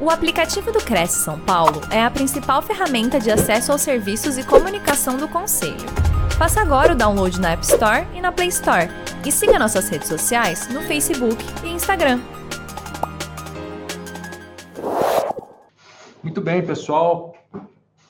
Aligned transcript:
O 0.00 0.10
aplicativo 0.10 0.70
do 0.70 0.78
Cresce 0.78 1.24
São 1.24 1.40
Paulo 1.40 1.80
é 1.90 2.00
a 2.00 2.08
principal 2.08 2.62
ferramenta 2.62 3.18
de 3.18 3.32
acesso 3.32 3.72
aos 3.72 3.80
serviços 3.80 4.38
e 4.38 4.46
comunicação 4.46 5.16
do 5.16 5.26
Conselho. 5.26 5.74
Faça 6.38 6.60
agora 6.60 6.92
o 6.92 6.96
download 6.96 7.40
na 7.40 7.50
App 7.50 7.64
Store 7.64 8.06
e 8.14 8.20
na 8.20 8.30
Play 8.30 8.46
Store. 8.46 8.86
E 9.26 9.32
siga 9.32 9.58
nossas 9.58 9.88
redes 9.88 10.06
sociais 10.06 10.72
no 10.72 10.82
Facebook 10.82 11.44
e 11.64 11.70
Instagram. 11.70 12.20
Muito 16.22 16.40
bem, 16.40 16.64
pessoal. 16.64 17.34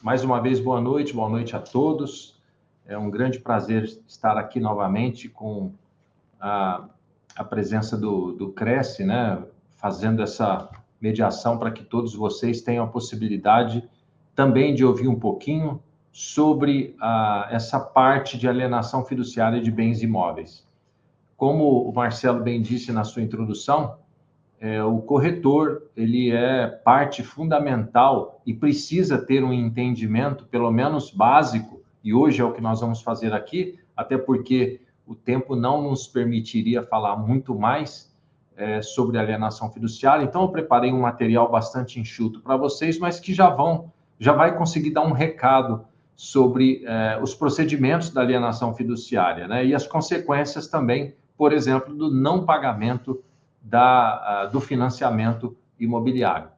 Mais 0.02 0.22
uma 0.22 0.42
vez, 0.42 0.60
boa 0.60 0.82
noite, 0.82 1.14
boa 1.14 1.30
noite 1.30 1.56
a 1.56 1.58
todos. 1.58 2.38
É 2.86 2.98
um 2.98 3.08
grande 3.08 3.38
prazer 3.38 3.84
estar 4.06 4.36
aqui 4.36 4.60
novamente 4.60 5.26
com 5.26 5.72
a, 6.38 6.84
a 7.34 7.44
presença 7.44 7.96
do, 7.96 8.32
do 8.32 8.52
Cresce, 8.52 9.04
né? 9.04 9.42
Fazendo 9.78 10.22
essa 10.22 10.68
mediação 11.00 11.58
para 11.58 11.70
que 11.70 11.84
todos 11.84 12.14
vocês 12.14 12.60
tenham 12.60 12.84
a 12.84 12.88
possibilidade 12.88 13.88
também 14.34 14.74
de 14.74 14.84
ouvir 14.84 15.08
um 15.08 15.18
pouquinho 15.18 15.82
sobre 16.12 16.96
ah, 17.00 17.48
essa 17.50 17.78
parte 17.78 18.38
de 18.38 18.48
alienação 18.48 19.04
fiduciária 19.04 19.60
de 19.60 19.70
bens 19.70 20.02
imóveis. 20.02 20.66
Como 21.36 21.88
o 21.88 21.92
Marcelo 21.92 22.42
bem 22.42 22.60
disse 22.60 22.90
na 22.90 23.04
sua 23.04 23.22
introdução, 23.22 23.96
é, 24.60 24.82
o 24.82 24.98
corretor 24.98 25.84
ele 25.96 26.32
é 26.32 26.66
parte 26.66 27.22
fundamental 27.22 28.42
e 28.44 28.52
precisa 28.52 29.16
ter 29.16 29.44
um 29.44 29.52
entendimento, 29.52 30.46
pelo 30.46 30.70
menos 30.72 31.12
básico, 31.12 31.80
e 32.02 32.12
hoje 32.12 32.40
é 32.40 32.44
o 32.44 32.52
que 32.52 32.60
nós 32.60 32.80
vamos 32.80 33.00
fazer 33.00 33.32
aqui, 33.32 33.78
até 33.96 34.18
porque 34.18 34.80
o 35.06 35.14
tempo 35.14 35.54
não 35.54 35.82
nos 35.82 36.08
permitiria 36.08 36.82
falar 36.82 37.16
muito 37.16 37.56
mais 37.56 38.07
é, 38.58 38.82
sobre 38.82 39.16
alienação 39.16 39.70
fiduciária. 39.70 40.24
Então, 40.24 40.42
eu 40.42 40.48
preparei 40.48 40.92
um 40.92 41.00
material 41.00 41.48
bastante 41.48 42.00
enxuto 42.00 42.40
para 42.40 42.56
vocês, 42.56 42.98
mas 42.98 43.20
que 43.20 43.32
já 43.32 43.48
vão, 43.48 43.92
já 44.18 44.32
vai 44.32 44.56
conseguir 44.58 44.90
dar 44.90 45.02
um 45.02 45.12
recado 45.12 45.84
sobre 46.16 46.84
é, 46.84 47.18
os 47.22 47.34
procedimentos 47.34 48.10
da 48.10 48.20
alienação 48.20 48.74
fiduciária, 48.74 49.46
né? 49.46 49.64
E 49.64 49.72
as 49.72 49.86
consequências 49.86 50.66
também, 50.66 51.14
por 51.36 51.52
exemplo, 51.52 51.94
do 51.94 52.12
não 52.12 52.44
pagamento 52.44 53.22
da, 53.62 54.46
do 54.46 54.60
financiamento 54.60 55.56
imobiliário. 55.78 56.48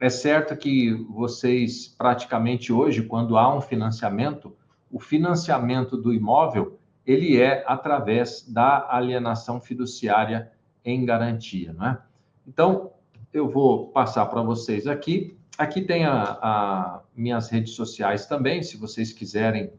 É 0.00 0.08
certo 0.08 0.56
que 0.56 0.92
vocês, 1.08 1.86
praticamente 1.86 2.72
hoje, 2.72 3.02
quando 3.02 3.38
há 3.38 3.54
um 3.54 3.60
financiamento, 3.60 4.56
o 4.90 4.98
financiamento 4.98 5.96
do 5.96 6.12
imóvel, 6.12 6.78
ele 7.06 7.40
é 7.40 7.62
através 7.66 8.42
da 8.48 8.88
alienação 8.90 9.60
fiduciária 9.60 10.50
em 10.84 11.04
garantia, 11.04 11.72
não 11.72 11.86
é? 11.86 11.98
Então, 12.46 12.90
eu 13.32 13.48
vou 13.48 13.88
passar 13.88 14.26
para 14.26 14.42
vocês 14.42 14.86
aqui. 14.86 15.36
Aqui 15.56 15.82
tem 15.82 16.04
a, 16.04 16.38
a, 16.40 17.00
minhas 17.14 17.48
redes 17.50 17.74
sociais 17.74 18.26
também, 18.26 18.62
se 18.62 18.76
vocês 18.76 19.12
quiserem, 19.12 19.70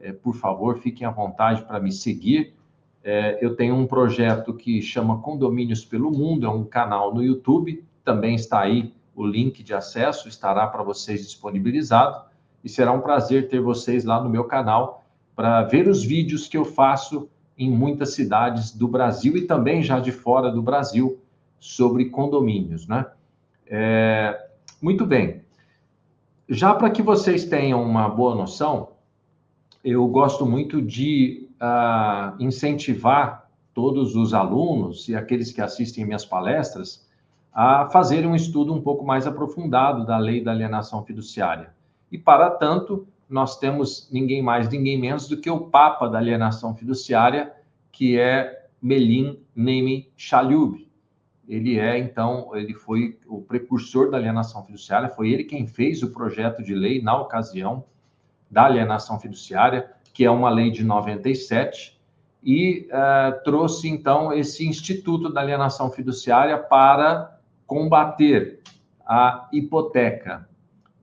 é, 0.00 0.12
por 0.12 0.34
favor, 0.34 0.78
fiquem 0.78 1.06
à 1.06 1.10
vontade 1.10 1.62
para 1.62 1.80
me 1.80 1.92
seguir. 1.92 2.54
É, 3.02 3.38
eu 3.40 3.54
tenho 3.54 3.74
um 3.74 3.86
projeto 3.86 4.52
que 4.52 4.82
chama 4.82 5.20
Condomínios 5.20 5.84
pelo 5.84 6.10
Mundo, 6.10 6.46
é 6.46 6.50
um 6.50 6.64
canal 6.64 7.14
no 7.14 7.22
YouTube, 7.22 7.84
também 8.04 8.34
está 8.34 8.60
aí 8.60 8.92
o 9.14 9.26
link 9.26 9.62
de 9.62 9.74
acesso, 9.74 10.28
estará 10.28 10.66
para 10.66 10.82
vocês 10.82 11.22
disponibilizado, 11.22 12.24
e 12.62 12.68
será 12.68 12.92
um 12.92 13.00
prazer 13.00 13.48
ter 13.48 13.60
vocês 13.60 14.04
lá 14.04 14.22
no 14.22 14.28
meu 14.28 14.44
canal 14.44 15.04
para 15.34 15.62
ver 15.62 15.88
os 15.88 16.04
vídeos 16.04 16.48
que 16.48 16.56
eu 16.56 16.64
faço 16.64 17.28
em 17.58 17.70
muitas 17.70 18.14
cidades 18.14 18.70
do 18.70 18.86
Brasil 18.86 19.36
e 19.36 19.42
também 19.42 19.82
já 19.82 19.98
de 19.98 20.12
fora 20.12 20.50
do 20.50 20.62
Brasil 20.62 21.18
sobre 21.58 22.06
condomínios, 22.06 22.86
né? 22.86 23.06
É, 23.66 24.48
muito 24.80 25.04
bem. 25.04 25.42
Já 26.48 26.74
para 26.74 26.88
que 26.88 27.02
vocês 27.02 27.44
tenham 27.44 27.82
uma 27.82 28.08
boa 28.08 28.34
noção, 28.34 28.92
eu 29.84 30.06
gosto 30.06 30.46
muito 30.46 30.80
de 30.80 31.48
uh, 31.60 32.42
incentivar 32.42 33.50
todos 33.74 34.16
os 34.16 34.32
alunos 34.32 35.08
e 35.08 35.14
aqueles 35.14 35.52
que 35.52 35.60
assistem 35.60 36.04
minhas 36.04 36.24
palestras 36.24 37.06
a 37.52 37.88
fazerem 37.90 38.28
um 38.28 38.34
estudo 38.34 38.72
um 38.72 38.80
pouco 38.80 39.04
mais 39.04 39.26
aprofundado 39.26 40.06
da 40.06 40.16
lei 40.16 40.42
da 40.42 40.52
alienação 40.52 41.04
fiduciária. 41.04 41.74
E, 42.10 42.16
para 42.16 42.50
tanto, 42.50 43.06
nós 43.28 43.58
temos 43.58 44.08
ninguém 44.10 44.42
mais, 44.42 44.68
ninguém 44.68 44.98
menos 44.98 45.28
do 45.28 45.36
que 45.36 45.50
o 45.50 45.68
Papa 45.68 46.08
da 46.08 46.18
alienação 46.18 46.74
fiduciária, 46.74 47.52
que 47.92 48.18
é 48.18 48.66
Melim 48.80 49.40
Nemi 49.54 50.10
Chalub. 50.16 50.88
Ele 51.48 51.78
é, 51.78 51.98
então, 51.98 52.54
ele 52.54 52.74
foi 52.74 53.18
o 53.26 53.40
precursor 53.40 54.10
da 54.10 54.18
alienação 54.18 54.64
fiduciária, 54.64 55.08
foi 55.08 55.30
ele 55.30 55.44
quem 55.44 55.66
fez 55.66 56.02
o 56.02 56.10
projeto 56.10 56.62
de 56.62 56.74
lei 56.74 57.02
na 57.02 57.18
ocasião 57.18 57.84
da 58.50 58.64
alienação 58.64 59.18
fiduciária, 59.18 59.90
que 60.12 60.24
é 60.24 60.30
uma 60.30 60.50
lei 60.50 60.70
de 60.70 60.84
97, 60.84 61.98
e 62.42 62.88
uh, 62.90 63.42
trouxe, 63.44 63.88
então, 63.88 64.32
esse 64.32 64.66
Instituto 64.66 65.32
da 65.32 65.40
Alienação 65.40 65.90
Fiduciária 65.90 66.56
para 66.56 67.38
combater 67.66 68.60
a 69.04 69.48
hipoteca. 69.52 70.48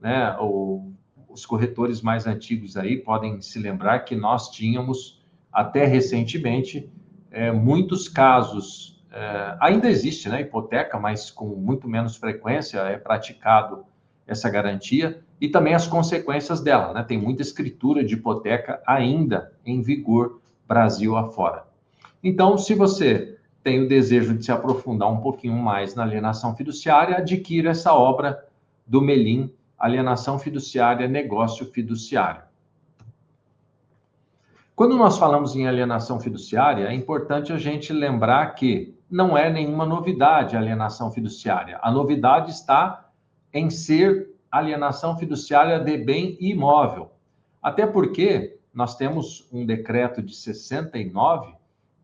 Né? 0.00 0.36
O, 0.40 0.92
os 1.36 1.44
corretores 1.44 2.00
mais 2.00 2.26
antigos 2.26 2.76
aí 2.78 2.96
podem 2.96 3.42
se 3.42 3.58
lembrar 3.58 4.00
que 4.00 4.16
nós 4.16 4.50
tínhamos, 4.50 5.22
até 5.52 5.84
recentemente, 5.84 6.90
é, 7.30 7.52
muitos 7.52 8.08
casos, 8.08 9.04
é, 9.12 9.56
ainda 9.60 9.88
existe 9.88 10.30
né, 10.30 10.40
hipoteca, 10.40 10.98
mas 10.98 11.30
com 11.30 11.48
muito 11.48 11.86
menos 11.86 12.16
frequência 12.16 12.78
é 12.78 12.96
praticado 12.96 13.84
essa 14.26 14.48
garantia, 14.48 15.20
e 15.38 15.48
também 15.48 15.74
as 15.74 15.86
consequências 15.86 16.62
dela. 16.62 16.94
Né? 16.94 17.02
Tem 17.02 17.18
muita 17.18 17.42
escritura 17.42 18.02
de 18.02 18.14
hipoteca 18.14 18.80
ainda 18.86 19.52
em 19.64 19.82
vigor 19.82 20.40
Brasil 20.66 21.16
afora. 21.16 21.64
Então, 22.24 22.56
se 22.56 22.74
você 22.74 23.36
tem 23.62 23.84
o 23.84 23.88
desejo 23.88 24.34
de 24.34 24.44
se 24.44 24.50
aprofundar 24.50 25.12
um 25.12 25.20
pouquinho 25.20 25.54
mais 25.54 25.94
na 25.94 26.02
alienação 26.02 26.56
fiduciária, 26.56 27.18
adquira 27.18 27.70
essa 27.70 27.92
obra 27.92 28.42
do 28.86 29.02
Melim 29.02 29.52
alienação 29.78 30.38
fiduciária, 30.38 31.06
negócio 31.06 31.66
fiduciário. 31.66 32.42
Quando 34.74 34.96
nós 34.96 35.16
falamos 35.16 35.56
em 35.56 35.66
alienação 35.66 36.20
fiduciária, 36.20 36.86
é 36.88 36.92
importante 36.92 37.52
a 37.52 37.58
gente 37.58 37.92
lembrar 37.92 38.54
que 38.54 38.94
não 39.10 39.36
é 39.36 39.50
nenhuma 39.50 39.86
novidade 39.86 40.56
a 40.56 40.58
alienação 40.58 41.10
fiduciária. 41.10 41.78
A 41.82 41.90
novidade 41.90 42.50
está 42.50 43.08
em 43.52 43.70
ser 43.70 44.30
alienação 44.50 45.16
fiduciária 45.16 45.78
de 45.78 45.96
bem 45.96 46.36
imóvel. 46.40 47.10
Até 47.62 47.86
porque 47.86 48.58
nós 48.72 48.96
temos 48.96 49.48
um 49.50 49.64
decreto 49.64 50.22
de 50.22 50.34
69 50.34 51.54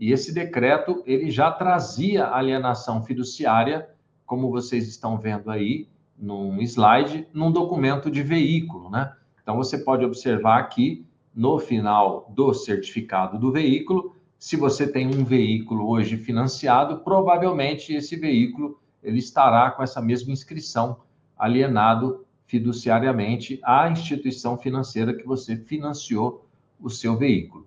e 0.01 0.11
esse 0.11 0.33
decreto 0.33 1.03
ele 1.07 1.31
já 1.31 1.51
trazia 1.51 2.29
alienação 2.29 3.05
fiduciária, 3.05 3.89
como 4.25 4.51
vocês 4.51 4.89
estão 4.89 5.19
vendo 5.19 5.51
aí, 5.51 5.89
num 6.23 6.63
slide, 6.63 7.27
num 7.35 7.51
documento 7.51 8.09
de 8.09 8.23
veículo, 8.23 8.89
né? 8.89 9.13
Então 9.43 9.57
você 9.57 9.77
pode 9.77 10.05
observar 10.05 10.61
aqui 10.61 11.05
no 11.35 11.59
final 11.59 12.31
do 12.33 12.55
certificado 12.55 13.39
do 13.39 13.51
veículo, 13.51 14.15
se 14.39 14.57
você 14.57 14.87
tem 14.87 15.07
um 15.07 15.25
veículo 15.25 15.89
hoje 15.89 16.17
financiado, 16.17 16.99
provavelmente 16.99 17.93
esse 17.93 18.17
veículo 18.17 18.79
ele 19.03 19.19
estará 19.19 19.71
com 19.73 19.83
essa 19.83 20.01
mesma 20.01 20.33
inscrição 20.33 20.99
alienado 21.37 22.25
fiduciariamente 22.47 23.59
à 23.65 23.89
instituição 23.89 24.57
financeira 24.57 25.15
que 25.15 25.27
você 25.27 25.57
financiou 25.57 26.47
o 26.81 26.89
seu 26.89 27.17
veículo. 27.17 27.67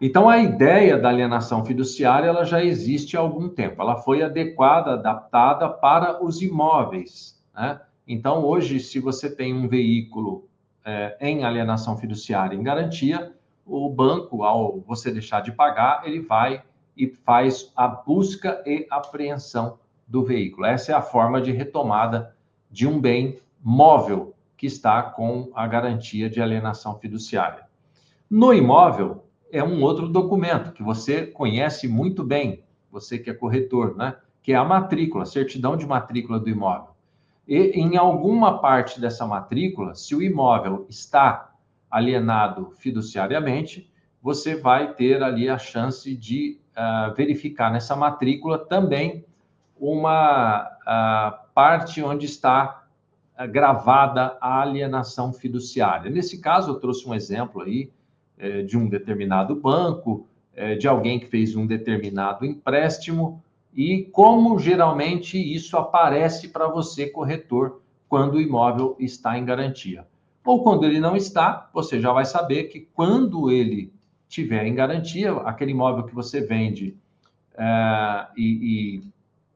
Então 0.00 0.28
a 0.28 0.38
ideia 0.38 0.98
da 0.98 1.08
alienação 1.08 1.64
fiduciária 1.64 2.28
ela 2.28 2.44
já 2.44 2.64
existe 2.64 3.16
há 3.16 3.20
algum 3.20 3.48
tempo. 3.48 3.82
Ela 3.82 3.96
foi 3.96 4.22
adequada, 4.22 4.92
adaptada 4.92 5.68
para 5.68 6.24
os 6.24 6.40
imóveis, 6.40 7.35
né? 7.56 7.80
Então, 8.06 8.44
hoje, 8.44 8.78
se 8.78 9.00
você 9.00 9.34
tem 9.34 9.52
um 9.52 9.66
veículo 9.66 10.48
é, 10.84 11.16
em 11.20 11.44
alienação 11.44 11.96
fiduciária 11.96 12.54
em 12.54 12.62
garantia, 12.62 13.34
o 13.64 13.88
banco, 13.90 14.44
ao 14.44 14.80
você 14.80 15.10
deixar 15.10 15.40
de 15.40 15.50
pagar, 15.50 16.02
ele 16.06 16.20
vai 16.20 16.62
e 16.96 17.08
faz 17.08 17.72
a 17.74 17.88
busca 17.88 18.62
e 18.64 18.86
apreensão 18.88 19.78
do 20.06 20.22
veículo. 20.22 20.66
Essa 20.66 20.92
é 20.92 20.94
a 20.94 21.02
forma 21.02 21.40
de 21.40 21.50
retomada 21.50 22.36
de 22.70 22.86
um 22.86 23.00
bem 23.00 23.40
móvel 23.60 24.34
que 24.56 24.66
está 24.66 25.02
com 25.02 25.50
a 25.54 25.66
garantia 25.66 26.30
de 26.30 26.40
alienação 26.40 26.98
fiduciária. 26.98 27.66
No 28.30 28.54
imóvel, 28.54 29.24
é 29.52 29.62
um 29.62 29.82
outro 29.82 30.08
documento 30.08 30.72
que 30.72 30.82
você 30.82 31.26
conhece 31.26 31.88
muito 31.88 32.22
bem, 32.24 32.62
você 32.90 33.18
que 33.18 33.28
é 33.28 33.34
corretor, 33.34 33.96
né? 33.96 34.16
Que 34.42 34.52
é 34.52 34.56
a 34.56 34.64
matrícula, 34.64 35.26
certidão 35.26 35.76
de 35.76 35.86
matrícula 35.86 36.38
do 36.38 36.48
imóvel. 36.48 36.95
E 37.46 37.56
em 37.78 37.96
alguma 37.96 38.58
parte 38.58 39.00
dessa 39.00 39.26
matrícula, 39.26 39.94
se 39.94 40.14
o 40.14 40.22
imóvel 40.22 40.86
está 40.88 41.52
alienado 41.90 42.72
fiduciariamente, 42.78 43.90
você 44.20 44.56
vai 44.56 44.94
ter 44.94 45.22
ali 45.22 45.48
a 45.48 45.56
chance 45.56 46.16
de 46.16 46.58
uh, 46.76 47.14
verificar 47.14 47.70
nessa 47.70 47.94
matrícula 47.94 48.58
também 48.58 49.24
uma 49.78 50.70
parte 51.54 52.02
onde 52.02 52.26
está 52.26 52.86
gravada 53.50 54.38
a 54.40 54.62
alienação 54.62 55.32
fiduciária. 55.32 56.10
Nesse 56.10 56.40
caso, 56.40 56.70
eu 56.70 56.80
trouxe 56.80 57.06
um 57.06 57.14
exemplo 57.14 57.60
aí 57.60 57.90
é, 58.38 58.62
de 58.62 58.78
um 58.78 58.88
determinado 58.88 59.54
banco, 59.54 60.26
é, 60.54 60.74
de 60.74 60.88
alguém 60.88 61.18
que 61.18 61.26
fez 61.26 61.54
um 61.54 61.66
determinado 61.66 62.46
empréstimo 62.46 63.42
e 63.76 64.04
como 64.04 64.58
geralmente 64.58 65.36
isso 65.36 65.76
aparece 65.76 66.48
para 66.48 66.66
você, 66.66 67.10
corretor, 67.10 67.82
quando 68.08 68.34
o 68.34 68.40
imóvel 68.40 68.96
está 68.98 69.38
em 69.38 69.44
garantia. 69.44 70.06
Ou 70.42 70.62
quando 70.62 70.84
ele 70.84 70.98
não 70.98 71.14
está, 71.14 71.68
você 71.74 72.00
já 72.00 72.10
vai 72.10 72.24
saber 72.24 72.64
que 72.64 72.88
quando 72.94 73.50
ele 73.50 73.92
tiver 74.28 74.64
em 74.64 74.74
garantia, 74.74 75.32
aquele 75.32 75.72
imóvel 75.72 76.04
que 76.04 76.14
você 76.14 76.40
vende 76.40 76.96
é, 77.54 78.26
e, 78.36 79.02
e, 79.02 79.02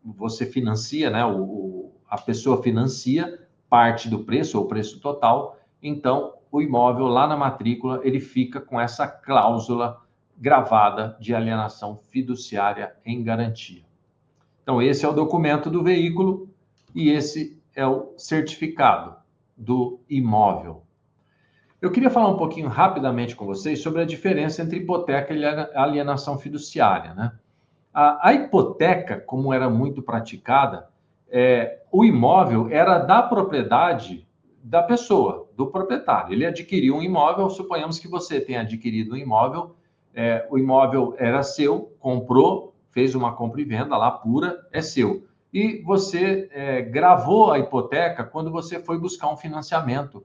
você 0.04 0.44
financia, 0.44 1.08
né, 1.08 1.24
o, 1.24 1.40
o, 1.40 1.92
a 2.08 2.18
pessoa 2.18 2.62
financia 2.62 3.40
parte 3.70 4.08
do 4.08 4.24
preço 4.24 4.58
ou 4.58 4.66
preço 4.66 5.00
total, 5.00 5.58
então 5.82 6.34
o 6.52 6.60
imóvel 6.60 7.06
lá 7.06 7.26
na 7.26 7.36
matrícula 7.36 8.00
ele 8.02 8.20
fica 8.20 8.60
com 8.60 8.78
essa 8.78 9.06
cláusula 9.06 9.98
gravada 10.36 11.16
de 11.20 11.34
alienação 11.34 11.96
fiduciária 11.96 12.94
em 13.04 13.22
garantia. 13.22 13.89
Então 14.70 14.80
esse 14.80 15.04
é 15.04 15.08
o 15.08 15.12
documento 15.12 15.68
do 15.68 15.82
veículo 15.82 16.48
e 16.94 17.10
esse 17.10 17.60
é 17.74 17.84
o 17.84 18.14
certificado 18.16 19.16
do 19.56 19.98
imóvel. 20.08 20.84
Eu 21.82 21.90
queria 21.90 22.08
falar 22.08 22.28
um 22.28 22.36
pouquinho 22.36 22.68
rapidamente 22.68 23.34
com 23.34 23.44
vocês 23.44 23.82
sobre 23.82 24.00
a 24.00 24.04
diferença 24.04 24.62
entre 24.62 24.78
hipoteca 24.78 25.34
e 25.34 25.44
alienação 25.74 26.38
fiduciária, 26.38 27.14
né? 27.14 27.32
A, 27.92 28.28
a 28.28 28.32
hipoteca, 28.32 29.18
como 29.18 29.52
era 29.52 29.68
muito 29.68 30.02
praticada, 30.02 30.88
é, 31.28 31.80
o 31.90 32.04
imóvel 32.04 32.68
era 32.70 33.00
da 33.00 33.24
propriedade 33.24 34.24
da 34.62 34.84
pessoa, 34.84 35.48
do 35.56 35.66
proprietário. 35.66 36.32
Ele 36.32 36.46
adquiriu 36.46 36.94
um 36.94 37.02
imóvel, 37.02 37.50
suponhamos 37.50 37.98
que 37.98 38.06
você 38.06 38.40
tenha 38.40 38.60
adquirido 38.60 39.14
um 39.14 39.16
imóvel, 39.16 39.74
é, 40.14 40.46
o 40.48 40.56
imóvel 40.56 41.16
era 41.18 41.42
seu, 41.42 41.92
comprou, 41.98 42.70
fez 42.90 43.14
uma 43.14 43.34
compra 43.34 43.60
e 43.60 43.64
venda 43.64 43.96
lá 43.96 44.10
pura, 44.10 44.58
é 44.72 44.80
seu. 44.80 45.26
E 45.52 45.82
você 45.82 46.48
é, 46.52 46.82
gravou 46.82 47.50
a 47.50 47.58
hipoteca 47.58 48.24
quando 48.24 48.50
você 48.50 48.78
foi 48.78 48.98
buscar 48.98 49.32
um 49.32 49.36
financiamento. 49.36 50.24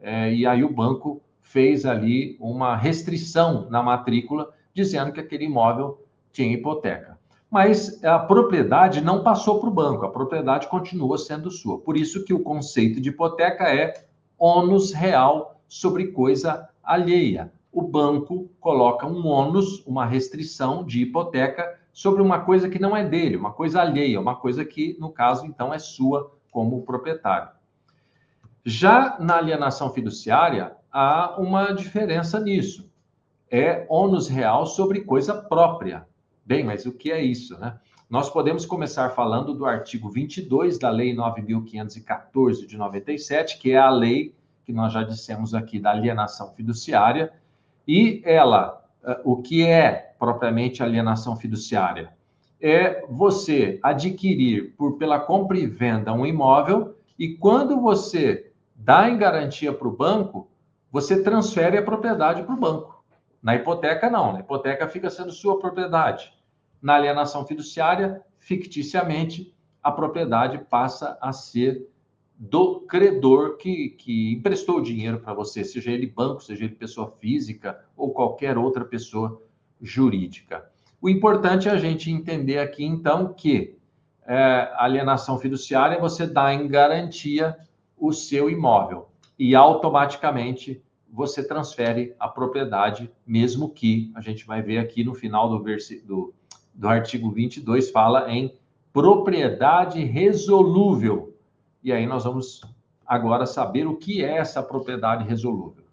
É, 0.00 0.32
e 0.32 0.46
aí 0.46 0.64
o 0.64 0.72
banco 0.72 1.22
fez 1.40 1.84
ali 1.84 2.36
uma 2.40 2.76
restrição 2.76 3.68
na 3.70 3.82
matrícula, 3.82 4.50
dizendo 4.72 5.12
que 5.12 5.20
aquele 5.20 5.44
imóvel 5.44 6.02
tinha 6.32 6.52
hipoteca 6.52 7.18
mas 7.52 8.02
a 8.02 8.18
propriedade 8.18 9.02
não 9.02 9.22
passou 9.22 9.60
para 9.60 9.68
o 9.68 9.72
banco, 9.72 10.06
a 10.06 10.10
propriedade 10.10 10.68
continua 10.68 11.18
sendo 11.18 11.50
sua. 11.50 11.78
Por 11.78 11.98
isso 11.98 12.24
que 12.24 12.32
o 12.32 12.42
conceito 12.42 12.98
de 12.98 13.10
hipoteca 13.10 13.64
é 13.64 14.06
ônus 14.38 14.90
real 14.90 15.60
sobre 15.68 16.12
coisa 16.12 16.66
alheia. 16.82 17.52
O 17.70 17.82
banco 17.82 18.48
coloca 18.58 19.06
um 19.06 19.26
ônus, 19.26 19.84
uma 19.86 20.06
restrição 20.06 20.82
de 20.82 21.02
hipoteca 21.02 21.78
sobre 21.92 22.22
uma 22.22 22.40
coisa 22.40 22.68
que 22.68 22.78
não 22.78 22.96
é 22.96 23.04
dele, 23.04 23.36
uma 23.36 23.52
coisa 23.52 23.80
alheia, 23.80 24.20
uma 24.20 24.36
coisa 24.36 24.64
que, 24.64 24.96
no 24.98 25.10
caso, 25.10 25.44
então, 25.44 25.72
é 25.72 25.78
sua 25.78 26.32
como 26.50 26.82
proprietário. 26.82 27.50
Já 28.64 29.18
na 29.18 29.36
alienação 29.36 29.90
fiduciária, 29.90 30.76
há 30.90 31.36
uma 31.38 31.72
diferença 31.72 32.38
nisso. 32.38 32.90
É 33.50 33.84
ônus 33.88 34.28
real 34.28 34.66
sobre 34.66 35.02
coisa 35.02 35.34
própria. 35.34 36.06
Bem, 36.44 36.64
mas 36.64 36.86
o 36.86 36.92
que 36.92 37.10
é 37.12 37.22
isso, 37.22 37.58
né? 37.58 37.78
Nós 38.08 38.28
podemos 38.28 38.66
começar 38.66 39.10
falando 39.10 39.54
do 39.54 39.64
artigo 39.64 40.10
22 40.10 40.78
da 40.78 40.90
Lei 40.90 41.14
9.514 41.16 42.66
de 42.66 42.76
97, 42.76 43.58
que 43.58 43.72
é 43.72 43.78
a 43.78 43.90
lei 43.90 44.34
que 44.64 44.72
nós 44.72 44.92
já 44.92 45.02
dissemos 45.02 45.54
aqui 45.54 45.78
da 45.78 45.90
alienação 45.90 46.52
fiduciária, 46.52 47.32
e 47.86 48.22
ela, 48.24 48.81
o 49.24 49.42
que 49.42 49.66
é 49.66 50.14
propriamente 50.18 50.82
alienação 50.82 51.36
fiduciária? 51.36 52.12
É 52.60 53.04
você 53.08 53.80
adquirir 53.82 54.74
por 54.76 54.96
pela 54.96 55.18
compra 55.18 55.58
e 55.58 55.66
venda 55.66 56.12
um 56.12 56.24
imóvel 56.24 56.96
e 57.18 57.36
quando 57.36 57.80
você 57.80 58.52
dá 58.74 59.08
em 59.08 59.18
garantia 59.18 59.72
para 59.72 59.88
o 59.88 59.96
banco, 59.96 60.48
você 60.90 61.22
transfere 61.22 61.78
a 61.78 61.82
propriedade 61.82 62.42
para 62.42 62.54
o 62.54 62.58
banco. 62.58 63.04
Na 63.42 63.56
hipoteca, 63.56 64.08
não. 64.08 64.32
Na 64.32 64.40
hipoteca 64.40 64.86
fica 64.88 65.10
sendo 65.10 65.32
sua 65.32 65.58
propriedade. 65.58 66.32
Na 66.80 66.94
alienação 66.94 67.44
fiduciária, 67.46 68.22
ficticiamente, 68.38 69.54
a 69.82 69.90
propriedade 69.90 70.58
passa 70.70 71.18
a 71.20 71.32
ser 71.32 71.88
do 72.38 72.80
credor 72.80 73.56
que, 73.56 73.90
que 73.90 74.32
emprestou 74.32 74.78
o 74.78 74.82
dinheiro 74.82 75.20
para 75.20 75.34
você, 75.34 75.64
seja 75.64 75.90
ele 75.90 76.06
banco, 76.06 76.42
seja 76.42 76.64
ele 76.64 76.74
pessoa 76.74 77.10
física 77.20 77.78
ou 77.96 78.12
qualquer 78.12 78.58
outra 78.58 78.84
pessoa 78.84 79.40
jurídica. 79.80 80.70
O 81.00 81.08
importante 81.08 81.68
é 81.68 81.72
a 81.72 81.76
gente 81.76 82.10
entender 82.10 82.58
aqui, 82.58 82.84
então, 82.84 83.32
que 83.32 83.76
é, 84.26 84.72
alienação 84.76 85.38
fiduciária 85.38 85.98
você 85.98 86.26
dá 86.26 86.54
em 86.54 86.68
garantia 86.68 87.56
o 87.96 88.12
seu 88.12 88.48
imóvel 88.48 89.08
e 89.38 89.54
automaticamente 89.54 90.82
você 91.12 91.46
transfere 91.46 92.14
a 92.18 92.26
propriedade, 92.26 93.10
mesmo 93.26 93.68
que 93.68 94.10
a 94.14 94.20
gente 94.20 94.46
vai 94.46 94.62
ver 94.62 94.78
aqui 94.78 95.04
no 95.04 95.14
final 95.14 95.48
do, 95.48 95.62
do, 96.04 96.34
do 96.72 96.88
artigo 96.88 97.30
22, 97.30 97.90
fala 97.90 98.32
em 98.32 98.56
propriedade 98.92 100.02
resolúvel. 100.04 101.31
E 101.82 101.92
aí 101.92 102.06
nós 102.06 102.24
vamos 102.24 102.62
agora 103.06 103.46
saber 103.46 103.86
o 103.86 103.96
que 103.96 104.24
é 104.24 104.38
essa 104.38 104.62
propriedade 104.62 105.24
resolúvel. 105.24 105.84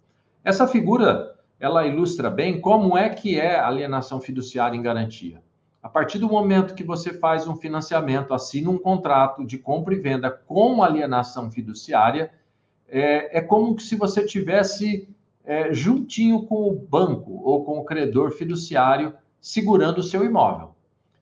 Essa 0.44 0.66
figura, 0.66 1.34
ela 1.58 1.86
ilustra 1.86 2.30
bem 2.30 2.60
como 2.60 2.96
é 2.96 3.08
que 3.10 3.38
é 3.38 3.58
alienação 3.58 4.20
fiduciária 4.20 4.76
em 4.76 4.82
garantia. 4.82 5.42
A 5.82 5.88
partir 5.88 6.18
do 6.18 6.28
momento 6.28 6.74
que 6.74 6.84
você 6.84 7.14
faz 7.14 7.48
um 7.48 7.56
financiamento, 7.56 8.34
assina 8.34 8.70
um 8.70 8.78
contrato 8.78 9.44
de 9.44 9.58
compra 9.58 9.94
e 9.94 9.98
venda 9.98 10.30
com 10.30 10.82
alienação 10.82 11.50
fiduciária, 11.50 12.30
é, 12.88 13.38
é 13.38 13.40
como 13.40 13.78
se 13.80 13.96
você 13.96 14.24
tivesse 14.24 15.08
é, 15.44 15.72
juntinho 15.72 16.42
com 16.42 16.68
o 16.68 16.74
banco 16.74 17.40
ou 17.42 17.64
com 17.64 17.78
o 17.78 17.84
credor 17.84 18.32
fiduciário 18.32 19.14
segurando 19.40 19.98
o 19.98 20.02
seu 20.02 20.24
imóvel. 20.24 20.74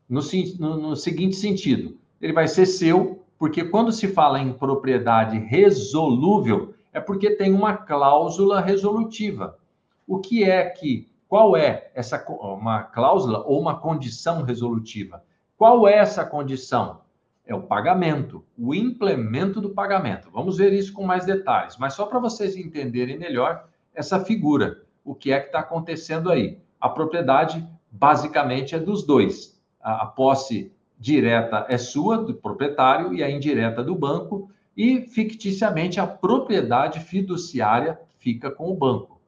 No, 0.08 0.20
no, 0.58 0.76
no 0.76 0.96
seguinte 0.96 1.36
sentido, 1.36 1.96
ele 2.20 2.32
vai 2.32 2.48
ser 2.48 2.66
seu, 2.66 3.17
porque 3.38 3.64
quando 3.64 3.92
se 3.92 4.08
fala 4.08 4.40
em 4.40 4.52
propriedade 4.52 5.38
resolúvel, 5.38 6.74
é 6.92 7.00
porque 7.00 7.30
tem 7.30 7.52
uma 7.52 7.76
cláusula 7.76 8.60
resolutiva. 8.60 9.58
O 10.06 10.18
que 10.18 10.42
é 10.44 10.64
que, 10.64 11.08
qual 11.28 11.56
é 11.56 11.90
essa 11.94 12.24
uma 12.28 12.82
cláusula 12.82 13.44
ou 13.46 13.60
uma 13.60 13.78
condição 13.78 14.42
resolutiva? 14.42 15.22
Qual 15.56 15.86
é 15.86 15.94
essa 15.94 16.24
condição? 16.24 17.00
é 17.48 17.54
o 17.54 17.62
pagamento, 17.62 18.44
o 18.58 18.74
implemento 18.74 19.58
do 19.58 19.70
pagamento. 19.70 20.30
Vamos 20.30 20.58
ver 20.58 20.70
isso 20.74 20.92
com 20.92 21.04
mais 21.06 21.24
detalhes, 21.24 21.78
mas 21.78 21.94
só 21.94 22.04
para 22.04 22.18
vocês 22.18 22.54
entenderem 22.56 23.18
melhor 23.18 23.66
essa 23.94 24.22
figura, 24.22 24.82
o 25.02 25.14
que 25.14 25.32
é 25.32 25.40
que 25.40 25.46
está 25.46 25.60
acontecendo 25.60 26.30
aí. 26.30 26.60
A 26.78 26.90
propriedade 26.90 27.66
basicamente 27.90 28.74
é 28.74 28.78
dos 28.78 29.02
dois. 29.02 29.58
A, 29.80 30.02
a 30.02 30.06
posse 30.06 30.70
direta 30.98 31.66
é 31.68 31.78
sua, 31.78 32.18
do 32.18 32.34
proprietário, 32.34 33.14
e 33.14 33.22
a 33.22 33.30
indireta 33.30 33.82
do 33.82 33.94
banco, 33.94 34.50
e 34.76 35.02
ficticiamente 35.02 36.00
a 36.00 36.06
propriedade 36.06 37.00
fiduciária 37.00 37.98
fica 38.18 38.50
com 38.50 38.70
o 38.70 38.74
banco. 38.74 39.20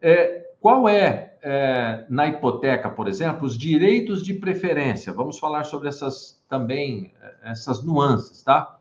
É, 0.00 0.50
qual 0.60 0.88
é 0.88 1.30
é, 1.42 2.04
na 2.08 2.28
hipoteca, 2.28 2.88
por 2.90 3.08
exemplo, 3.08 3.46
os 3.46 3.56
direitos 3.56 4.22
de 4.22 4.34
preferência. 4.34 5.12
Vamos 5.12 5.38
falar 5.38 5.64
sobre 5.64 5.88
essas 5.88 6.40
também, 6.48 7.12
essas 7.42 7.82
nuances, 7.82 8.42
tá? 8.42 8.78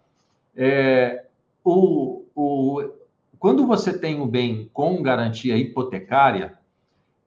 É, 0.56 1.26
o, 1.64 2.26
o, 2.36 2.90
quando 3.38 3.66
você 3.66 3.98
tem 3.98 4.20
um 4.20 4.28
bem 4.28 4.70
com 4.74 5.02
garantia 5.02 5.56
hipotecária, 5.56 6.58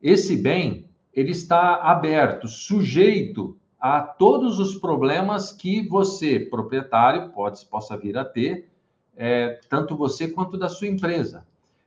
esse 0.03 0.37
bem 0.37 0.87
ele 1.15 1.31
está 1.31 1.77
aberto, 1.77 2.49
sujeito 2.49 3.57
a 3.83 4.01
todos 4.01 4.61
os 4.61 4.77
problemas 4.77 5.51
que 5.51 5.89
você, 5.89 6.39
proprietário, 6.39 7.31
pode, 7.31 7.67
possa 7.67 7.97
vir 7.97 8.17
a 8.17 8.25
ter, 8.25 8.71
é, 9.17 9.59
tanto 9.69 9.97
você 9.97 10.29
quanto 10.29 10.57
da 10.57 10.69
sua 10.69 10.87
empresa. 10.87 11.45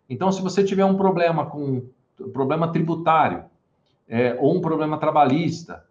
Então, 0.09 0.29
se 0.29 0.41
você 0.41 0.61
tiver 0.61 0.83
um 0.83 0.97
problema 0.97 1.45
com 1.45 1.87
problema 2.33 2.69
tributário 2.69 3.45
é, 4.09 4.37
ou 4.41 4.57
um 4.57 4.61
problema 4.61 4.97
trabalhista, 4.97 5.85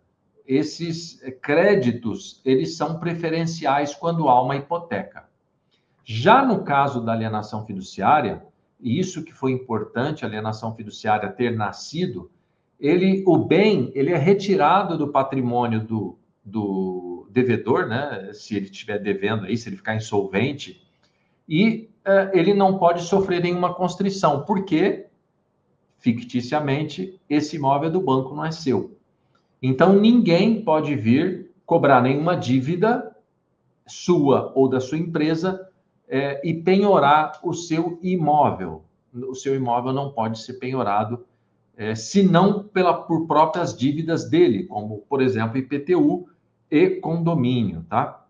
esses 0.47 1.23
créditos 1.41 2.43
eles 2.45 2.77
são 2.77 2.99
preferenciais 2.99 3.95
quando 3.95 4.29
há 4.29 4.43
uma 4.43 4.57
hipoteca. 4.57 5.25
Já 6.05 6.45
no 6.45 6.65
caso 6.65 7.01
da 7.01 7.13
alienação 7.13 7.65
fiduciária, 7.65 8.45
e 8.79 9.01
isso 9.01 9.25
que 9.25 9.33
foi 9.33 9.53
importante 9.53 10.23
a 10.23 10.29
alienação 10.29 10.75
fiduciária 10.75 11.33
ter 11.33 11.57
nascido, 11.57 12.31
ele, 12.79 13.23
o 13.27 13.39
bem 13.39 13.91
ele 13.95 14.13
é 14.13 14.19
retirado 14.19 14.99
do 14.99 15.09
patrimônio 15.09 15.81
do, 15.81 16.19
do, 16.45 17.27
devedor, 17.35 17.87
né? 17.87 18.31
Se 18.33 18.55
ele 18.55 18.67
estiver 18.67 18.99
devendo 18.99 19.45
aí, 19.45 19.57
se 19.57 19.69
ele 19.69 19.77
ficar 19.77 19.97
insolvente, 19.97 20.81
e 21.49 21.91
uh, 22.07 22.31
ele 22.33 22.55
não 22.55 22.79
pode 22.79 23.03
sofrer 23.03 23.43
nenhuma 23.43 23.75
constrição, 23.75 24.45
porque 24.45 25.07
ficticiamente 25.99 27.21
esse 27.29 27.57
imóvel 27.57 27.91
do 27.91 28.01
banco 28.01 28.35
não 28.35 28.45
é 28.45 28.53
seu. 28.53 28.97
Então 29.61 29.95
ninguém 29.95 30.63
pode 30.63 30.95
vir 30.95 31.51
cobrar 31.67 32.03
nenhuma 32.03 32.37
dívida 32.37 33.17
sua 33.87 34.53
ou 34.55 34.69
da 34.69 34.81
sua 34.81 34.99
empresa 34.99 35.69
é, 36.09 36.41
e 36.47 36.55
penhorar 36.55 37.41
o 37.43 37.53
seu 37.53 37.99
imóvel. 38.03 38.85
O 39.13 39.35
seu 39.35 39.55
imóvel 39.55 39.93
não 39.93 40.11
pode 40.11 40.39
ser 40.39 40.55
penhorado 40.55 41.25
é, 41.77 41.95
se 41.95 42.23
não 42.23 42.63
pela, 42.63 42.95
por 42.95 43.27
próprias 43.27 43.77
dívidas 43.77 44.29
dele, 44.29 44.65
como, 44.65 44.99
por 45.09 45.21
exemplo, 45.21 45.59
IPTU 45.59 46.29
e 46.71 46.91
condomínio, 46.91 47.85
tá? 47.89 48.25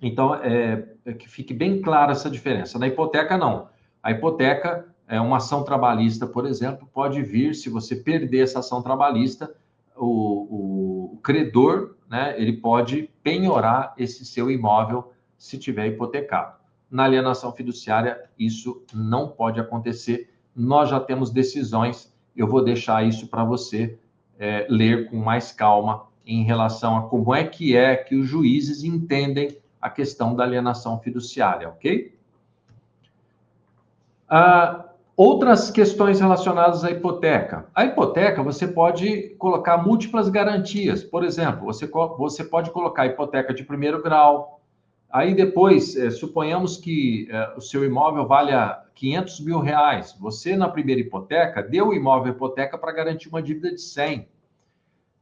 Então, 0.00 0.34
é, 0.34 0.88
é 1.04 1.12
que 1.12 1.28
fique 1.28 1.52
bem 1.52 1.80
clara 1.80 2.12
essa 2.12 2.30
diferença. 2.30 2.78
Na 2.78 2.86
hipoteca, 2.86 3.36
não. 3.36 3.68
A 4.02 4.10
hipoteca, 4.12 4.86
é 5.06 5.20
uma 5.20 5.36
ação 5.36 5.62
trabalhista, 5.62 6.26
por 6.26 6.46
exemplo, 6.46 6.88
pode 6.92 7.22
vir, 7.22 7.54
se 7.54 7.68
você 7.68 7.96
perder 7.96 8.40
essa 8.40 8.60
ação 8.60 8.82
trabalhista, 8.82 9.54
o, 9.96 11.12
o, 11.14 11.18
credor, 11.22 11.96
né, 12.08 12.34
ele 12.38 12.54
pode 12.54 13.10
penhorar 13.22 13.94
esse 13.98 14.24
seu 14.24 14.50
imóvel 14.50 15.12
se 15.36 15.58
tiver 15.58 15.86
hipotecado. 15.88 16.56
Na 16.90 17.04
alienação 17.04 17.52
fiduciária, 17.52 18.24
isso 18.38 18.82
não 18.92 19.28
pode 19.28 19.60
acontecer. 19.60 20.32
Nós 20.54 20.88
já 20.88 21.00
temos 21.00 21.30
decisões 21.30 22.13
eu 22.36 22.46
vou 22.46 22.62
deixar 22.62 23.04
isso 23.04 23.28
para 23.28 23.44
você 23.44 23.98
é, 24.38 24.66
ler 24.68 25.08
com 25.08 25.16
mais 25.16 25.52
calma 25.52 26.06
em 26.26 26.42
relação 26.42 26.96
a 26.96 27.02
como 27.02 27.34
é 27.34 27.44
que 27.44 27.76
é 27.76 27.96
que 27.96 28.14
os 28.14 28.26
juízes 28.26 28.82
entendem 28.82 29.56
a 29.80 29.90
questão 29.90 30.34
da 30.34 30.44
alienação 30.44 30.98
fiduciária, 30.98 31.68
ok? 31.68 32.14
Ah, 34.28 34.86
outras 35.16 35.70
questões 35.70 36.20
relacionadas 36.20 36.84
à 36.84 36.90
hipoteca. 36.90 37.66
A 37.74 37.84
hipoteca, 37.84 38.42
você 38.42 38.66
pode 38.66 39.30
colocar 39.38 39.76
múltiplas 39.78 40.28
garantias. 40.28 41.04
Por 41.04 41.22
exemplo, 41.22 41.64
você, 41.64 41.86
você 42.18 42.42
pode 42.42 42.70
colocar 42.70 43.06
hipoteca 43.06 43.52
de 43.52 43.62
primeiro 43.62 44.02
grau. 44.02 44.53
Aí 45.14 45.32
depois, 45.32 45.94
é, 45.94 46.10
suponhamos 46.10 46.76
que 46.76 47.28
é, 47.30 47.54
o 47.56 47.60
seu 47.60 47.84
imóvel 47.84 48.26
valha 48.26 48.82
500 48.96 49.40
mil 49.44 49.60
reais. 49.60 50.12
Você, 50.18 50.56
na 50.56 50.68
primeira 50.68 51.00
hipoteca, 51.00 51.62
deu 51.62 51.90
o 51.90 51.94
imóvel 51.94 52.32
hipoteca 52.32 52.76
para 52.76 52.90
garantir 52.90 53.28
uma 53.28 53.40
dívida 53.40 53.70
de 53.70 53.80
100. 53.80 54.26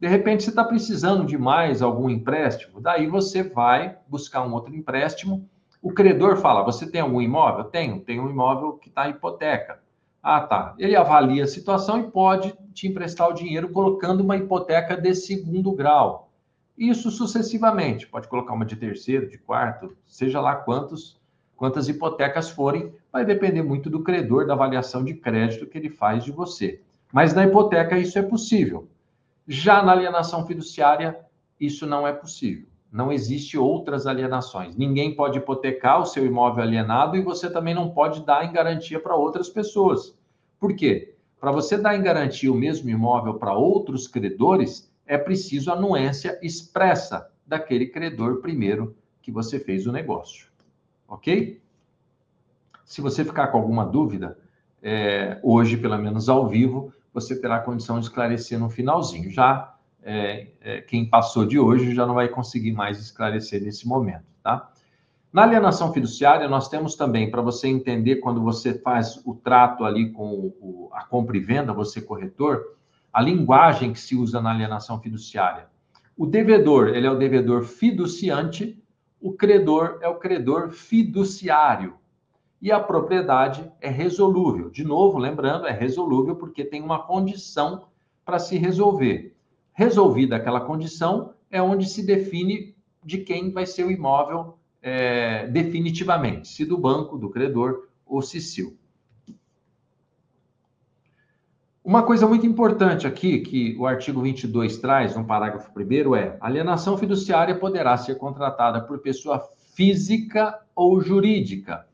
De 0.01 0.09
repente, 0.09 0.45
você 0.45 0.49
está 0.49 0.65
precisando 0.65 1.27
de 1.27 1.37
mais 1.37 1.83
algum 1.83 2.09
empréstimo, 2.09 2.81
daí 2.81 3.07
você 3.07 3.43
vai 3.43 3.99
buscar 4.09 4.47
um 4.47 4.55
outro 4.55 4.75
empréstimo. 4.75 5.47
O 5.83 5.93
credor 5.93 6.39
fala: 6.39 6.63
Você 6.63 6.91
tem 6.91 7.03
algum 7.03 7.21
imóvel? 7.21 7.65
Tenho, 7.65 8.01
tenho 8.01 8.23
um 8.23 8.31
imóvel 8.31 8.79
que 8.79 8.89
está 8.89 9.07
em 9.07 9.11
hipoteca. 9.11 9.79
Ah, 10.23 10.41
tá. 10.41 10.75
Ele 10.79 10.97
avalia 10.97 11.45
a 11.45 11.47
situação 11.47 12.01
e 12.01 12.11
pode 12.11 12.55
te 12.73 12.89
emprestar 12.89 13.29
o 13.29 13.35
dinheiro 13.35 13.69
colocando 13.69 14.23
uma 14.23 14.39
hipoteca 14.39 14.97
de 14.97 15.15
segundo 15.15 15.71
grau. 15.73 16.32
Isso 16.83 17.13
sucessivamente. 17.13 18.09
Pode 18.09 18.27
colocar 18.27 18.55
uma 18.55 18.65
de 18.65 18.75
terceiro, 18.75 19.29
de 19.29 19.39
quarto, 19.39 19.97
seja 20.05 20.41
lá 20.41 20.57
quantos 20.57 21.17
quantas 21.55 21.89
hipotecas 21.89 22.51
forem, 22.51 22.93
vai 23.13 23.25
depender 23.25 23.63
muito 23.63 23.89
do 23.89 24.03
credor, 24.03 24.45
da 24.49 24.55
avaliação 24.55 25.05
de 25.05 25.15
crédito 25.15 25.65
que 25.65 25.79
ele 25.79 25.89
faz 25.89 26.25
de 26.25 26.33
você. 26.33 26.81
Mas 27.13 27.33
na 27.33 27.45
hipoteca 27.47 27.97
isso 27.97 28.19
é 28.19 28.23
possível. 28.23 28.89
Já 29.47 29.81
na 29.81 29.93
alienação 29.93 30.45
fiduciária, 30.45 31.17
isso 31.61 31.87
não 31.87 32.05
é 32.05 32.13
possível. 32.13 32.67
Não 32.91 33.13
existe 33.13 33.57
outras 33.57 34.09
alienações. 34.09 34.75
Ninguém 34.75 35.15
pode 35.15 35.39
hipotecar 35.39 36.01
o 36.01 36.07
seu 36.07 36.27
imóvel 36.27 36.65
alienado 36.65 37.17
e 37.17 37.23
você 37.23 37.49
também 37.49 37.75
não 37.75 37.91
pode 37.91 38.27
dar 38.27 38.45
em 38.45 38.53
garantia 38.53 38.99
para 38.99 39.15
outras 39.15 39.49
pessoas. 39.49 40.19
Por 40.59 40.75
quê? 40.75 41.15
Para 41.39 41.53
você 41.53 41.79
dar 41.79 41.97
em 41.97 42.03
garantia 42.03 42.51
o 42.51 42.57
mesmo 42.57 42.91
imóvel 42.91 43.35
para 43.35 43.55
outros 43.55 44.09
credores, 44.09 44.92
é 45.07 45.19
preciso 45.19 45.71
anuência 45.71 46.39
expressa 46.43 47.31
daquele 47.47 47.87
credor 47.87 48.41
primeiro 48.41 48.97
que 49.21 49.31
você 49.31 49.59
fez 49.59 49.87
o 49.87 49.93
negócio 49.93 50.53
ok? 51.13 51.61
Se 52.87 53.03
você 53.03 53.23
ficar 53.25 53.49
com 53.49 53.59
alguma 53.59 53.85
dúvida, 53.85 54.39
é, 54.83 55.39
hoje, 55.43 55.77
pelo 55.77 55.99
menos 55.99 56.29
ao 56.29 56.49
vivo, 56.49 56.93
você 57.13 57.39
terá 57.39 57.61
condição 57.61 58.01
de 58.01 58.07
esclarecer 58.07 58.59
no 58.59 58.71
finalzinho. 58.71 59.31
Já 59.31 59.75
é, 60.03 60.49
é, 60.61 60.81
quem 60.81 61.09
passou 61.09 61.45
de 61.45 61.59
hoje 61.59 61.95
já 61.95 62.07
não 62.07 62.15
vai 62.15 62.29
conseguir 62.29 62.73
mais 62.73 62.99
esclarecer 62.99 63.63
nesse 63.63 63.87
momento, 63.87 64.25
tá? 64.43 64.71
Na 65.31 65.45
alienação 65.45 65.93
fiduciária, 65.93 66.49
nós 66.49 66.69
temos 66.69 66.95
também, 66.95 67.31
para 67.31 67.41
você 67.41 67.69
entender 67.69 68.17
quando 68.17 68.43
você 68.43 68.75
faz 68.75 69.21
o 69.25 69.35
trato 69.35 69.85
ali 69.85 70.11
com 70.11 70.53
o, 70.61 70.91
a 70.93 71.05
compra 71.05 71.37
e 71.37 71.41
venda, 71.41 71.73
você 71.73 72.03
corretor, 72.03 72.77
a 73.13 73.21
linguagem 73.21 73.93
que 73.93 74.01
se 74.01 74.17
usa 74.17 74.41
na 74.41 74.51
alienação 74.51 75.01
fiduciária. 75.01 75.67
O 76.17 76.27
devedor, 76.27 76.89
ele 76.89 77.07
é 77.07 77.11
o 77.11 77.19
devedor 77.19 77.65
fiduciante 77.65 78.83
o 79.23 79.33
credor 79.33 79.99
é 80.03 80.09
o 80.09 80.17
credor 80.17 80.71
fiduciário. 80.73 81.95
E 82.61 82.73
a 82.73 82.81
propriedade 82.81 83.71
é 83.81 83.89
resolúvel. 83.89 84.69
De 84.69 84.83
novo, 84.83 85.17
lembrando, 85.17 85.67
é 85.67 85.71
resolúvel 85.71 86.35
porque 86.35 86.65
tem 86.65 86.83
uma 86.83 87.05
condição 87.05 87.85
para 88.25 88.41
se 88.41 88.59
resolver. 88.59 89.37
Resolvida 89.73 90.37
aquela 90.37 90.61
condição, 90.61 91.35
é 91.49 91.63
onde 91.63 91.89
se 91.89 92.05
define 92.05 92.75
de 93.05 93.19
quem 93.19 93.53
vai 93.53 93.65
ser 93.65 93.85
o 93.85 93.93
imóvel 93.93 94.59
é, 94.81 95.47
definitivamente, 95.47 96.49
se 96.49 96.65
do 96.65 96.77
banco, 96.77 97.17
do 97.17 97.31
credor 97.31 97.89
ou 98.05 98.21
se 98.23 98.41
seu. 98.41 98.77
Uma 101.85 102.05
coisa 102.05 102.29
muito 102.29 102.47
importante 102.47 103.09
aqui, 103.09 103.41
que 103.41 103.77
o 103.77 103.87
artigo 103.87 104.23
22 104.23 104.79
traz, 104.79 105.17
no 105.17 105.25
parágrafo 105.25 105.69
1 105.77 106.15
é: 106.15 106.37
alienação 106.41 106.97
fiduciária 106.97 107.59
poderá 107.59 107.97
ser 107.97 108.15
contratada 108.15 108.81
por 108.81 109.01
pessoa 109.01 109.43
física 109.75 110.61
ou 110.77 111.01
jurídica, 111.01 111.85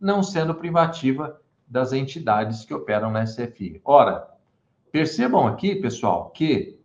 não 0.00 0.22
sendo 0.22 0.54
privativa 0.54 1.40
das 1.66 1.92
entidades 1.92 2.64
que 2.64 2.72
operam 2.72 3.10
na 3.10 3.26
SFI. 3.26 3.80
Ora, 3.84 4.24
percebam 4.92 5.48
aqui, 5.48 5.74
pessoal, 5.74 6.30
que 6.30 6.78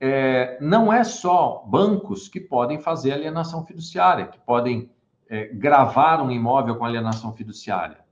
é, 0.00 0.58
não 0.60 0.92
é 0.92 1.04
só 1.04 1.64
bancos 1.64 2.28
que 2.28 2.40
podem 2.40 2.80
fazer 2.80 3.12
alienação 3.12 3.64
fiduciária, 3.64 4.26
que 4.26 4.40
podem 4.40 4.90
é, 5.28 5.46
gravar 5.46 6.20
um 6.20 6.30
imóvel 6.30 6.74
com 6.74 6.84
alienação 6.84 7.32
fiduciária. 7.32 8.07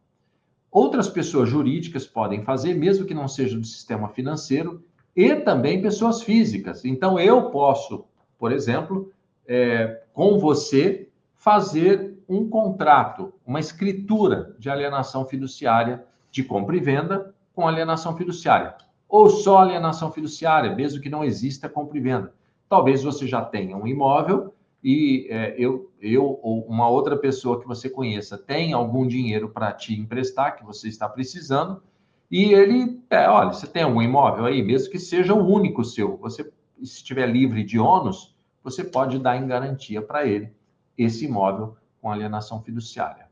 Outras 0.77 1.09
pessoas 1.09 1.49
jurídicas 1.49 2.07
podem 2.07 2.43
fazer, 2.43 2.75
mesmo 2.75 3.07
que 3.07 3.15
não 3.15 3.27
seja 3.27 3.59
do 3.59 3.65
sistema 3.65 4.11
financeiro, 4.11 4.85
e 5.17 5.35
também 5.35 5.81
pessoas 5.81 6.23
físicas. 6.23 6.85
Então, 6.85 7.19
eu 7.19 7.51
posso, 7.51 8.05
por 8.39 8.53
exemplo, 8.53 9.11
é, 9.49 10.03
com 10.13 10.39
você, 10.39 11.09
fazer 11.35 12.19
um 12.29 12.51
contrato, 12.51 13.33
uma 13.47 13.59
escritura 13.59 14.55
de 14.59 14.69
alienação 14.69 15.25
fiduciária 15.25 16.05
de 16.31 16.45
compra 16.45 16.77
e 16.77 16.81
venda 16.81 17.35
com 17.55 17.67
alienação 17.67 18.15
fiduciária. 18.15 18.75
Ou 19.09 19.31
só 19.31 19.57
alienação 19.57 20.13
fiduciária, 20.13 20.75
mesmo 20.75 21.01
que 21.01 21.09
não 21.09 21.25
exista 21.25 21.71
compra 21.71 21.97
e 21.97 22.03
venda. 22.03 22.35
Talvez 22.69 23.03
você 23.03 23.27
já 23.27 23.41
tenha 23.41 23.79
um 23.79 23.87
imóvel 23.87 24.53
e 24.83 25.27
é, 25.31 25.55
eu, 25.59 25.91
eu 26.01 26.39
ou 26.43 26.67
uma 26.67 26.89
outra 26.89 27.17
pessoa 27.17 27.61
que 27.61 27.67
você 27.67 27.89
conheça 27.89 28.39
tem 28.39 28.73
algum 28.73 29.07
dinheiro 29.07 29.49
para 29.49 29.73
te 29.73 29.99
emprestar 29.99 30.57
que 30.57 30.65
você 30.65 30.89
está 30.89 31.09
precisando 31.09 31.83
e 32.31 32.53
ele, 32.53 33.03
é, 33.09 33.29
olha, 33.29 33.53
você 33.53 33.67
tem 33.67 33.83
algum 33.83 34.03
imóvel 34.03 34.45
aí, 34.45 34.63
mesmo 34.63 34.91
que 34.91 34.99
seja 34.99 35.35
o 35.35 35.47
único 35.47 35.85
seu, 35.85 36.17
você 36.17 36.45
se 36.79 36.97
estiver 36.97 37.27
livre 37.27 37.65
de 37.65 37.79
ônus, 37.79 38.37
você 38.63 38.85
pode 38.85 39.19
dar 39.19 39.37
em 39.37 39.47
garantia 39.47 40.03
para 40.03 40.27
ele 40.27 40.53
esse 40.99 41.25
imóvel 41.25 41.77
com 42.01 42.11
alienação 42.11 42.63
fiduciária. 42.63 43.27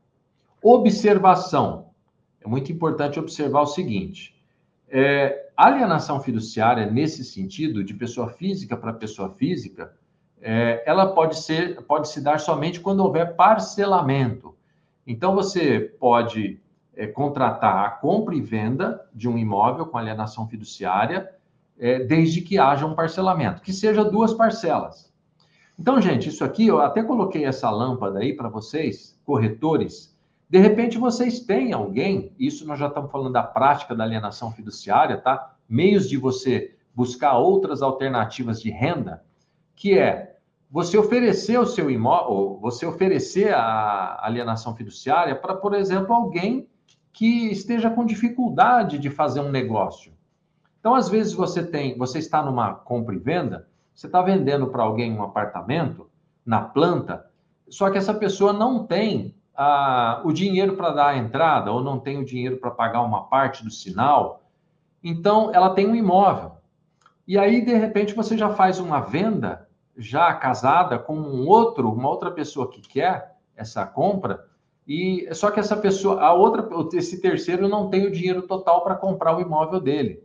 Observação. 0.61 1.89
É 2.41 2.47
muito 2.47 2.71
importante 2.71 3.19
observar 3.19 3.61
o 3.61 3.67
seguinte: 3.67 4.35
é, 4.87 5.49
alienação 5.55 6.19
fiduciária, 6.21 6.89
nesse 6.89 7.23
sentido, 7.23 7.83
de 7.83 7.93
pessoa 7.93 8.29
física 8.29 8.75
para 8.77 8.93
pessoa 8.93 9.29
física, 9.29 9.95
é, 10.41 10.83
ela 10.85 11.07
pode 11.07 11.37
ser, 11.37 11.81
pode 11.83 12.09
se 12.09 12.21
dar 12.21 12.39
somente 12.39 12.79
quando 12.79 12.99
houver 12.99 13.35
parcelamento. 13.35 14.55
Então, 15.05 15.33
você 15.33 15.79
pode 15.79 16.59
é, 16.95 17.07
contratar 17.07 17.85
a 17.85 17.89
compra 17.89 18.35
e 18.35 18.41
venda 18.41 19.05
de 19.13 19.27
um 19.27 19.37
imóvel 19.37 19.85
com 19.85 19.97
alienação 19.97 20.47
fiduciária, 20.47 21.31
é, 21.77 21.99
desde 21.99 22.41
que 22.41 22.57
haja 22.57 22.85
um 22.85 22.95
parcelamento, 22.95 23.61
que 23.61 23.73
seja 23.73 24.03
duas 24.03 24.33
parcelas. 24.33 25.13
Então, 25.77 26.01
gente, 26.01 26.29
isso 26.29 26.43
aqui, 26.43 26.67
eu 26.67 26.79
até 26.79 27.03
coloquei 27.03 27.45
essa 27.45 27.69
lâmpada 27.69 28.19
aí 28.19 28.33
para 28.33 28.47
vocês, 28.47 29.19
corretores. 29.25 30.15
De 30.49 30.57
repente, 30.57 30.97
vocês 30.97 31.41
têm 31.41 31.73
alguém, 31.73 32.31
isso 32.39 32.65
nós 32.65 32.79
já 32.79 32.87
estamos 32.87 33.11
falando 33.11 33.33
da 33.33 33.43
prática 33.43 33.93
da 33.93 34.05
alienação 34.05 34.51
fiduciária, 34.51 35.17
tá? 35.17 35.55
Meios 35.67 36.07
de 36.07 36.17
você 36.17 36.73
buscar 36.93 37.37
outras 37.37 37.81
alternativas 37.81 38.61
de 38.61 38.69
renda, 38.69 39.23
que 39.75 39.97
é 39.97 40.35
você 40.69 40.97
oferecer 40.97 41.59
o 41.59 41.65
seu 41.65 41.89
imóvel, 41.89 42.59
você 42.61 42.85
oferecer 42.85 43.53
a 43.53 44.19
alienação 44.25 44.75
fiduciária 44.75 45.35
para, 45.35 45.55
por 45.55 45.73
exemplo, 45.73 46.13
alguém 46.13 46.67
que 47.13 47.49
esteja 47.51 47.89
com 47.89 48.05
dificuldade 48.05 48.99
de 48.99 49.09
fazer 49.09 49.39
um 49.39 49.49
negócio. 49.49 50.13
Então, 50.79 50.93
às 50.93 51.07
vezes 51.07 51.33
você 51.33 51.65
tem, 51.65 51.97
você 51.97 52.19
está 52.19 52.43
numa 52.43 52.73
compra 52.73 53.15
e 53.15 53.17
venda, 53.17 53.67
você 53.93 54.07
está 54.07 54.21
vendendo 54.21 54.67
para 54.67 54.83
alguém 54.83 55.13
um 55.13 55.23
apartamento 55.23 56.09
na 56.45 56.61
planta, 56.61 57.25
só 57.69 57.89
que 57.89 57.97
essa 57.97 58.13
pessoa 58.13 58.51
não 58.51 58.85
tem 58.85 59.33
ah, 59.55 60.21
o 60.25 60.33
dinheiro 60.33 60.75
para 60.75 60.91
dar 60.91 61.07
a 61.07 61.17
entrada 61.17 61.71
ou 61.71 61.81
não 61.81 61.99
tem 61.99 62.17
o 62.17 62.25
dinheiro 62.25 62.57
para 62.57 62.69
pagar 62.69 63.01
uma 63.01 63.23
parte 63.23 63.63
do 63.63 63.71
sinal. 63.71 64.43
Então, 65.01 65.51
ela 65.53 65.69
tem 65.69 65.87
um 65.87 65.95
imóvel. 65.95 66.51
E 67.27 67.37
aí, 67.37 67.63
de 67.63 67.73
repente, 67.73 68.13
você 68.13 68.37
já 68.37 68.49
faz 68.49 68.79
uma 68.79 68.99
venda 68.99 69.64
já 69.97 70.33
casada 70.33 70.99
com 70.99 71.15
um 71.15 71.47
outro, 71.47 71.91
uma 71.91 72.09
outra 72.09 72.31
pessoa 72.31 72.69
que 72.69 72.81
quer 72.81 73.35
essa 73.55 73.85
compra, 73.85 74.45
e 74.87 75.27
só 75.33 75.49
que 75.49 75.59
essa 75.59 75.75
pessoa, 75.75 76.21
a 76.21 76.33
outra, 76.33 76.67
esse 76.93 77.19
terceiro 77.19 77.67
não 77.67 77.89
tem 77.89 78.05
o 78.05 78.11
dinheiro 78.11 78.43
total 78.43 78.83
para 78.83 78.95
comprar 78.95 79.35
o 79.35 79.41
imóvel 79.41 79.79
dele. 79.79 80.23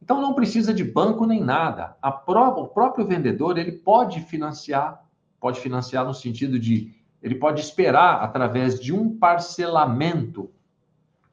Então 0.00 0.20
não 0.20 0.34
precisa 0.34 0.72
de 0.72 0.84
banco 0.84 1.26
nem 1.26 1.42
nada. 1.42 1.96
A 2.00 2.12
pró 2.12 2.50
o 2.50 2.68
próprio 2.68 3.06
vendedor 3.06 3.58
ele 3.58 3.72
pode 3.72 4.20
financiar, 4.20 5.04
pode 5.40 5.58
financiar 5.58 6.04
no 6.04 6.14
sentido 6.14 6.58
de 6.58 6.94
ele 7.20 7.34
pode 7.34 7.60
esperar 7.60 8.22
através 8.22 8.78
de 8.78 8.94
um 8.94 9.18
parcelamento 9.18 10.50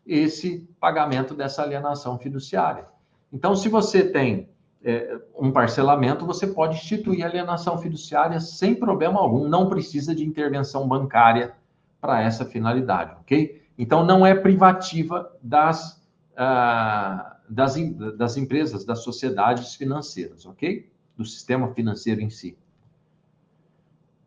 esse 0.05 0.67
pagamento 0.79 1.35
dessa 1.35 1.61
alienação 1.61 2.17
fiduciária. 2.17 2.87
Então, 3.31 3.55
se 3.55 3.69
você 3.69 4.03
tem 4.03 4.49
é, 4.83 5.17
um 5.39 5.51
parcelamento, 5.51 6.25
você 6.25 6.45
pode 6.45 6.75
instituir 6.75 7.25
alienação 7.25 7.77
fiduciária 7.77 8.39
sem 8.39 8.75
problema 8.75 9.19
algum, 9.19 9.47
não 9.47 9.69
precisa 9.69 10.13
de 10.13 10.25
intervenção 10.25 10.87
bancária 10.87 11.55
para 12.01 12.21
essa 12.21 12.43
finalidade, 12.43 13.15
ok? 13.21 13.61
Então, 13.77 14.05
não 14.05 14.25
é 14.25 14.35
privativa 14.35 15.31
das, 15.41 16.05
ah, 16.35 17.37
das, 17.49 17.75
das 18.17 18.35
empresas, 18.35 18.83
das 18.83 18.99
sociedades 18.99 19.75
financeiras, 19.75 20.45
ok? 20.45 20.91
Do 21.15 21.23
sistema 21.23 21.69
financeiro 21.69 22.21
em 22.21 22.29
si. 22.29 22.57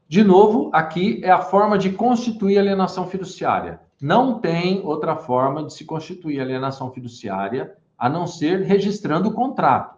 De 0.08 0.22
novo, 0.24 0.70
aqui 0.72 1.20
é 1.22 1.30
a 1.30 1.42
forma 1.42 1.76
de 1.76 1.90
constituir 1.90 2.58
alienação 2.58 3.06
fiduciária. 3.08 3.80
Não 4.00 4.38
tem 4.38 4.80
outra 4.84 5.16
forma 5.16 5.64
de 5.64 5.72
se 5.72 5.84
constituir 5.84 6.40
alienação 6.40 6.90
fiduciária 6.92 7.76
a 7.98 8.08
não 8.08 8.26
ser 8.26 8.62
registrando 8.62 9.28
o 9.30 9.32
contrato. 9.32 9.95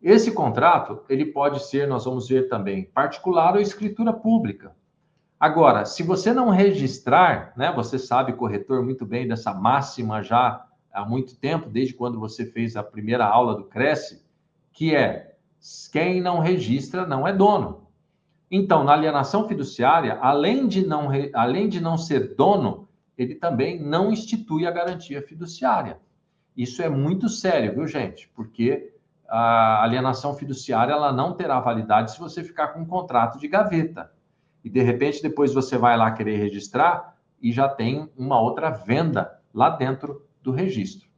Esse 0.00 0.30
contrato, 0.30 1.02
ele 1.08 1.26
pode 1.26 1.64
ser, 1.64 1.88
nós 1.88 2.04
vamos 2.04 2.28
ver 2.28 2.48
também, 2.48 2.84
particular 2.84 3.54
ou 3.54 3.60
escritura 3.60 4.12
pública. 4.12 4.74
Agora, 5.40 5.84
se 5.84 6.02
você 6.02 6.32
não 6.32 6.50
registrar, 6.50 7.52
né, 7.56 7.72
você 7.72 7.98
sabe, 7.98 8.32
corretor, 8.32 8.82
muito 8.82 9.04
bem 9.04 9.26
dessa 9.26 9.52
máxima 9.52 10.22
já 10.22 10.64
há 10.92 11.04
muito 11.04 11.36
tempo, 11.36 11.68
desde 11.68 11.94
quando 11.94 12.18
você 12.18 12.46
fez 12.46 12.76
a 12.76 12.82
primeira 12.82 13.26
aula 13.26 13.54
do 13.54 13.64
Cresce, 13.64 14.24
que 14.72 14.94
é 14.94 15.36
quem 15.92 16.20
não 16.20 16.38
registra 16.38 17.06
não 17.06 17.26
é 17.26 17.32
dono. 17.32 17.88
Então, 18.50 18.84
na 18.84 18.92
alienação 18.92 19.46
fiduciária, 19.46 20.18
além 20.20 20.66
de 20.66 20.86
não, 20.86 21.08
além 21.34 21.68
de 21.68 21.80
não 21.80 21.98
ser 21.98 22.34
dono, 22.34 22.88
ele 23.16 23.34
também 23.34 23.80
não 23.80 24.12
institui 24.12 24.66
a 24.66 24.70
garantia 24.70 25.20
fiduciária. 25.22 25.98
Isso 26.56 26.82
é 26.82 26.88
muito 26.88 27.28
sério, 27.28 27.74
viu, 27.74 27.86
gente? 27.86 28.28
Porque 28.34 28.94
a 29.28 29.82
alienação 29.82 30.34
fiduciária 30.34 30.92
ela 30.92 31.12
não 31.12 31.34
terá 31.34 31.60
validade 31.60 32.12
se 32.12 32.18
você 32.18 32.42
ficar 32.42 32.68
com 32.68 32.80
um 32.80 32.86
contrato 32.86 33.38
de 33.38 33.46
gaveta. 33.46 34.10
E 34.64 34.70
de 34.70 34.82
repente 34.82 35.22
depois 35.22 35.52
você 35.52 35.76
vai 35.76 35.96
lá 35.96 36.10
querer 36.10 36.38
registrar 36.38 37.14
e 37.40 37.52
já 37.52 37.68
tem 37.68 38.10
uma 38.16 38.40
outra 38.40 38.70
venda 38.70 39.38
lá 39.52 39.70
dentro 39.70 40.26
do 40.42 40.50
registro. 40.50 41.08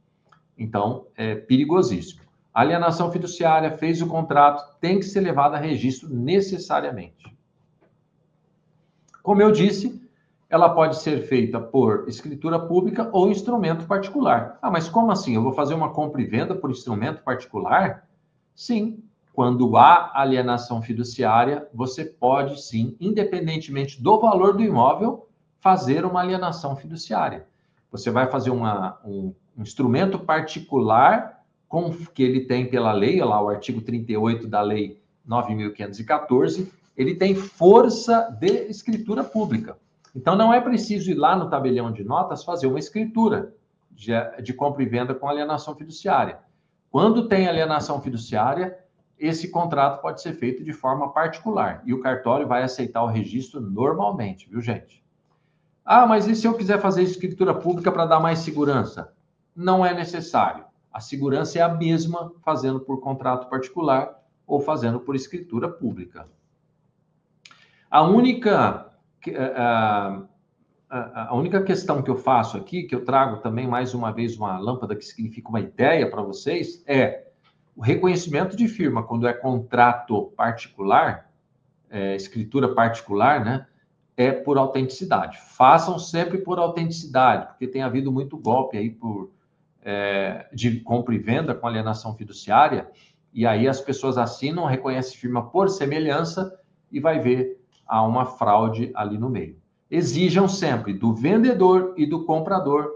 Então, 0.57 1.07
é 1.15 1.35
perigosíssimo. 1.35 2.21
Alienação 2.53 3.11
fiduciária 3.11 3.71
fez 3.77 4.01
o 4.01 4.07
contrato, 4.07 4.77
tem 4.79 4.99
que 4.99 5.05
ser 5.05 5.21
levada 5.21 5.55
a 5.55 5.59
registro 5.59 6.09
necessariamente. 6.13 7.35
Como 9.23 9.41
eu 9.41 9.51
disse, 9.51 10.01
ela 10.49 10.69
pode 10.69 10.97
ser 10.97 11.27
feita 11.27 11.61
por 11.61 12.09
escritura 12.09 12.59
pública 12.59 13.09
ou 13.13 13.29
instrumento 13.29 13.85
particular. 13.85 14.59
Ah, 14.61 14.69
mas 14.69 14.89
como 14.89 15.11
assim? 15.11 15.35
Eu 15.35 15.43
vou 15.43 15.53
fazer 15.53 15.73
uma 15.73 15.93
compra 15.93 16.21
e 16.21 16.25
venda 16.25 16.53
por 16.53 16.69
instrumento 16.69 17.23
particular? 17.23 18.05
Sim, 18.55 19.03
quando 19.33 19.77
há 19.77 20.11
alienação 20.13 20.81
fiduciária, 20.81 21.67
você 21.73 22.05
pode 22.05 22.61
sim, 22.61 22.95
independentemente 22.99 24.01
do 24.01 24.19
valor 24.19 24.55
do 24.55 24.63
imóvel, 24.63 25.27
fazer 25.59 26.05
uma 26.05 26.21
alienação 26.21 26.75
fiduciária. 26.75 27.47
Você 27.91 28.09
vai 28.09 28.27
fazer 28.27 28.49
uma, 28.49 28.99
um, 29.05 29.33
um 29.57 29.61
instrumento 29.61 30.19
particular 30.19 31.41
com 31.67 31.91
que 32.13 32.21
ele 32.21 32.41
tem 32.41 32.69
pela 32.69 32.91
lei, 32.91 33.23
lá 33.23 33.41
o 33.41 33.47
artigo 33.47 33.81
38 33.81 34.47
da 34.47 34.61
lei 34.61 35.01
9.514, 35.27 36.69
ele 36.97 37.15
tem 37.15 37.33
força 37.33 38.29
de 38.39 38.67
escritura 38.67 39.23
pública. 39.23 39.77
Então, 40.13 40.35
não 40.35 40.53
é 40.53 40.59
preciso 40.59 41.09
ir 41.09 41.15
lá 41.15 41.35
no 41.35 41.49
tabelião 41.49 41.91
de 41.91 42.03
notas 42.03 42.43
fazer 42.43 42.67
uma 42.67 42.79
escritura 42.79 43.53
de, 43.91 44.11
de 44.43 44.53
compra 44.53 44.83
e 44.83 44.85
venda 44.85 45.15
com 45.15 45.27
alienação 45.27 45.75
fiduciária. 45.75 46.39
Quando 46.91 47.29
tem 47.29 47.47
alienação 47.47 48.01
fiduciária, 48.01 48.77
esse 49.17 49.47
contrato 49.47 50.01
pode 50.01 50.21
ser 50.21 50.33
feito 50.33 50.61
de 50.61 50.73
forma 50.73 51.13
particular 51.13 51.81
e 51.85 51.93
o 51.93 52.01
cartório 52.01 52.45
vai 52.45 52.63
aceitar 52.63 53.01
o 53.01 53.07
registro 53.07 53.61
normalmente, 53.61 54.49
viu, 54.49 54.59
gente? 54.59 55.01
Ah, 55.85 56.05
mas 56.05 56.27
e 56.27 56.35
se 56.35 56.45
eu 56.45 56.53
quiser 56.53 56.81
fazer 56.81 57.03
escritura 57.03 57.53
pública 57.53 57.91
para 57.91 58.05
dar 58.05 58.19
mais 58.19 58.39
segurança? 58.39 59.13
Não 59.55 59.85
é 59.85 59.93
necessário. 59.93 60.65
A 60.91 60.99
segurança 60.99 61.57
é 61.59 61.61
a 61.61 61.69
mesma 61.69 62.33
fazendo 62.43 62.81
por 62.81 62.99
contrato 62.99 63.49
particular 63.49 64.21
ou 64.45 64.59
fazendo 64.59 64.99
por 64.99 65.15
escritura 65.15 65.69
pública. 65.69 66.27
A 67.89 68.03
única 68.03 68.91
eh, 69.27 70.21
a, 70.91 71.33
única 71.33 71.63
questão 71.63 72.01
que 72.01 72.11
eu 72.11 72.17
faço 72.17 72.57
aqui, 72.57 72.83
que 72.83 72.93
eu 72.93 73.05
trago 73.05 73.37
também 73.37 73.65
mais 73.65 73.93
uma 73.93 74.11
vez 74.11 74.35
uma 74.35 74.59
lâmpada 74.59 74.93
que 74.93 75.05
significa 75.05 75.47
uma 75.47 75.61
ideia 75.61 76.09
para 76.09 76.21
vocês, 76.21 76.83
é 76.85 77.27
o 77.75 77.81
reconhecimento 77.81 78.57
de 78.57 78.67
firma, 78.67 79.01
quando 79.01 79.25
é 79.25 79.31
contrato 79.31 80.33
particular, 80.35 81.31
é, 81.89 82.15
escritura 82.15 82.75
particular, 82.75 83.43
né? 83.43 83.65
É 84.17 84.31
por 84.31 84.57
autenticidade. 84.57 85.39
Façam 85.55 85.97
sempre 85.97 86.39
por 86.39 86.59
autenticidade, 86.59 87.47
porque 87.47 87.67
tem 87.67 87.81
havido 87.81 88.11
muito 88.11 88.37
golpe 88.37 88.77
aí 88.77 88.89
por, 88.89 89.31
é, 89.81 90.49
de 90.53 90.81
compra 90.81 91.15
e 91.15 91.17
venda 91.17 91.55
com 91.55 91.65
alienação 91.65 92.13
fiduciária, 92.15 92.89
e 93.33 93.47
aí 93.47 93.65
as 93.65 93.79
pessoas 93.79 94.17
assinam, 94.17 94.65
reconhecem 94.65 95.17
firma 95.17 95.49
por 95.49 95.69
semelhança 95.69 96.59
e 96.91 96.99
vai 96.99 97.17
ver 97.19 97.61
há 97.87 98.03
uma 98.03 98.25
fraude 98.25 98.91
ali 98.93 99.17
no 99.17 99.29
meio. 99.29 99.60
Exijam 99.91 100.47
sempre 100.47 100.93
do 100.93 101.13
vendedor 101.13 101.93
e 101.97 102.05
do 102.05 102.23
comprador 102.23 102.89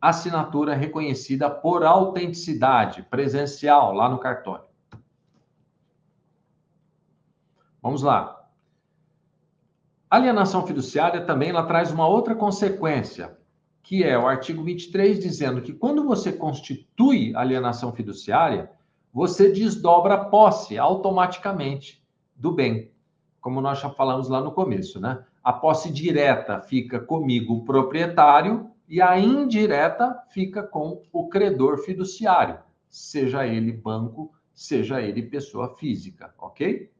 assinatura 0.00 0.74
reconhecida 0.74 1.48
por 1.48 1.84
autenticidade 1.84 3.04
presencial 3.04 3.92
lá 3.92 4.08
no 4.08 4.18
cartório. 4.18 4.66
Vamos 7.80 8.02
lá. 8.02 8.44
Alienação 10.10 10.66
fiduciária 10.66 11.24
também 11.24 11.50
ela 11.50 11.64
traz 11.64 11.92
uma 11.92 12.08
outra 12.08 12.34
consequência, 12.34 13.38
que 13.80 14.02
é 14.02 14.18
o 14.18 14.26
artigo 14.26 14.64
23 14.64 15.20
dizendo 15.20 15.62
que 15.62 15.72
quando 15.72 16.04
você 16.04 16.32
constitui 16.32 17.34
alienação 17.36 17.92
fiduciária, 17.92 18.72
você 19.12 19.52
desdobra 19.52 20.14
a 20.14 20.24
posse 20.24 20.76
automaticamente 20.76 22.04
do 22.34 22.50
bem 22.50 22.90
como 23.46 23.60
nós 23.60 23.78
já 23.78 23.88
falamos 23.88 24.28
lá 24.28 24.40
no 24.40 24.50
começo, 24.50 25.00
né? 25.00 25.24
A 25.46 25.52
posse 25.52 25.92
direta 25.92 26.60
fica 26.60 26.98
comigo, 26.98 27.54
o 27.54 27.64
proprietário, 27.64 28.68
e 28.88 29.00
a 29.00 29.16
indireta 29.16 30.20
fica 30.30 30.60
com 30.60 31.04
o 31.12 31.28
credor 31.28 31.78
fiduciário, 31.78 32.58
seja 32.90 33.46
ele 33.46 33.70
banco, 33.70 34.34
seja 34.52 35.00
ele 35.00 35.22
pessoa 35.22 35.76
física, 35.76 36.34
ok? 36.36 36.90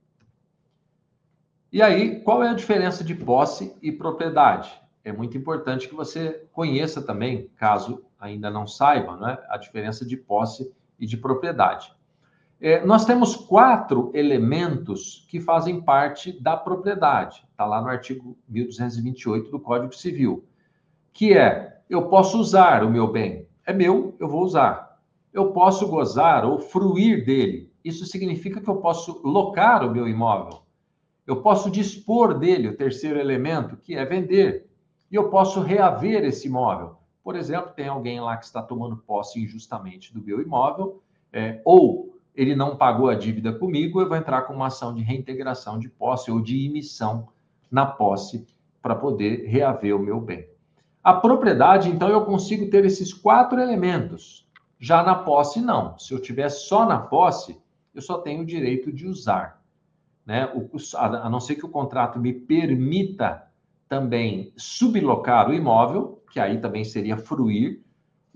E 1.72 1.82
aí, 1.82 2.20
qual 2.20 2.40
é 2.44 2.48
a 2.48 2.54
diferença 2.54 3.02
de 3.02 3.16
posse 3.16 3.76
e 3.82 3.90
propriedade? 3.90 4.80
É 5.02 5.10
muito 5.10 5.36
importante 5.36 5.88
que 5.88 5.94
você 5.96 6.46
conheça 6.52 7.02
também, 7.02 7.50
caso 7.56 8.04
ainda 8.16 8.48
não 8.48 8.64
saiba, 8.64 9.16
né, 9.16 9.38
a 9.48 9.56
diferença 9.56 10.06
de 10.06 10.16
posse 10.16 10.72
e 11.00 11.04
de 11.04 11.16
propriedade. 11.16 11.92
É, 12.60 12.84
nós 12.84 13.04
temos 13.04 13.36
quatro 13.36 14.10
elementos 14.14 15.26
que 15.28 15.40
fazem 15.40 15.80
parte 15.80 16.32
da 16.40 16.56
propriedade. 16.56 17.44
Está 17.50 17.66
lá 17.66 17.82
no 17.82 17.88
artigo 17.88 18.36
1228 18.48 19.50
do 19.50 19.60
Código 19.60 19.94
Civil, 19.94 20.44
que 21.12 21.36
é: 21.36 21.80
eu 21.88 22.08
posso 22.08 22.38
usar 22.38 22.82
o 22.82 22.90
meu 22.90 23.10
bem, 23.10 23.46
é 23.66 23.72
meu, 23.72 24.16
eu 24.18 24.28
vou 24.28 24.42
usar. 24.42 24.98
Eu 25.32 25.52
posso 25.52 25.86
gozar 25.86 26.46
ou 26.46 26.58
fruir 26.58 27.24
dele. 27.24 27.70
Isso 27.84 28.06
significa 28.06 28.60
que 28.60 28.68
eu 28.68 28.76
posso 28.76 29.20
locar 29.22 29.86
o 29.86 29.90
meu 29.90 30.08
imóvel. 30.08 30.62
Eu 31.26 31.42
posso 31.42 31.70
dispor 31.70 32.38
dele, 32.38 32.68
o 32.68 32.76
terceiro 32.76 33.18
elemento, 33.18 33.76
que 33.76 33.94
é 33.94 34.04
vender. 34.04 34.66
E 35.10 35.14
eu 35.14 35.28
posso 35.28 35.60
reaver 35.60 36.24
esse 36.24 36.46
imóvel. 36.46 36.96
Por 37.22 37.36
exemplo, 37.36 37.72
tem 37.74 37.88
alguém 37.88 38.20
lá 38.20 38.36
que 38.36 38.44
está 38.44 38.62
tomando 38.62 38.96
posse 38.96 39.40
injustamente 39.40 40.14
do 40.14 40.22
meu 40.22 40.40
imóvel, 40.40 41.02
é, 41.32 41.60
ou 41.64 42.05
ele 42.36 42.54
não 42.54 42.76
pagou 42.76 43.08
a 43.08 43.14
dívida 43.14 43.52
comigo, 43.52 44.00
eu 44.00 44.08
vou 44.08 44.16
entrar 44.16 44.42
com 44.42 44.54
uma 44.54 44.66
ação 44.66 44.94
de 44.94 45.02
reintegração 45.02 45.78
de 45.78 45.88
posse 45.88 46.30
ou 46.30 46.40
de 46.40 46.66
emissão 46.66 47.28
na 47.70 47.86
posse 47.86 48.46
para 48.82 48.94
poder 48.94 49.46
reaver 49.46 49.96
o 49.96 49.98
meu 49.98 50.20
bem. 50.20 50.46
A 51.02 51.14
propriedade, 51.14 51.88
então, 51.88 52.08
eu 52.08 52.24
consigo 52.24 52.68
ter 52.68 52.84
esses 52.84 53.14
quatro 53.14 53.60
elementos. 53.60 54.46
Já 54.78 55.02
na 55.02 55.14
posse, 55.14 55.60
não. 55.60 55.98
Se 55.98 56.12
eu 56.12 56.20
tiver 56.20 56.48
só 56.50 56.84
na 56.84 56.98
posse, 56.98 57.58
eu 57.94 58.02
só 58.02 58.18
tenho 58.18 58.42
o 58.42 58.46
direito 58.46 58.92
de 58.92 59.06
usar. 59.06 59.62
Né? 60.24 60.46
O, 60.54 60.68
a 60.96 61.30
não 61.30 61.40
ser 61.40 61.54
que 61.54 61.64
o 61.64 61.70
contrato 61.70 62.18
me 62.18 62.32
permita 62.32 63.46
também 63.88 64.52
sublocar 64.56 65.48
o 65.48 65.54
imóvel, 65.54 66.22
que 66.32 66.40
aí 66.40 66.60
também 66.60 66.84
seria 66.84 67.16
fruir, 67.16 67.82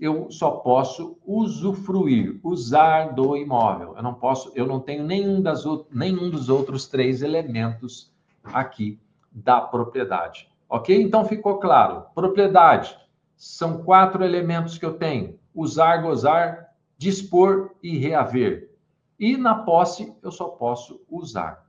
eu 0.01 0.31
só 0.31 0.49
posso 0.49 1.15
usufruir, 1.23 2.39
usar 2.43 3.13
do 3.13 3.37
imóvel. 3.37 3.93
Eu 3.95 4.01
não 4.01 4.15
posso, 4.15 4.51
eu 4.55 4.65
não 4.65 4.79
tenho 4.79 5.03
nenhum, 5.03 5.39
das, 5.39 5.63
nenhum 5.91 6.27
dos 6.27 6.49
outros 6.49 6.87
três 6.87 7.21
elementos 7.21 8.11
aqui 8.43 8.99
da 9.31 9.61
propriedade. 9.61 10.49
Ok? 10.67 10.99
Então 10.99 11.23
ficou 11.23 11.59
claro. 11.59 12.07
Propriedade 12.15 12.97
são 13.37 13.83
quatro 13.83 14.23
elementos 14.23 14.75
que 14.75 14.85
eu 14.85 14.97
tenho: 14.97 15.37
usar, 15.53 15.97
gozar, 15.97 16.73
dispor 16.97 17.75
e 17.83 17.95
reaver. 17.95 18.71
E 19.19 19.37
na 19.37 19.53
posse 19.53 20.15
eu 20.23 20.31
só 20.31 20.47
posso 20.47 20.99
usar. 21.07 21.63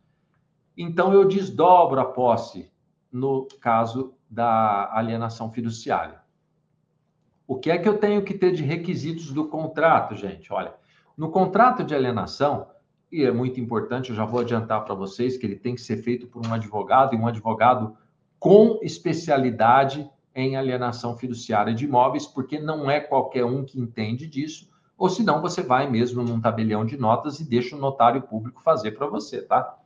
Então 0.75 1.12
eu 1.12 1.29
desdobro 1.29 2.01
a 2.01 2.07
posse 2.07 2.73
no 3.12 3.47
caso 3.61 4.14
da 4.31 4.90
alienação 4.97 5.53
fiduciária. 5.53 6.22
O 7.53 7.59
que 7.59 7.71
é 7.71 7.77
que 7.77 7.87
eu 7.87 7.99
tenho 7.99 8.23
que 8.23 8.33
ter 8.33 8.51
de 8.53 8.62
requisitos 8.62 9.31
do 9.31 9.47
contrato, 9.47 10.17
gente? 10.17 10.51
Olha, 10.51 10.73
no 11.15 11.31
contrato 11.31 11.85
de 11.85 11.95
alienação, 11.95 12.69
e 13.12 13.25
é 13.25 13.31
muito 13.31 13.61
importante, 13.61 14.09
eu 14.09 14.17
já 14.17 14.25
vou 14.25 14.41
adiantar 14.41 14.83
para 14.87 14.95
vocês 14.95 15.37
que 15.37 15.45
ele 15.45 15.57
tem 15.57 15.75
que 15.75 15.83
ser 15.83 15.99
feito 15.99 16.27
por 16.27 16.47
um 16.47 16.55
advogado 16.55 17.15
e 17.15 17.19
um 17.19 17.27
advogado 17.27 17.95
com 18.38 18.79
especialidade 18.81 20.11
em 20.35 20.57
alienação 20.57 21.15
fiduciária 21.15 21.75
de 21.75 21.85
imóveis, 21.85 22.27
porque 22.27 22.59
não 22.59 22.91
é 22.91 23.01
qualquer 23.01 23.45
um 23.45 23.62
que 23.62 23.79
entende 23.79 24.27
disso, 24.27 24.71
ou 24.97 25.11
senão 25.11 25.43
você 25.43 25.61
vai 25.61 25.91
mesmo 25.91 26.23
num 26.23 26.41
tabelião 26.41 26.87
de 26.87 26.97
notas 26.97 27.38
e 27.38 27.47
deixa 27.47 27.77
o 27.77 27.79
notário 27.79 28.23
público 28.23 28.62
fazer 28.62 28.93
para 28.93 29.09
você, 29.09 29.43
tá? 29.43 29.77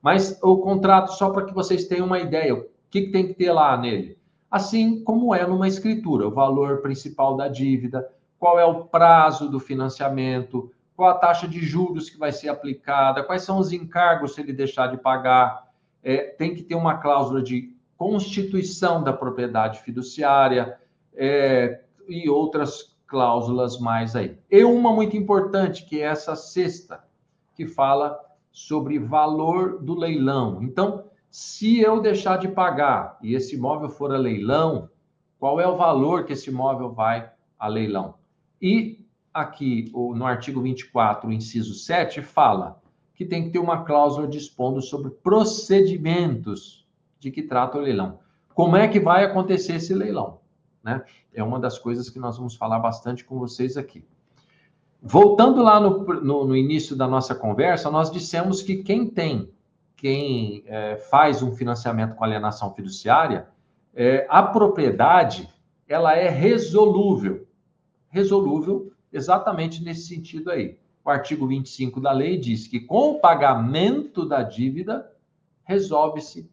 Mas 0.00 0.38
o 0.44 0.58
contrato, 0.58 1.10
só 1.14 1.30
para 1.30 1.44
que 1.44 1.52
vocês 1.52 1.86
tenham 1.86 2.06
uma 2.06 2.20
ideia, 2.20 2.54
o 2.54 2.68
que, 2.88 3.02
que 3.02 3.10
tem 3.10 3.26
que 3.26 3.34
ter 3.34 3.50
lá 3.50 3.76
nele? 3.76 4.15
Assim 4.50 5.02
como 5.02 5.34
é 5.34 5.46
numa 5.46 5.68
escritura, 5.68 6.28
o 6.28 6.30
valor 6.30 6.80
principal 6.80 7.36
da 7.36 7.48
dívida, 7.48 8.08
qual 8.38 8.58
é 8.58 8.64
o 8.64 8.84
prazo 8.84 9.48
do 9.48 9.58
financiamento, 9.58 10.70
qual 10.96 11.10
a 11.10 11.14
taxa 11.14 11.46
de 11.46 11.60
juros 11.60 12.08
que 12.08 12.18
vai 12.18 12.32
ser 12.32 12.48
aplicada, 12.48 13.22
quais 13.22 13.42
são 13.42 13.58
os 13.58 13.72
encargos 13.72 14.34
se 14.34 14.40
ele 14.40 14.52
deixar 14.52 14.86
de 14.88 14.96
pagar. 14.96 15.66
É, 16.02 16.18
tem 16.18 16.54
que 16.54 16.62
ter 16.62 16.74
uma 16.74 16.98
cláusula 16.98 17.42
de 17.42 17.74
constituição 17.96 19.02
da 19.02 19.12
propriedade 19.12 19.80
fiduciária 19.80 20.78
é, 21.14 21.80
e 22.08 22.28
outras 22.28 22.94
cláusulas 23.06 23.78
mais 23.78 24.14
aí. 24.14 24.38
E 24.50 24.64
uma 24.64 24.92
muito 24.92 25.16
importante, 25.16 25.84
que 25.84 26.00
é 26.00 26.04
essa 26.04 26.36
sexta, 26.36 27.04
que 27.54 27.66
fala 27.66 28.18
sobre 28.52 28.98
valor 28.98 29.82
do 29.82 29.94
leilão. 29.94 30.62
Então, 30.62 31.05
se 31.30 31.80
eu 31.80 32.00
deixar 32.00 32.38
de 32.38 32.48
pagar 32.48 33.18
e 33.22 33.34
esse 33.34 33.56
imóvel 33.56 33.88
for 33.88 34.12
a 34.12 34.18
leilão, 34.18 34.88
qual 35.38 35.60
é 35.60 35.66
o 35.66 35.76
valor 35.76 36.24
que 36.24 36.32
esse 36.32 36.50
imóvel 36.50 36.92
vai 36.92 37.30
a 37.58 37.68
leilão? 37.68 38.14
E 38.60 39.04
aqui 39.32 39.90
no 39.92 40.24
artigo 40.24 40.62
24, 40.62 41.30
inciso 41.30 41.74
7, 41.74 42.22
fala 42.22 42.80
que 43.14 43.24
tem 43.24 43.44
que 43.44 43.50
ter 43.50 43.58
uma 43.58 43.84
cláusula 43.84 44.26
dispondo 44.26 44.80
sobre 44.82 45.10
procedimentos 45.10 46.86
de 47.18 47.30
que 47.30 47.42
trata 47.42 47.78
o 47.78 47.80
leilão. 47.80 48.18
Como 48.54 48.76
é 48.76 48.88
que 48.88 49.00
vai 49.00 49.24
acontecer 49.24 49.76
esse 49.76 49.94
leilão? 49.94 50.40
Né? 50.82 51.02
É 51.32 51.42
uma 51.42 51.58
das 51.58 51.78
coisas 51.78 52.08
que 52.08 52.18
nós 52.18 52.36
vamos 52.36 52.54
falar 52.56 52.78
bastante 52.78 53.24
com 53.24 53.38
vocês 53.38 53.76
aqui. 53.76 54.04
Voltando 55.02 55.62
lá 55.62 55.78
no, 55.78 56.04
no, 56.22 56.44
no 56.46 56.56
início 56.56 56.96
da 56.96 57.06
nossa 57.06 57.34
conversa, 57.34 57.90
nós 57.90 58.10
dissemos 58.10 58.62
que 58.62 58.82
quem 58.82 59.06
tem, 59.08 59.50
quem 60.06 60.62
é, 60.68 60.98
faz 61.10 61.42
um 61.42 61.50
financiamento 61.56 62.14
com 62.14 62.22
alienação 62.22 62.72
fiduciária, 62.72 63.48
é, 63.92 64.24
a 64.30 64.40
propriedade 64.40 65.52
ela 65.88 66.14
é 66.14 66.28
resolúvel. 66.28 67.48
Resolúvel 68.08 68.92
exatamente 69.12 69.82
nesse 69.82 70.06
sentido 70.06 70.52
aí. 70.52 70.78
O 71.04 71.10
artigo 71.10 71.48
25 71.48 72.00
da 72.00 72.12
lei 72.12 72.38
diz 72.38 72.68
que 72.68 72.78
com 72.78 73.14
o 73.14 73.20
pagamento 73.20 74.24
da 74.24 74.44
dívida 74.44 75.10
resolve-se 75.64 76.48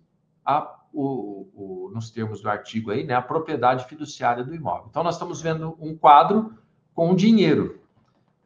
o, 0.92 1.48
o, 1.54 1.92
nos 1.94 2.10
termos 2.10 2.42
do 2.42 2.50
artigo 2.50 2.90
aí, 2.90 3.04
né, 3.04 3.14
a 3.14 3.22
propriedade 3.22 3.86
fiduciária 3.86 4.44
do 4.44 4.56
imóvel. 4.56 4.88
Então, 4.90 5.04
nós 5.04 5.14
estamos 5.14 5.44
vendo 5.44 5.78
um 5.80 5.96
quadro 5.96 6.58
com 6.96 7.14
dinheiro. 7.14 7.80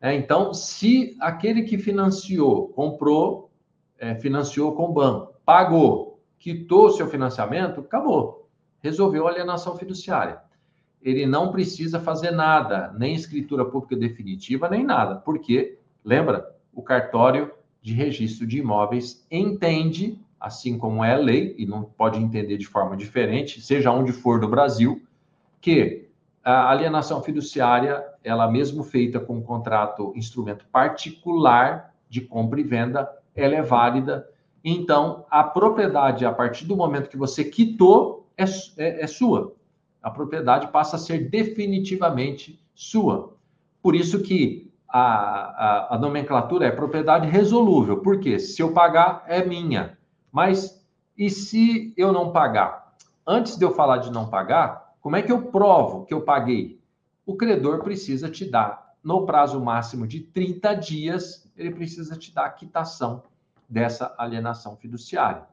É, 0.02 0.13
então, 0.13 0.54
se 0.54 1.15
aquele 1.22 1.63
que 1.63 1.78
financiou, 1.78 2.67
comprou, 2.70 3.47
é, 4.00 4.16
financiou 4.16 4.74
com 4.74 4.86
o 4.86 4.94
banco, 4.94 5.34
pagou, 5.46 6.20
quitou 6.38 6.92
seu 6.92 7.08
financiamento, 7.08 7.82
acabou. 7.82 8.48
Resolveu 8.82 9.28
a 9.28 9.32
alienação 9.32 9.78
fiduciária 9.78 10.42
ele 11.02 11.26
não 11.26 11.52
precisa 11.52 12.00
fazer 12.00 12.32
nada, 12.32 12.94
nem 12.98 13.16
escritura 13.16 13.66
pública 13.66 13.96
definitiva, 13.96 14.70
nem 14.70 14.84
nada, 14.84 15.16
porque, 15.16 15.78
lembra, 16.04 16.54
o 16.74 16.82
cartório 16.82 17.52
de 17.82 17.94
registro 17.94 18.46
de 18.46 18.60
imóveis 18.60 19.26
entende, 19.32 20.20
assim 20.40 20.78
como 20.78 21.04
é 21.04 21.14
a 21.14 21.18
lei, 21.18 21.56
e 21.58 21.66
não 21.66 21.84
pode 21.84 22.20
entender 22.20 22.58
de 22.58 22.68
forma 22.68 22.98
diferente, 22.98 23.62
seja 23.62 23.92
onde 23.92 24.12
for 24.12 24.40
do 24.40 24.48
Brasil, 24.48 25.02
que 25.62 26.08
a 26.44 26.70
alienação 26.70 27.22
fiduciária, 27.22 28.04
ela 28.24 28.50
mesmo 28.50 28.84
feita 28.84 29.20
com 29.20 29.38
um 29.38 29.42
contrato, 29.42 30.14
instrumento 30.16 30.66
particular 30.72 31.94
de 32.10 32.22
compra 32.22 32.60
e 32.60 32.64
venda, 32.64 33.08
ela 33.38 33.56
é 33.56 33.62
válida. 33.62 34.28
Então, 34.63 35.26
a 35.30 35.43
propriedade, 35.43 36.26
a 36.26 36.32
partir 36.34 36.65
do 36.65 36.76
momento 36.76 37.10
que 37.10 37.15
você 37.15 37.43
quitou, 37.43 38.28
é, 38.36 38.43
é, 38.78 39.04
é 39.04 39.08
sua 39.08 39.56
a 40.08 40.10
propriedade 40.10 40.67
passa 40.67 40.95
a 40.95 41.00
ser 41.00 41.30
definitivamente 41.30 42.62
sua. 42.73 43.36
Por 43.82 43.93
isso 43.93 44.21
que 44.21 44.71
a, 44.88 45.02
a, 45.02 45.95
a 45.95 46.00
nomenclatura 46.00 46.65
é 46.65 46.71
propriedade 46.71 47.28
resolúvel. 47.28 47.97
Por 47.97 48.19
quê? 48.19 48.39
Se 48.39 48.62
eu 48.62 48.71
pagar, 48.71 49.26
é 49.28 49.45
minha. 49.45 49.97
Mas 50.32 50.82
e 51.17 51.30
se 51.30 51.93
eu 51.97 52.13
não 52.13 52.32
pagar? 52.32 52.95
Antes 53.26 53.58
de 53.58 53.65
eu 53.65 53.71
falar 53.71 53.97
de 53.97 54.10
não 54.10 54.30
pagar, 54.30 54.93
como 55.02 55.17
é 55.17 55.21
que 55.21 55.32
eu 55.32 55.41
provo 55.41 56.06
que 56.06 56.13
eu 56.13 56.21
paguei? 56.21 56.80
O 57.26 57.36
credor 57.36 57.84
precisa 57.84 58.30
te 58.30 58.50
dar, 58.50 58.87
no 59.08 59.26
prazo 59.26 59.63
máximo 59.63 60.06
de 60.06 60.20
30 60.20 60.74
dias, 60.74 61.50
ele 61.56 61.72
precisa 61.72 62.17
te 62.17 62.36
dar 62.36 62.48
a 62.48 62.50
quitação 62.50 63.24
dessa 63.70 64.13
alienação 64.17 64.76
fiduciária. 64.76 65.43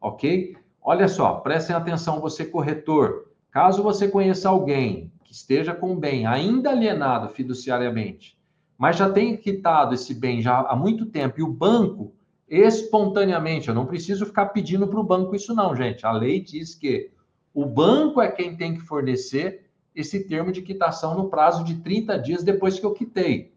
Ok? 0.00 0.56
Olha 0.82 1.06
só, 1.06 1.34
prestem 1.34 1.76
atenção, 1.76 2.20
você 2.20 2.44
corretor. 2.44 3.30
Caso 3.52 3.84
você 3.84 4.08
conheça 4.08 4.48
alguém 4.48 5.12
que 5.22 5.32
esteja 5.32 5.72
com 5.72 5.94
bem 5.94 6.26
ainda 6.26 6.70
alienado 6.70 7.28
fiduciariamente, 7.28 8.36
mas 8.76 8.96
já 8.96 9.08
tenha 9.08 9.36
quitado 9.36 9.94
esse 9.94 10.12
bem 10.12 10.42
já 10.42 10.62
há 10.62 10.74
muito 10.74 11.06
tempo 11.06 11.38
e 11.38 11.44
o 11.44 11.52
banco 11.52 12.12
espontaneamente, 12.48 13.68
eu 13.68 13.76
não 13.76 13.86
preciso 13.86 14.26
ficar 14.26 14.46
pedindo 14.46 14.88
para 14.88 14.98
o 14.98 15.04
banco 15.04 15.36
isso 15.36 15.54
não, 15.54 15.76
gente. 15.76 16.04
A 16.04 16.10
lei 16.10 16.40
diz 16.40 16.74
que 16.74 17.12
o 17.54 17.64
banco 17.64 18.20
é 18.20 18.28
quem 18.28 18.56
tem 18.56 18.74
que 18.74 18.80
fornecer 18.80 19.63
esse 19.94 20.24
termo 20.24 20.50
de 20.50 20.62
quitação 20.62 21.14
no 21.14 21.28
prazo 21.28 21.64
de 21.64 21.76
30 21.76 22.18
dias 22.18 22.42
depois 22.42 22.78
que 22.78 22.86
eu 22.86 22.92
quitei. 22.92 23.54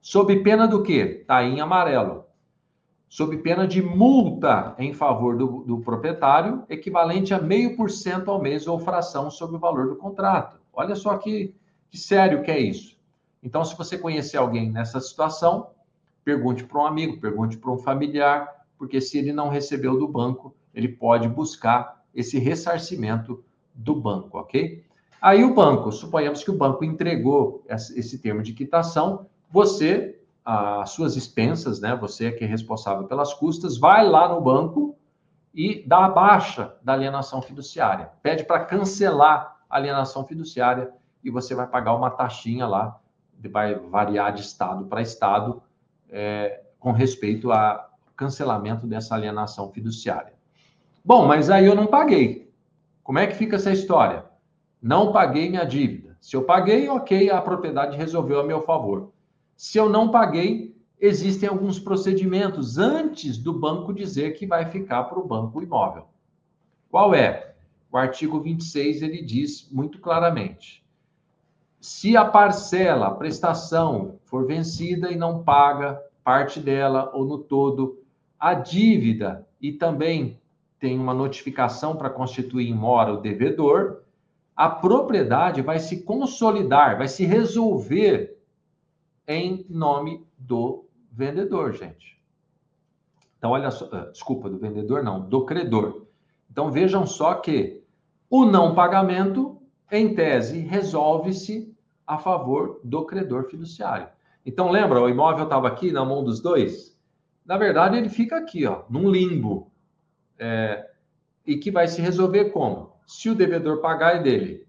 Sob 0.00 0.34
pena 0.42 0.66
do 0.66 0.82
quê? 0.82 1.18
Está 1.20 1.42
em 1.44 1.60
amarelo 1.60 2.26
sob 3.08 3.36
pena 3.38 3.66
de 3.66 3.80
multa 3.80 4.74
em 4.78 4.92
favor 4.92 5.36
do, 5.36 5.62
do 5.64 5.80
proprietário, 5.80 6.64
equivalente 6.68 7.32
a 7.32 7.40
meio 7.40 7.76
por 7.76 7.90
cento 7.90 8.30
ao 8.30 8.40
mês 8.40 8.66
ou 8.66 8.78
fração 8.78 9.30
sobre 9.30 9.56
o 9.56 9.58
valor 9.60 9.88
do 9.88 9.96
contrato. 9.96 10.60
Olha 10.72 10.94
só 10.94 11.16
que, 11.16 11.54
que 11.88 11.96
sério 11.96 12.42
que 12.42 12.50
é 12.50 12.58
isso. 12.58 12.96
Então, 13.42 13.64
se 13.64 13.76
você 13.76 13.96
conhecer 13.96 14.36
alguém 14.36 14.70
nessa 14.70 15.00
situação, 15.00 15.70
pergunte 16.24 16.64
para 16.64 16.80
um 16.80 16.86
amigo, 16.86 17.20
pergunte 17.20 17.56
para 17.56 17.70
um 17.70 17.78
familiar, 17.78 18.66
porque 18.76 19.00
se 19.00 19.18
ele 19.18 19.32
não 19.32 19.48
recebeu 19.48 19.98
do 19.98 20.08
banco, 20.08 20.54
ele 20.74 20.88
pode 20.88 21.28
buscar 21.28 22.04
esse 22.14 22.38
ressarcimento 22.38 23.42
do 23.72 23.94
banco, 23.94 24.38
ok? 24.38 24.84
Aí 25.20 25.44
o 25.44 25.54
banco, 25.54 25.90
suponhamos 25.90 26.44
que 26.44 26.50
o 26.50 26.56
banco 26.56 26.84
entregou 26.84 27.64
esse 27.68 28.18
termo 28.18 28.42
de 28.42 28.52
quitação, 28.52 29.26
você 29.50 30.16
as 30.46 30.90
suas 30.90 31.16
expensas, 31.16 31.80
né? 31.80 31.96
Você 31.96 32.26
é 32.26 32.30
que 32.30 32.44
é 32.44 32.46
responsável 32.46 33.04
pelas 33.08 33.34
custas, 33.34 33.76
vai 33.76 34.08
lá 34.08 34.28
no 34.28 34.40
banco 34.40 34.96
e 35.52 35.82
dá 35.84 36.04
a 36.04 36.08
baixa 36.08 36.76
da 36.80 36.92
alienação 36.92 37.42
fiduciária. 37.42 38.12
Pede 38.22 38.44
para 38.44 38.64
cancelar 38.64 39.56
a 39.68 39.76
alienação 39.76 40.24
fiduciária 40.24 40.92
e 41.24 41.30
você 41.30 41.52
vai 41.52 41.66
pagar 41.66 41.94
uma 41.96 42.10
taxinha 42.10 42.64
lá, 42.64 43.00
vai 43.50 43.74
variar 43.74 44.32
de 44.32 44.42
estado 44.42 44.84
para 44.84 45.02
estado, 45.02 45.60
é, 46.08 46.62
com 46.78 46.92
respeito 46.92 47.50
ao 47.50 47.90
cancelamento 48.14 48.86
dessa 48.86 49.16
alienação 49.16 49.72
fiduciária. 49.72 50.32
Bom, 51.04 51.26
mas 51.26 51.50
aí 51.50 51.66
eu 51.66 51.74
não 51.74 51.88
paguei. 51.88 52.52
Como 53.02 53.18
é 53.18 53.26
que 53.26 53.34
fica 53.34 53.56
essa 53.56 53.72
história? 53.72 54.24
Não 54.80 55.12
paguei 55.12 55.48
minha 55.48 55.64
dívida. 55.64 56.16
Se 56.20 56.36
eu 56.36 56.42
paguei, 56.42 56.88
ok, 56.88 57.30
a 57.30 57.40
propriedade 57.40 57.96
resolveu 57.96 58.40
a 58.40 58.44
meu 58.44 58.62
favor. 58.62 59.12
Se 59.56 59.78
eu 59.78 59.88
não 59.88 60.10
paguei, 60.10 60.76
existem 61.00 61.48
alguns 61.48 61.78
procedimentos 61.78 62.78
antes 62.78 63.38
do 63.38 63.52
banco 63.52 63.92
dizer 63.92 64.32
que 64.32 64.46
vai 64.46 64.70
ficar 64.70 65.04
para 65.04 65.18
o 65.18 65.26
banco 65.26 65.62
imóvel. 65.62 66.06
Qual 66.90 67.14
é? 67.14 67.54
O 67.90 67.96
artigo 67.96 68.40
26 68.40 69.02
ele 69.02 69.22
diz 69.22 69.68
muito 69.70 69.98
claramente: 70.00 70.84
se 71.80 72.16
a 72.16 72.24
parcela, 72.24 73.06
a 73.06 73.14
prestação 73.14 74.18
for 74.24 74.46
vencida 74.46 75.10
e 75.10 75.16
não 75.16 75.42
paga 75.42 76.02
parte 76.24 76.58
dela 76.58 77.10
ou 77.14 77.24
no 77.24 77.38
todo, 77.38 78.02
a 78.38 78.54
dívida 78.54 79.46
e 79.60 79.72
também 79.72 80.40
tem 80.78 80.98
uma 80.98 81.14
notificação 81.14 81.96
para 81.96 82.10
constituir 82.10 82.68
em 82.68 82.74
mora 82.74 83.12
o 83.12 83.20
devedor, 83.20 84.02
a 84.56 84.70
propriedade 84.70 85.60
vai 85.60 85.78
se 85.78 86.02
consolidar, 86.02 86.96
vai 86.96 87.08
se 87.08 87.26
resolver 87.26 88.38
em 89.28 89.66
nome 89.68 90.26
do 90.38 90.86
vendedor, 91.12 91.74
gente. 91.74 92.18
Então, 93.36 93.50
olha 93.50 93.70
só, 93.70 93.88
ah, 93.92 94.08
desculpa, 94.10 94.48
do 94.48 94.58
vendedor 94.58 95.04
não, 95.04 95.20
do 95.28 95.44
credor. 95.44 96.06
Então, 96.50 96.70
vejam 96.70 97.06
só 97.06 97.34
que 97.34 97.84
o 98.30 98.46
não 98.46 98.74
pagamento, 98.74 99.60
em 99.92 100.14
tese, 100.14 100.60
resolve-se 100.60 101.76
a 102.06 102.18
favor 102.18 102.80
do 102.82 103.04
credor 103.04 103.44
fiduciário. 103.44 104.08
Então, 104.44 104.70
lembra, 104.70 105.00
o 105.00 105.08
imóvel 105.08 105.44
estava 105.44 105.68
aqui 105.68 105.92
na 105.92 106.04
mão 106.04 106.24
dos 106.24 106.40
dois? 106.40 106.96
Na 107.44 107.58
verdade, 107.58 107.96
ele 107.96 108.08
fica 108.08 108.36
aqui, 108.38 108.64
ó, 108.64 108.84
num 108.88 109.10
limbo. 109.10 109.70
É, 110.38 110.90
e 111.46 111.56
que 111.56 111.70
vai 111.70 111.88
se 111.88 112.00
resolver 112.00 112.46
como? 112.46 112.95
Se 113.06 113.30
o 113.30 113.34
devedor 113.34 113.80
pagar, 113.80 114.16
é 114.16 114.22
dele. 114.22 114.66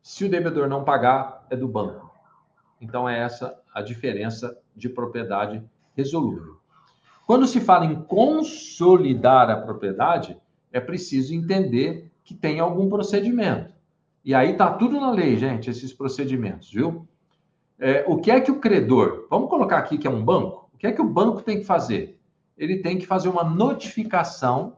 Se 0.00 0.24
o 0.24 0.30
devedor 0.30 0.68
não 0.68 0.84
pagar, 0.84 1.44
é 1.50 1.56
do 1.56 1.66
banco. 1.66 2.14
Então, 2.80 3.08
é 3.08 3.18
essa 3.18 3.58
a 3.74 3.82
diferença 3.82 4.56
de 4.74 4.88
propriedade 4.88 5.62
resolúvel. 5.94 6.56
Quando 7.26 7.46
se 7.46 7.60
fala 7.60 7.84
em 7.84 7.96
consolidar 8.02 9.50
a 9.50 9.60
propriedade, 9.60 10.40
é 10.72 10.78
preciso 10.78 11.34
entender 11.34 12.08
que 12.22 12.34
tem 12.34 12.60
algum 12.60 12.88
procedimento. 12.88 13.74
E 14.24 14.34
aí 14.34 14.52
está 14.52 14.72
tudo 14.72 15.00
na 15.00 15.10
lei, 15.10 15.36
gente, 15.36 15.68
esses 15.68 15.92
procedimentos, 15.92 16.70
viu? 16.70 17.06
É, 17.78 18.04
o 18.06 18.16
que 18.18 18.30
é 18.30 18.40
que 18.40 18.50
o 18.50 18.60
credor, 18.60 19.26
vamos 19.28 19.50
colocar 19.50 19.78
aqui 19.78 19.98
que 19.98 20.06
é 20.06 20.10
um 20.10 20.24
banco, 20.24 20.70
o 20.72 20.78
que 20.78 20.86
é 20.86 20.92
que 20.92 21.02
o 21.02 21.08
banco 21.08 21.42
tem 21.42 21.58
que 21.58 21.64
fazer? 21.64 22.18
Ele 22.56 22.78
tem 22.78 22.98
que 22.98 23.06
fazer 23.06 23.28
uma 23.28 23.44
notificação 23.44 24.76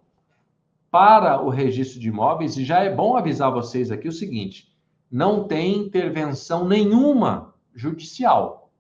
para 0.91 1.43
o 1.43 1.49
registro 1.49 2.01
de 2.01 2.09
imóveis, 2.09 2.57
e 2.57 2.65
já 2.65 2.81
é 2.81 2.95
bom 2.95 3.17
avisar 3.17 3.51
vocês 3.51 3.91
aqui 3.91 4.09
o 4.09 4.13
seguinte: 4.13 4.73
não 5.11 5.45
tem 5.45 5.77
intervenção 5.77 6.67
nenhuma 6.67 7.55
judicial, 7.75 8.71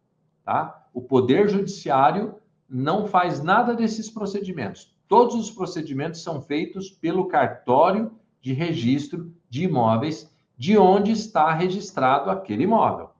tá? 0.44 0.86
O 0.92 1.00
Poder 1.00 1.48
Judiciário 1.48 2.34
não 2.68 3.06
faz 3.06 3.42
nada 3.42 3.74
desses 3.74 4.10
procedimentos. 4.10 4.94
Todos 5.06 5.34
os 5.36 5.50
procedimentos 5.50 6.22
são 6.22 6.42
feitos 6.42 6.90
pelo 6.90 7.28
cartório 7.28 8.12
de 8.40 8.52
registro 8.52 9.32
de 9.48 9.64
imóveis 9.64 10.30
de 10.56 10.76
onde 10.76 11.12
está 11.12 11.52
registrado 11.52 12.30
aquele 12.30 12.64
imóvel. 12.64 13.10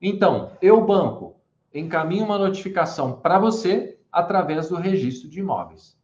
Então, 0.00 0.50
eu, 0.60 0.84
banco, 0.84 1.36
encaminho 1.72 2.24
uma 2.24 2.38
notificação 2.38 3.12
para 3.12 3.38
você 3.38 3.98
através 4.10 4.68
do 4.68 4.76
registro 4.76 5.28
de 5.28 5.40
imóveis. 5.40 5.96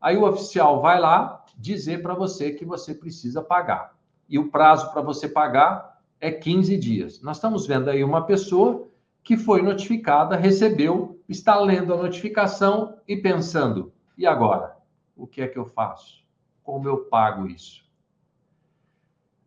Aí 0.00 0.16
o 0.16 0.26
oficial 0.26 0.80
vai 0.80 1.00
lá 1.00 1.37
dizer 1.58 2.00
para 2.00 2.14
você 2.14 2.52
que 2.52 2.64
você 2.64 2.94
precisa 2.94 3.42
pagar. 3.42 3.96
E 4.28 4.38
o 4.38 4.48
prazo 4.48 4.92
para 4.92 5.02
você 5.02 5.28
pagar 5.28 6.00
é 6.20 6.30
15 6.30 6.76
dias. 6.76 7.20
Nós 7.20 7.38
estamos 7.38 7.66
vendo 7.66 7.90
aí 7.90 8.04
uma 8.04 8.24
pessoa 8.24 8.88
que 9.22 9.36
foi 9.36 9.60
notificada, 9.60 10.36
recebeu, 10.36 11.20
está 11.28 11.58
lendo 11.58 11.92
a 11.92 11.96
notificação 11.96 12.96
e 13.06 13.16
pensando: 13.16 13.92
e 14.16 14.26
agora? 14.26 14.76
O 15.16 15.26
que 15.26 15.42
é 15.42 15.48
que 15.48 15.58
eu 15.58 15.66
faço? 15.66 16.22
Como 16.62 16.88
eu 16.88 16.98
pago 17.06 17.46
isso? 17.48 17.84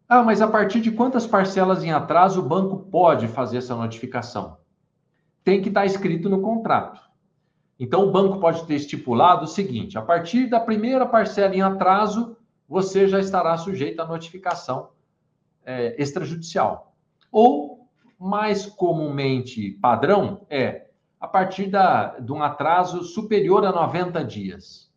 Ah, 0.07 0.21
mas 0.21 0.41
a 0.41 0.47
partir 0.47 0.81
de 0.81 0.91
quantas 0.91 1.25
parcelas 1.25 1.83
em 1.83 1.91
atraso 1.91 2.41
o 2.41 2.47
banco 2.47 2.77
pode 2.91 3.29
fazer 3.29 3.57
essa 3.57 3.75
notificação? 3.75 4.57
Tem 5.43 5.61
que 5.61 5.69
estar 5.69 5.85
escrito 5.85 6.29
no 6.29 6.41
contrato. 6.41 7.01
Então, 7.81 8.07
o 8.07 8.11
banco 8.11 8.39
pode 8.39 8.65
ter 8.65 8.75
estipulado 8.75 9.45
o 9.45 9.47
seguinte: 9.47 9.97
a 9.97 10.01
partir 10.01 10.47
da 10.47 10.59
primeira 10.59 11.05
parcela 11.05 11.55
em 11.55 11.61
atraso, 11.61 12.37
você 12.69 13.07
já 13.07 13.19
estará 13.19 13.57
sujeito 13.57 13.99
à 13.99 14.05
notificação 14.05 14.89
é, 15.65 16.01
extrajudicial. 16.01 16.95
Ou, 17.31 17.89
mais 18.19 18.65
comumente 18.67 19.71
padrão, 19.81 20.45
é 20.49 20.87
a 21.19 21.27
partir 21.27 21.67
da, 21.67 22.19
de 22.19 22.31
um 22.31 22.41
atraso 22.43 23.03
superior 23.03 23.65
a 23.65 23.71
90 23.71 24.23
dias. 24.23 24.89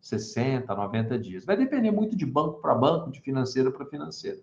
60, 0.00 0.74
90 0.74 1.18
dias. 1.18 1.44
Vai 1.44 1.56
depender 1.56 1.92
muito 1.92 2.16
de 2.16 2.26
banco 2.26 2.60
para 2.60 2.74
banco, 2.74 3.10
de 3.10 3.20
financeiro 3.20 3.70
para 3.70 3.86
financeiro 3.86 4.42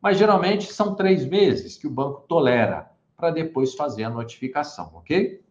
mas 0.00 0.16
geralmente 0.16 0.72
são 0.72 0.94
três 0.94 1.26
meses 1.26 1.76
que 1.76 1.86
o 1.86 1.90
banco 1.90 2.24
tolera 2.28 2.90
para 3.16 3.30
depois 3.30 3.74
fazer 3.74 4.04
a 4.04 4.10
notificação, 4.10 4.92
ok? 4.94 5.42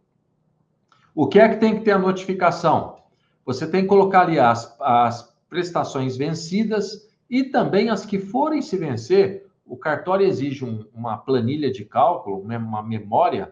O 1.19 1.25
que 1.25 1.39
é 1.39 1.49
que 1.49 1.55
tem 1.55 1.73
que 1.73 1.83
ter 1.83 1.93
a 1.93 1.97
notificação? 1.97 2.97
Você 3.43 3.65
tem 3.65 3.81
que 3.81 3.87
colocar 3.87 4.21
ali 4.21 4.37
as, 4.37 4.79
as 4.79 5.35
prestações 5.49 6.15
vencidas 6.15 7.09
e 7.27 7.45
também 7.45 7.89
as 7.89 8.05
que 8.05 8.19
forem 8.19 8.61
se 8.61 8.77
vencer. 8.77 9.47
O 9.65 9.75
cartório 9.75 10.27
exige 10.27 10.63
um, 10.63 10.85
uma 10.93 11.17
planilha 11.17 11.71
de 11.71 11.83
cálculo, 11.83 12.39
uma 12.39 12.83
memória 12.83 13.51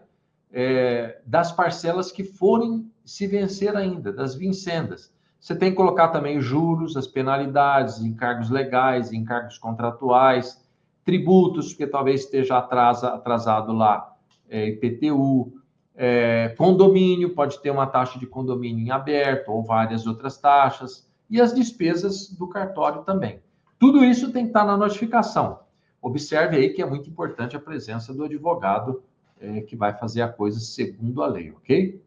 é, 0.52 1.20
das 1.26 1.50
parcelas 1.50 2.12
que 2.12 2.22
forem 2.22 2.88
se 3.04 3.26
vencer 3.26 3.76
ainda, 3.76 4.12
das 4.12 4.36
vincendas. 4.36 5.12
Você 5.40 5.56
tem 5.56 5.70
que 5.72 5.76
colocar 5.76 6.10
também 6.10 6.38
os 6.38 6.44
juros, 6.44 6.96
as 6.96 7.08
penalidades, 7.08 7.98
encargos 7.98 8.48
legais, 8.48 9.12
encargos 9.12 9.58
contratuais, 9.58 10.64
tributos, 11.04 11.70
porque 11.70 11.88
talvez 11.88 12.20
esteja 12.20 12.58
atrasa, 12.58 13.08
atrasado 13.08 13.72
lá, 13.72 14.14
é, 14.48 14.68
IPTU, 14.68 15.52
é, 15.96 16.54
condomínio, 16.58 17.34
pode 17.34 17.60
ter 17.60 17.70
uma 17.70 17.86
taxa 17.86 18.18
de 18.18 18.26
condomínio 18.26 18.84
em 18.84 18.90
aberto 18.90 19.48
ou 19.48 19.62
várias 19.62 20.06
outras 20.06 20.36
taxas, 20.36 21.08
e 21.28 21.40
as 21.40 21.54
despesas 21.54 22.28
do 22.30 22.46
cartório 22.46 23.02
também. 23.02 23.40
Tudo 23.78 24.04
isso 24.04 24.30
tem 24.30 24.44
que 24.44 24.50
estar 24.50 24.64
na 24.64 24.76
notificação. 24.76 25.60
Observe 26.00 26.56
aí 26.56 26.70
que 26.70 26.82
é 26.82 26.86
muito 26.86 27.10
importante 27.10 27.56
a 27.56 27.60
presença 27.60 28.14
do 28.14 28.24
advogado 28.24 29.02
é, 29.40 29.60
que 29.62 29.74
vai 29.74 29.92
fazer 29.92 30.22
a 30.22 30.28
coisa 30.28 30.60
segundo 30.60 31.22
a 31.22 31.26
lei, 31.26 31.50
ok? 31.50 32.00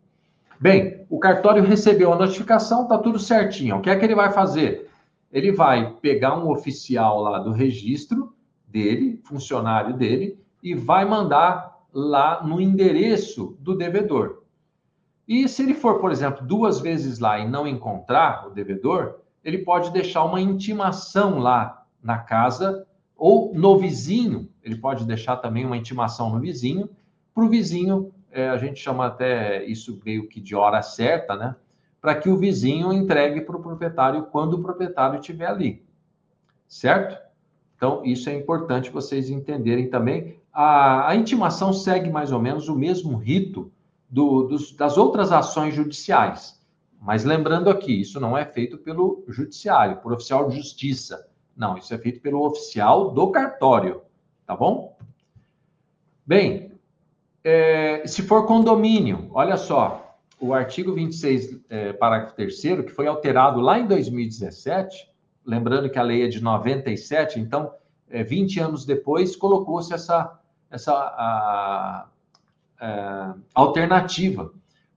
Bem, 0.60 1.06
o 1.10 1.20
cartório 1.20 1.64
recebeu 1.64 2.12
a 2.12 2.18
notificação, 2.18 2.84
está 2.84 2.98
tudo 2.98 3.20
certinho. 3.20 3.78
O 3.78 3.82
que 3.82 3.90
é 3.90 3.96
que 3.96 4.06
ele 4.06 4.16
vai 4.16 4.32
fazer? 4.32 4.90
Ele 5.32 5.52
vai 5.52 5.94
pegar 6.02 6.38
um 6.38 6.50
oficial 6.50 7.22
lá 7.22 7.40
do 7.40 7.52
registro 7.52 8.34
dele, 8.68 9.22
funcionário 9.24 9.96
dele, 9.96 10.40
e 10.62 10.74
vai 10.74 11.06
mandar 11.06 11.79
lá 11.94 12.44
no 12.44 12.60
endereço 12.62 13.58
do 13.60 13.76
devedor. 13.76 14.44
E 15.28 15.48
se 15.48 15.64
ele 15.64 15.74
for, 15.74 16.00
por 16.00 16.12
exemplo, 16.12 16.46
duas 16.46 16.80
vezes 16.80 17.20
lá 17.20 17.40
e 17.40 17.48
não 17.48 17.68
encontrar 17.68 18.48
o 18.48 18.50
devedor, 18.50 19.20
ele 19.44 19.60
pode 19.60 19.92
deixar 19.92 20.24
uma 20.24 20.42
intimação 20.42 21.40
lá 21.40 21.86
na 22.02 22.18
casa 22.18 22.86
ou 23.16 23.54
no 23.54 23.78
vizinho. 23.78 24.50
Ele 24.64 24.76
pode 24.76 25.06
deixar 25.06 25.38
também 25.38 25.66
uma 25.66 25.78
intimação 25.78 26.30
no 26.30 26.40
vizinho, 26.40 26.90
para 27.40 27.46
o 27.46 27.50
vizinho, 27.50 28.12
é, 28.32 28.50
a 28.50 28.58
gente 28.58 28.80
chama 28.80 29.06
até 29.06 29.64
isso 29.64 30.02
meio 30.04 30.28
que 30.28 30.42
de 30.42 30.56
hora 30.56 30.82
certa, 30.82 31.36
né? 31.36 31.56
Para 32.02 32.16
que 32.16 32.30
o 32.30 32.38
vizinho 32.38 32.92
entregue 32.92 33.42
para 33.42 33.56
o 33.56 33.62
proprietário 33.62 34.24
quando 34.24 34.56
o 34.56 34.62
proprietário 34.62 35.20
estiver 35.20 35.48
ali. 35.48 35.86
Certo? 36.68 37.18
Então, 37.76 38.04
isso 38.06 38.30
é 38.30 38.34
importante 38.34 38.90
vocês 38.90 39.30
entenderem 39.30 39.90
também. 39.90 40.39
A, 40.52 41.10
a 41.10 41.16
intimação 41.16 41.72
segue 41.72 42.10
mais 42.10 42.32
ou 42.32 42.40
menos 42.40 42.68
o 42.68 42.76
mesmo 42.76 43.18
rito 43.18 43.72
do, 44.10 44.44
dos, 44.44 44.72
das 44.72 44.98
outras 44.98 45.32
ações 45.32 45.76
judiciais. 45.76 46.60
Mas 47.02 47.24
lembrando 47.24 47.70
aqui, 47.70 48.02
isso 48.02 48.20
não 48.20 48.38
é 48.38 48.46
feito 48.46 48.78
pelo 48.78 49.24
judiciário, 49.28 49.98
por 49.98 50.12
oficial 50.12 50.50
de 50.50 50.58
justiça. 50.58 51.28
Não, 51.56 51.78
isso 51.78 51.94
é 51.94 51.98
feito 51.98 52.20
pelo 52.22 52.46
oficial 52.46 53.12
do 53.12 53.32
cartório, 53.32 54.02
tá 54.46 54.56
bom? 54.56 54.98
Bem, 56.26 56.72
é, 57.44 58.06
se 58.06 58.22
for 58.22 58.46
condomínio, 58.46 59.30
olha 59.34 59.58
só, 59.58 60.18
o 60.40 60.54
artigo 60.54 60.94
26, 60.94 61.60
é, 61.70 61.94
parágrafo 61.94 62.36
3 62.36 62.62
que 62.86 62.90
foi 62.90 63.08
alterado 63.08 63.60
lá 63.60 63.80
em 63.80 63.88
2017, 63.88 65.10
lembrando 65.46 65.90
que 65.90 66.00
a 66.00 66.04
lei 66.04 66.24
é 66.24 66.28
de 66.28 66.42
97, 66.42 67.40
então, 67.40 67.74
é, 68.10 68.24
20 68.24 68.60
anos 68.60 68.86
depois, 68.86 69.36
colocou-se 69.36 69.94
essa, 69.94 70.39
essa 70.70 70.94
a, 70.94 72.08
a, 72.80 73.36
alternativa, 73.54 74.52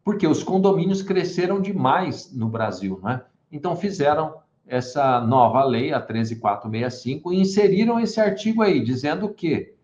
porque 0.05 0.27
os 0.27 0.43
condomínios 0.43 1.03
cresceram 1.03 1.61
demais 1.61 2.33
no 2.33 2.49
Brasil, 2.49 3.01
né? 3.03 3.23
Então, 3.51 3.77
fizeram 3.77 4.37
essa 4.67 5.21
nova 5.21 5.65
lei, 5.65 5.93
a 5.93 6.01
13465, 6.01 7.33
e 7.33 7.41
inseriram 7.41 8.01
esse 8.01 8.21
artigo 8.21 8.63
aí, 8.63 8.83
dizendo 8.83 9.29
que 9.29 9.75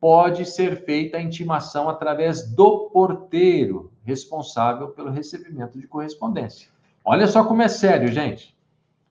pode 0.00 0.46
ser 0.46 0.84
feita 0.84 1.18
a 1.18 1.22
intimação 1.22 1.88
através 1.88 2.48
do 2.48 2.88
porteiro 2.90 3.92
responsável 4.02 4.88
pelo 4.88 5.10
recebimento 5.10 5.78
de 5.78 5.86
correspondência. 5.86 6.68
Olha 7.04 7.26
só 7.26 7.44
como 7.44 7.62
é 7.62 7.68
sério, 7.68 8.08
gente. 8.08 8.56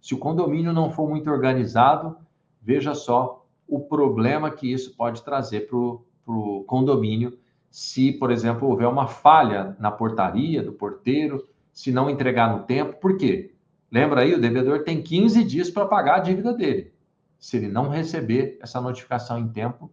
Se 0.01 0.13
o 0.13 0.17
condomínio 0.17 0.73
não 0.73 0.89
for 0.89 1.07
muito 1.07 1.29
organizado, 1.29 2.17
veja 2.61 2.93
só 2.95 3.45
o 3.67 3.79
problema 3.79 4.49
que 4.49 4.71
isso 4.71 4.95
pode 4.95 5.21
trazer 5.21 5.67
para 5.67 5.77
o 5.77 6.03
condomínio 6.67 7.37
se, 7.71 8.11
por 8.11 8.31
exemplo, 8.31 8.67
houver 8.67 8.87
uma 8.87 9.07
falha 9.07 9.75
na 9.79 9.91
portaria 9.91 10.63
do 10.63 10.73
porteiro, 10.73 11.47
se 11.71 11.91
não 11.91 12.09
entregar 12.09 12.51
no 12.51 12.63
tempo. 12.63 12.99
Por 12.99 13.17
quê? 13.17 13.53
Lembra 13.91 14.21
aí, 14.21 14.33
o 14.33 14.41
devedor 14.41 14.83
tem 14.83 15.01
15 15.01 15.43
dias 15.43 15.69
para 15.69 15.85
pagar 15.85 16.15
a 16.15 16.19
dívida 16.19 16.53
dele. 16.53 16.93
Se 17.39 17.57
ele 17.57 17.67
não 17.67 17.89
receber 17.89 18.57
essa 18.61 18.81
notificação 18.81 19.37
em 19.39 19.47
tempo, 19.47 19.91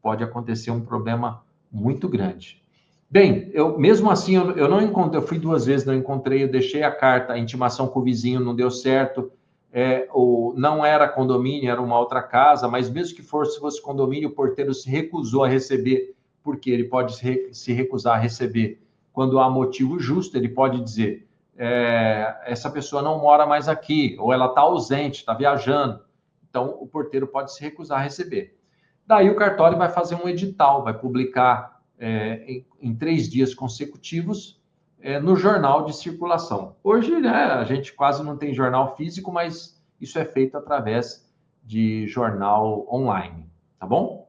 pode 0.00 0.24
acontecer 0.24 0.70
um 0.70 0.80
problema 0.80 1.44
muito 1.70 2.08
grande. 2.08 2.62
Bem, 3.10 3.50
eu 3.52 3.78
mesmo 3.78 4.10
assim 4.10 4.36
eu, 4.36 4.50
eu 4.52 4.68
não 4.68 4.82
encontrei, 4.82 5.20
eu 5.20 5.26
fui 5.26 5.38
duas 5.38 5.64
vezes, 5.64 5.86
não 5.86 5.94
encontrei, 5.94 6.44
eu 6.44 6.50
deixei 6.50 6.82
a 6.82 6.90
carta, 6.90 7.32
a 7.32 7.38
intimação 7.38 7.88
com 7.88 8.00
o 8.00 8.02
vizinho 8.02 8.40
não 8.40 8.54
deu 8.54 8.70
certo, 8.70 9.32
é, 9.72 10.08
ou 10.12 10.54
não 10.54 10.84
era 10.84 11.08
condomínio, 11.08 11.70
era 11.70 11.80
uma 11.80 11.98
outra 11.98 12.22
casa, 12.22 12.68
mas 12.68 12.88
mesmo 12.90 13.16
que 13.16 13.22
fosse, 13.22 13.60
fosse 13.60 13.82
condomínio, 13.82 14.28
o 14.28 14.34
porteiro 14.34 14.72
se 14.72 14.88
recusou 14.88 15.44
a 15.44 15.48
receber, 15.48 16.14
porque 16.42 16.70
ele 16.70 16.84
pode 16.84 17.16
se, 17.16 17.50
se 17.52 17.72
recusar 17.72 18.16
a 18.16 18.20
receber 18.20 18.80
quando 19.18 19.40
há 19.40 19.50
motivo 19.50 19.98
justo, 19.98 20.36
ele 20.36 20.48
pode 20.48 20.80
dizer, 20.80 21.26
é, 21.56 22.36
essa 22.44 22.70
pessoa 22.70 23.02
não 23.02 23.18
mora 23.18 23.44
mais 23.44 23.68
aqui, 23.68 24.16
ou 24.16 24.32
ela 24.32 24.46
está 24.46 24.60
ausente, 24.60 25.18
está 25.18 25.34
viajando, 25.34 26.00
então 26.48 26.78
o 26.80 26.86
porteiro 26.86 27.26
pode 27.26 27.52
se 27.52 27.60
recusar 27.60 27.98
a 27.98 28.02
receber. 28.02 28.56
Daí 29.04 29.28
o 29.28 29.34
cartório 29.34 29.76
vai 29.76 29.88
fazer 29.88 30.14
um 30.14 30.28
edital, 30.28 30.84
vai 30.84 30.96
publicar 30.96 31.82
é, 31.98 32.44
em, 32.46 32.66
em, 32.80 32.94
três 32.94 33.28
dias 33.28 33.52
consecutivos 33.54 34.57
é, 35.00 35.20
no 35.20 35.36
jornal 35.36 35.84
de 35.84 35.94
circulação. 35.94 36.76
Hoje, 36.82 37.20
né, 37.20 37.30
a 37.30 37.64
gente 37.64 37.92
quase 37.92 38.22
não 38.22 38.36
tem 38.36 38.54
jornal 38.54 38.96
físico, 38.96 39.32
mas 39.32 39.80
isso 40.00 40.18
é 40.18 40.24
feito 40.24 40.56
através 40.56 41.26
de 41.62 42.06
jornal 42.06 42.86
online, 42.92 43.46
tá 43.78 43.86
bom? 43.86 44.28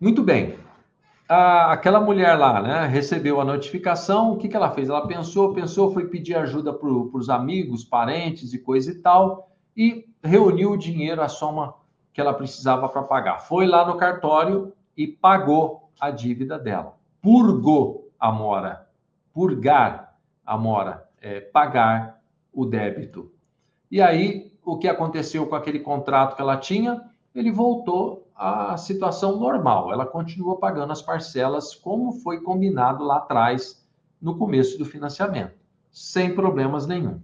Muito 0.00 0.22
bem. 0.22 0.56
Aquela 1.28 2.00
mulher 2.00 2.38
lá, 2.38 2.62
né, 2.62 2.86
recebeu 2.86 3.40
a 3.40 3.44
notificação, 3.44 4.32
o 4.32 4.38
que, 4.38 4.48
que 4.48 4.56
ela 4.56 4.70
fez? 4.70 4.88
Ela 4.88 5.06
pensou, 5.06 5.52
pensou, 5.52 5.92
foi 5.92 6.06
pedir 6.06 6.36
ajuda 6.36 6.72
para 6.72 6.88
os 6.88 7.28
amigos, 7.28 7.84
parentes 7.84 8.54
e 8.54 8.58
coisa 8.58 8.92
e 8.92 8.94
tal, 8.94 9.50
e 9.76 10.06
reuniu 10.22 10.72
o 10.72 10.78
dinheiro, 10.78 11.20
a 11.20 11.28
soma 11.28 11.74
que 12.14 12.20
ela 12.20 12.32
precisava 12.32 12.88
para 12.88 13.02
pagar. 13.02 13.40
Foi 13.40 13.66
lá 13.66 13.86
no 13.86 13.96
cartório 13.96 14.72
e 14.96 15.06
pagou 15.06 15.90
a 16.00 16.10
dívida 16.10 16.58
dela. 16.58 16.96
Purgou 17.20 17.97
a 18.18 18.32
mora. 18.32 18.88
Purgar 19.32 20.16
a 20.44 20.56
mora. 20.56 21.08
É, 21.20 21.40
pagar 21.40 22.20
o 22.52 22.64
débito. 22.64 23.32
E 23.90 24.00
aí, 24.00 24.52
o 24.64 24.76
que 24.76 24.88
aconteceu 24.88 25.46
com 25.46 25.54
aquele 25.54 25.80
contrato 25.80 26.36
que 26.36 26.42
ela 26.42 26.56
tinha? 26.56 27.02
Ele 27.34 27.50
voltou 27.50 28.28
à 28.34 28.76
situação 28.76 29.38
normal. 29.38 29.92
Ela 29.92 30.06
continua 30.06 30.58
pagando 30.58 30.92
as 30.92 31.02
parcelas 31.02 31.74
como 31.74 32.12
foi 32.12 32.40
combinado 32.40 33.04
lá 33.04 33.16
atrás, 33.16 33.84
no 34.20 34.36
começo 34.36 34.76
do 34.78 34.84
financiamento, 34.84 35.54
sem 35.90 36.34
problemas 36.34 36.86
nenhum. 36.86 37.20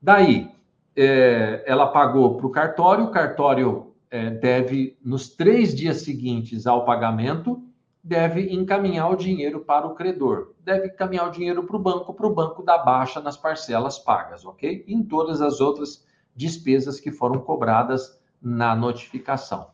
Daí, 0.00 0.50
é, 0.94 1.64
ela 1.66 1.86
pagou 1.86 2.36
para 2.36 2.46
o 2.46 2.50
cartório, 2.50 3.04
o 3.04 3.10
cartório 3.10 3.92
é, 4.10 4.30
deve, 4.30 4.96
nos 5.04 5.28
três 5.28 5.74
dias 5.74 6.02
seguintes 6.02 6.66
ao 6.66 6.84
pagamento, 6.84 7.62
deve 8.06 8.54
encaminhar 8.54 9.10
o 9.10 9.16
dinheiro 9.16 9.64
para 9.64 9.84
o 9.84 9.92
credor. 9.96 10.54
Deve 10.60 10.86
encaminhar 10.86 11.26
o 11.26 11.32
dinheiro 11.32 11.64
para 11.64 11.74
o 11.74 11.80
banco, 11.80 12.14
para 12.14 12.26
o 12.28 12.32
banco 12.32 12.62
dar 12.62 12.78
baixa 12.78 13.20
nas 13.20 13.36
parcelas 13.36 13.98
pagas, 13.98 14.46
ok? 14.46 14.84
Em 14.86 15.02
todas 15.02 15.42
as 15.42 15.60
outras 15.60 16.06
despesas 16.32 17.00
que 17.00 17.10
foram 17.10 17.40
cobradas 17.40 18.16
na 18.40 18.76
notificação. 18.76 19.72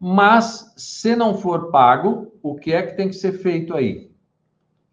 Mas, 0.00 0.74
se 0.76 1.14
não 1.14 1.38
for 1.38 1.70
pago, 1.70 2.32
o 2.42 2.56
que 2.56 2.72
é 2.72 2.82
que 2.82 2.96
tem 2.96 3.06
que 3.06 3.14
ser 3.14 3.34
feito 3.34 3.76
aí? 3.76 4.10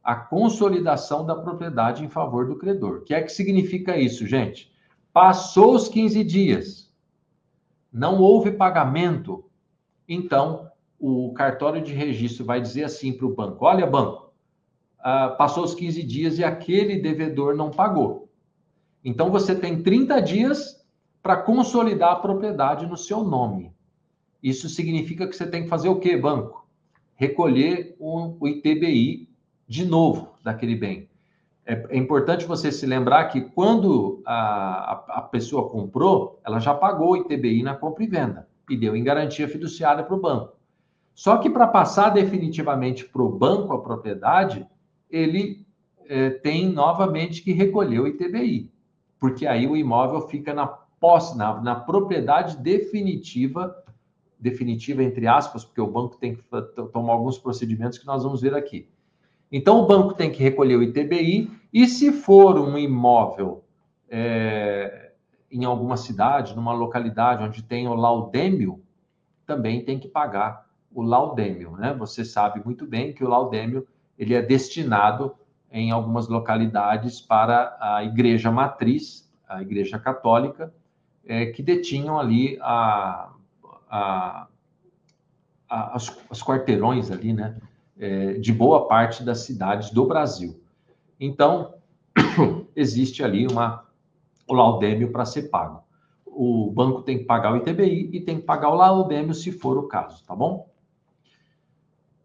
A 0.03 0.15
consolidação 0.15 1.25
da 1.25 1.36
propriedade 1.36 2.05
em 2.05 2.10
favor 2.10 2.45
do 2.45 2.60
credor. 2.60 2.97
O 2.97 3.01
que 3.05 3.15
é 3.15 3.23
que 3.23 3.31
significa 3.31 3.97
isso, 3.97 4.27
gente? 4.27 4.71
Passou 5.12 5.73
os 5.73 5.89
15 5.89 6.23
dias, 6.23 6.93
não 7.91 8.19
houve 8.19 8.51
pagamento, 8.51 9.49
então 10.07 10.69
o 10.99 11.33
cartório 11.33 11.81
de 11.81 11.93
registro 11.93 12.45
vai 12.45 12.62
dizer 12.62 12.83
assim 12.83 13.13
para 13.13 13.25
o 13.25 13.33
banco: 13.33 13.65
olha, 13.65 13.86
banco, 13.86 14.33
uh, 14.99 15.38
passou 15.38 15.63
os 15.63 15.75
15 15.75 16.03
dias 16.03 16.38
e 16.39 16.43
aquele 16.43 16.99
devedor 16.99 17.55
não 17.55 17.71
pagou. 17.71 18.29
Então 19.03 19.31
você 19.31 19.55
tem 19.55 19.81
30 19.81 20.19
dias 20.21 20.86
para 21.21 21.38
consolidar 21.38 22.13
a 22.13 22.15
propriedade 22.17 22.86
no 22.86 22.97
seu 22.97 23.23
nome. 23.23 23.71
Isso 24.41 24.69
significa 24.69 25.27
que 25.27 25.36
você 25.36 25.47
tem 25.47 25.63
que 25.63 25.69
fazer 25.69 25.89
o 25.89 25.99
quê, 25.99 26.17
banco? 26.17 26.67
Recolher 27.15 27.95
o, 27.99 28.36
o 28.39 28.47
ITBI 28.47 29.29
de 29.67 29.86
novo 29.86 30.36
daquele 30.43 30.75
bem. 30.75 31.10
É, 31.65 31.73
é, 31.89 31.97
importante 31.97 32.45
você 32.45 32.71
se 32.71 32.86
lembrar 32.86 33.25
que 33.25 33.41
quando 33.41 34.21
a, 34.25 34.93
a, 34.93 35.17
a 35.17 35.21
pessoa 35.21 35.69
comprou, 35.69 36.39
ela 36.45 36.60
já 36.60 36.73
pagou 36.73 37.12
o 37.12 37.17
ITBI 37.17 37.62
na 37.62 37.75
compra 37.75 38.03
e 38.03 38.07
venda 38.07 38.47
e 38.69 38.77
deu 38.77 38.95
em 38.95 39.03
garantia 39.03 39.49
fiduciária 39.49 40.03
para 40.03 40.15
o 40.15 40.21
banco. 40.21 40.57
Só 41.17 41.38
que 41.38 41.49
para 41.49 41.65
passar 41.65 42.12
definitivamente 42.12 43.03
para 43.03 43.23
o 43.23 43.27
banco 43.27 43.73
a 43.73 43.82
propriedade, 43.82 44.63
ele 45.10 45.65
é, 46.06 46.30
tem 46.30 46.71
novamente 46.71 47.41
que 47.41 47.51
recolher 47.51 47.99
o 47.99 48.08
ITBI, 48.08 48.71
porque 49.19 49.47
aí 49.47 49.65
o 49.65 49.75
imóvel 49.75 50.27
fica 50.27 50.53
na 50.53 50.67
posse, 50.67 51.36
na, 51.36 51.60
na 51.60 51.73
propriedade 51.73 52.58
definitiva, 52.58 53.75
definitiva 54.39 55.01
entre 55.01 55.25
aspas, 55.25 55.65
porque 55.65 55.82
o 55.82 55.89
banco 55.89 56.17
tem 56.17 56.36
que 56.36 56.43
tomar 56.93 57.13
alguns 57.13 57.39
procedimentos 57.39 57.97
que 57.97 58.06
nós 58.06 58.21
vamos 58.21 58.39
ver 58.39 58.53
aqui. 58.53 58.88
Então, 59.51 59.82
o 59.82 59.88
banco 59.88 60.13
tem 60.13 60.32
que 60.32 60.43
recolher 60.43 60.75
o 60.75 60.84
ITBI, 60.84 61.49
e 61.73 61.88
se 61.88 62.12
for 62.12 62.60
um 62.60 62.77
imóvel 62.77 63.63
é, 64.08 65.13
em 65.49 65.65
alguma 65.65 65.97
cidade, 65.97 66.56
numa 66.56 66.73
localidade 66.73 67.43
onde 67.43 67.63
tem 67.63 67.88
o 67.88 67.95
laudêmio, 67.95 68.84
também 69.47 69.84
tem 69.84 69.97
que 69.97 70.08
pagar 70.08 70.66
o 70.93 71.02
laudêmio. 71.02 71.71
Né? 71.78 71.93
Você 71.93 72.23
sabe 72.26 72.62
muito 72.63 72.86
bem 72.86 73.13
que 73.13 73.23
o 73.23 73.30
laudêmio 73.30 73.88
ele 74.17 74.34
é 74.34 74.41
destinado 74.41 75.36
em 75.71 75.91
algumas 75.91 76.28
localidades 76.28 77.21
para 77.21 77.78
a 77.80 78.04
igreja 78.04 78.52
matriz, 78.52 79.30
a 79.47 79.62
igreja 79.62 80.00
católica, 80.00 80.73
é, 81.26 81.47
que 81.47 81.62
detinham 81.62 82.17
ali 82.17 82.58
a, 82.62 83.32
a, 83.89 84.47
a, 85.69 85.95
as, 85.95 86.17
as 86.30 86.41
quarteirões 86.41 87.12
ali, 87.12 87.34
né? 87.34 87.58
é, 88.00 88.34
de 88.34 88.54
boa 88.54 88.88
parte 88.88 89.23
das 89.23 89.39
cidades 89.39 89.89
do 89.89 90.06
Brasil. 90.06 90.60
Então, 91.19 91.73
existe 92.75 93.23
ali 93.23 93.48
uma, 93.48 93.85
o 94.48 94.54
laudêmio 94.54 95.12
para 95.12 95.25
ser 95.25 95.44
pago. 95.44 95.83
O 96.25 96.71
banco 96.71 97.02
tem 97.02 97.17
que 97.17 97.25
pagar 97.25 97.54
o 97.54 97.58
ITBI 97.58 98.10
e 98.13 98.21
tem 98.21 98.38
que 98.38 98.44
pagar 98.44 98.69
o 98.69 98.75
laudêmio 98.75 99.33
se 99.33 99.52
for 99.52 99.77
o 99.77 99.88
caso, 99.88 100.23
tá 100.23 100.35
bom? 100.35 100.69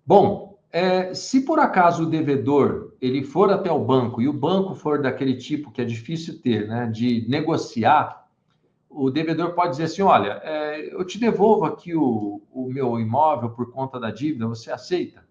Bom, 0.04 0.58
é, 0.70 1.12
se 1.14 1.44
por 1.44 1.58
acaso 1.58 2.04
o 2.04 2.10
devedor 2.10 2.94
ele 3.00 3.22
for 3.22 3.50
até 3.50 3.70
o 3.70 3.84
banco 3.84 4.22
e 4.22 4.28
o 4.28 4.32
banco 4.32 4.74
for 4.74 5.02
daquele 5.02 5.36
tipo 5.36 5.70
que 5.70 5.82
é 5.82 5.84
difícil 5.84 6.40
ter, 6.40 6.66
né, 6.68 6.86
de 6.86 7.26
negociar, 7.28 8.26
o 8.88 9.10
devedor 9.10 9.54
pode 9.54 9.72
dizer 9.72 9.84
assim: 9.84 10.02
olha, 10.02 10.40
é, 10.42 10.94
eu 10.94 11.04
te 11.04 11.18
devolvo 11.18 11.64
aqui 11.64 11.94
o, 11.94 12.42
o 12.52 12.68
meu 12.68 12.98
imóvel 12.98 13.50
por 13.50 13.70
conta 13.70 13.98
da 13.98 14.10
dívida, 14.10 14.46
você 14.46 14.70
aceita? 14.70 15.22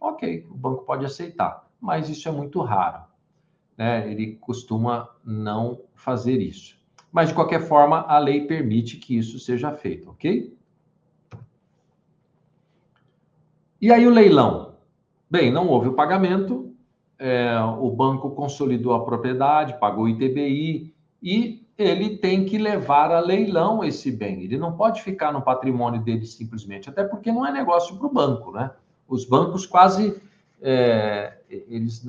ok, 0.00 0.46
o 0.50 0.54
banco 0.54 0.84
pode 0.84 1.04
aceitar, 1.04 1.68
mas 1.80 2.08
isso 2.08 2.28
é 2.28 2.32
muito 2.32 2.60
raro. 2.60 3.04
Né? 3.76 4.10
Ele 4.10 4.36
costuma 4.36 5.08
não 5.24 5.80
fazer 5.94 6.40
isso. 6.40 6.78
Mas, 7.10 7.28
de 7.28 7.34
qualquer 7.34 7.60
forma, 7.60 8.00
a 8.02 8.18
lei 8.18 8.46
permite 8.46 8.96
que 8.98 9.16
isso 9.16 9.38
seja 9.38 9.72
feito, 9.72 10.10
ok? 10.10 10.56
E 13.80 13.92
aí 13.92 14.06
o 14.06 14.10
leilão? 14.10 14.74
Bem, 15.30 15.52
não 15.52 15.68
houve 15.68 15.88
o 15.88 15.92
pagamento, 15.92 16.74
é, 17.18 17.56
o 17.60 17.90
banco 17.90 18.30
consolidou 18.30 18.92
a 18.94 19.04
propriedade, 19.04 19.78
pagou 19.78 20.04
o 20.04 20.08
ITBI 20.08 20.92
e 21.22 21.66
ele 21.76 22.16
tem 22.16 22.44
que 22.44 22.58
levar 22.58 23.12
a 23.12 23.20
leilão 23.20 23.84
esse 23.84 24.10
bem. 24.10 24.42
Ele 24.42 24.58
não 24.58 24.72
pode 24.72 25.02
ficar 25.02 25.32
no 25.32 25.42
patrimônio 25.42 26.02
dele 26.02 26.26
simplesmente, 26.26 26.88
até 26.88 27.04
porque 27.04 27.30
não 27.30 27.46
é 27.46 27.52
negócio 27.52 27.96
para 27.96 28.06
o 28.06 28.12
banco, 28.12 28.50
né? 28.50 28.70
Os 29.06 29.24
bancos 29.24 29.64
quase 29.64 30.20
é, 30.60 31.38
eles 31.48 32.04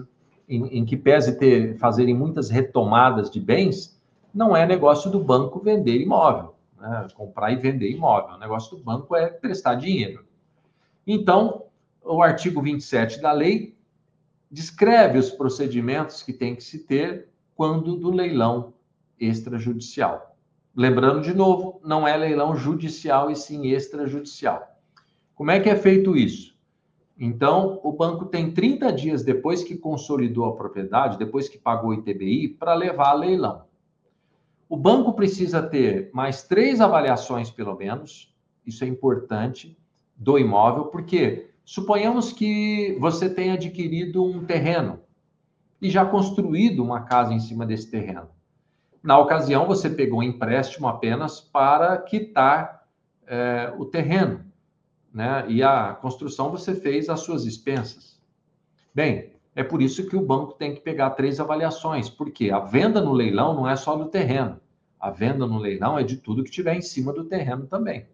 em, 0.47 0.79
em, 0.79 0.85
que 0.85 0.97
pese 0.97 1.37
ter 1.37 1.77
fazerem 1.77 2.15
muitas 2.15 2.49
retomadas 2.49 3.29
de 3.29 3.39
bens, 3.39 4.01
não 4.33 4.57
é 4.57 4.65
negócio 4.65 5.11
do 5.11 5.19
banco 5.19 5.59
vender 5.59 6.01
imóvel, 6.01 6.55
né? 6.79 7.07
comprar 7.13 7.51
e 7.51 7.55
vender 7.55 7.91
imóvel. 7.91 8.35
O 8.35 8.39
negócio 8.39 8.75
do 8.75 8.83
banco 8.83 9.15
é 9.15 9.27
prestar 9.27 9.75
dinheiro. 9.75 10.25
Então, 11.11 11.65
o 12.03 12.21
artigo 12.21 12.61
27 12.61 13.19
da 13.19 13.31
lei 13.31 13.75
descreve 14.51 15.17
os 15.17 15.31
procedimentos 15.31 16.21
que 16.21 16.31
tem 16.31 16.55
que 16.55 16.63
se 16.63 16.85
ter 16.85 17.29
quando 17.55 17.95
do 17.95 18.11
leilão 18.11 18.75
extrajudicial. 19.19 20.37
Lembrando 20.75 21.21
de 21.21 21.33
novo, 21.33 21.81
não 21.83 22.07
é 22.07 22.15
leilão 22.15 22.55
judicial 22.55 23.31
e 23.31 23.35
sim 23.35 23.69
extrajudicial. 23.69 24.79
Como 25.33 25.49
é 25.49 25.59
que 25.59 25.67
é 25.67 25.75
feito 25.75 26.15
isso? 26.15 26.55
Então, 27.17 27.81
o 27.83 27.91
banco 27.91 28.25
tem 28.25 28.51
30 28.53 28.93
dias 28.93 29.23
depois 29.23 29.63
que 29.63 29.75
consolidou 29.75 30.45
a 30.45 30.55
propriedade, 30.55 31.17
depois 31.17 31.49
que 31.49 31.57
pagou 31.57 31.89
o 31.89 31.93
ITBI, 31.95 32.49
para 32.49 32.75
levar 32.75 33.09
a 33.09 33.13
leilão. 33.15 33.63
O 34.69 34.77
banco 34.77 35.13
precisa 35.13 35.59
ter 35.59 36.11
mais 36.13 36.43
três 36.43 36.79
avaliações, 36.79 37.49
pelo 37.49 37.75
menos, 37.75 38.31
isso 38.63 38.83
é 38.83 38.87
importante, 38.87 39.75
do 40.19 40.37
imóvel, 40.37 40.85
porque 40.85 41.49
suponhamos 41.63 42.33
que 42.33 42.97
você 42.99 43.29
tenha 43.29 43.53
adquirido 43.53 44.23
um 44.23 44.43
terreno 44.43 44.99
e 45.81 45.89
já 45.89 46.05
construído 46.05 46.83
uma 46.83 47.01
casa 47.01 47.33
em 47.33 47.39
cima 47.39 47.65
desse 47.65 47.89
terreno. 47.89 48.27
Na 49.01 49.17
ocasião, 49.17 49.65
você 49.65 49.89
pegou 49.89 50.19
um 50.19 50.23
empréstimo 50.23 50.89
apenas 50.89 51.39
para 51.39 51.97
quitar 51.97 52.85
é, 53.25 53.73
o 53.77 53.85
terreno, 53.85 54.43
né? 55.13 55.45
E 55.47 55.63
a 55.63 55.93
construção 55.93 56.51
você 56.51 56.75
fez 56.75 57.07
às 57.07 57.21
suas 57.21 57.45
expensas. 57.45 58.19
Bem, 58.93 59.31
é 59.55 59.63
por 59.63 59.81
isso 59.81 60.05
que 60.09 60.17
o 60.17 60.25
banco 60.25 60.53
tem 60.55 60.75
que 60.75 60.81
pegar 60.81 61.11
três 61.11 61.39
avaliações, 61.39 62.09
porque 62.09 62.51
a 62.51 62.59
venda 62.59 62.99
no 62.99 63.13
leilão 63.13 63.53
não 63.53 63.69
é 63.69 63.75
só 63.77 63.95
do 63.95 64.09
terreno. 64.09 64.59
A 64.99 65.09
venda 65.11 65.47
no 65.47 65.57
leilão 65.57 65.97
é 65.97 66.03
de 66.03 66.17
tudo 66.17 66.43
que 66.43 66.51
tiver 66.51 66.75
em 66.75 66.81
cima 66.81 67.13
do 67.13 67.23
terreno 67.23 67.65
também. 67.67 68.05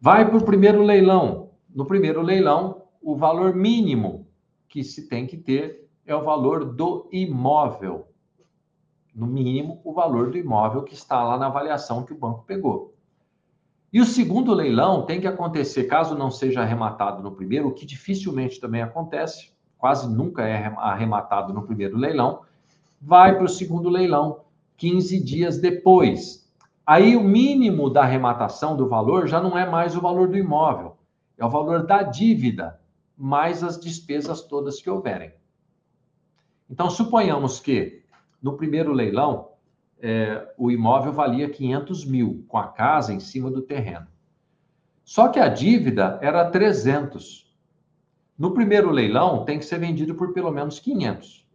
Vai 0.00 0.28
para 0.28 0.36
o 0.36 0.44
primeiro 0.44 0.82
leilão. 0.82 1.50
No 1.74 1.84
primeiro 1.84 2.22
leilão, 2.22 2.82
o 3.02 3.16
valor 3.16 3.54
mínimo 3.54 4.26
que 4.68 4.84
se 4.84 5.08
tem 5.08 5.26
que 5.26 5.36
ter 5.36 5.88
é 6.06 6.14
o 6.14 6.22
valor 6.22 6.64
do 6.64 7.08
imóvel 7.12 8.06
no 9.14 9.26
mínimo, 9.26 9.80
o 9.82 9.92
valor 9.92 10.30
do 10.30 10.38
imóvel 10.38 10.84
que 10.84 10.94
está 10.94 11.24
lá 11.24 11.36
na 11.36 11.46
avaliação 11.46 12.04
que 12.04 12.12
o 12.12 12.18
banco 12.18 12.44
pegou. 12.46 12.94
E 13.92 14.00
o 14.00 14.04
segundo 14.04 14.54
leilão 14.54 15.04
tem 15.04 15.20
que 15.20 15.26
acontecer, 15.26 15.84
caso 15.84 16.16
não 16.16 16.30
seja 16.30 16.60
arrematado 16.60 17.20
no 17.20 17.32
primeiro, 17.32 17.68
o 17.68 17.72
que 17.72 17.84
dificilmente 17.84 18.60
também 18.60 18.82
acontece, 18.82 19.50
quase 19.76 20.08
nunca 20.08 20.46
é 20.46 20.66
arrematado 20.76 21.52
no 21.52 21.62
primeiro 21.62 21.96
leilão, 21.96 22.42
vai 23.00 23.34
para 23.34 23.44
o 23.44 23.48
segundo 23.48 23.88
leilão 23.88 24.42
15 24.76 25.22
dias 25.24 25.58
depois. 25.58 26.47
Aí 26.88 27.14
o 27.14 27.22
mínimo 27.22 27.90
da 27.90 28.00
arrematação 28.00 28.74
do 28.74 28.88
valor 28.88 29.28
já 29.28 29.38
não 29.42 29.58
é 29.58 29.68
mais 29.68 29.94
o 29.94 30.00
valor 30.00 30.26
do 30.26 30.38
imóvel, 30.38 30.96
é 31.36 31.44
o 31.44 31.50
valor 31.50 31.84
da 31.84 32.02
dívida, 32.02 32.80
mais 33.14 33.62
as 33.62 33.78
despesas 33.78 34.40
todas 34.40 34.80
que 34.80 34.88
houverem. 34.88 35.34
Então, 36.70 36.88
suponhamos 36.88 37.60
que 37.60 38.02
no 38.40 38.56
primeiro 38.56 38.90
leilão, 38.90 39.50
é, 40.00 40.50
o 40.56 40.70
imóvel 40.70 41.12
valia 41.12 41.50
500 41.50 42.06
mil, 42.06 42.46
com 42.48 42.56
a 42.56 42.68
casa 42.68 43.12
em 43.12 43.20
cima 43.20 43.50
do 43.50 43.60
terreno. 43.60 44.06
Só 45.04 45.28
que 45.28 45.38
a 45.38 45.48
dívida 45.48 46.18
era 46.22 46.50
300. 46.50 47.54
No 48.38 48.54
primeiro 48.54 48.90
leilão, 48.90 49.44
tem 49.44 49.58
que 49.58 49.66
ser 49.66 49.78
vendido 49.78 50.14
por 50.14 50.32
pelo 50.32 50.50
menos 50.50 50.80
500. 50.80 51.46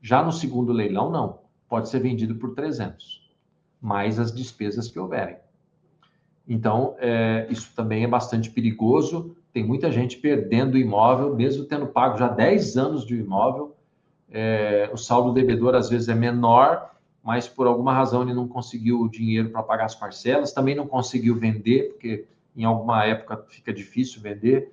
Já 0.00 0.22
no 0.22 0.30
segundo 0.30 0.72
leilão, 0.72 1.10
não. 1.10 1.40
Pode 1.68 1.88
ser 1.88 1.98
vendido 1.98 2.36
por 2.36 2.54
300, 2.54 3.19
mais 3.80 4.18
as 4.18 4.32
despesas 4.32 4.88
que 4.88 4.98
houverem. 4.98 5.36
Então, 6.46 6.96
é, 6.98 7.46
isso 7.48 7.72
também 7.74 8.04
é 8.04 8.08
bastante 8.08 8.50
perigoso. 8.50 9.36
Tem 9.52 9.64
muita 9.64 9.90
gente 9.90 10.18
perdendo 10.18 10.74
o 10.74 10.78
imóvel, 10.78 11.34
mesmo 11.34 11.64
tendo 11.64 11.86
pago 11.86 12.18
já 12.18 12.28
10 12.28 12.76
anos 12.76 13.06
de 13.06 13.16
imóvel, 13.16 13.76
é, 14.30 14.88
o 14.92 14.96
saldo 14.96 15.32
devedor 15.32 15.74
às 15.74 15.88
vezes 15.88 16.08
é 16.08 16.14
menor, 16.14 16.90
mas 17.22 17.48
por 17.48 17.66
alguma 17.66 17.92
razão 17.92 18.22
ele 18.22 18.32
não 18.32 18.46
conseguiu 18.46 19.00
o 19.00 19.08
dinheiro 19.08 19.50
para 19.50 19.62
pagar 19.62 19.86
as 19.86 19.94
parcelas, 19.94 20.52
também 20.52 20.74
não 20.74 20.86
conseguiu 20.86 21.36
vender, 21.36 21.90
porque 21.90 22.26
em 22.56 22.64
alguma 22.64 23.04
época 23.04 23.44
fica 23.48 23.72
difícil 23.72 24.22
vender, 24.22 24.72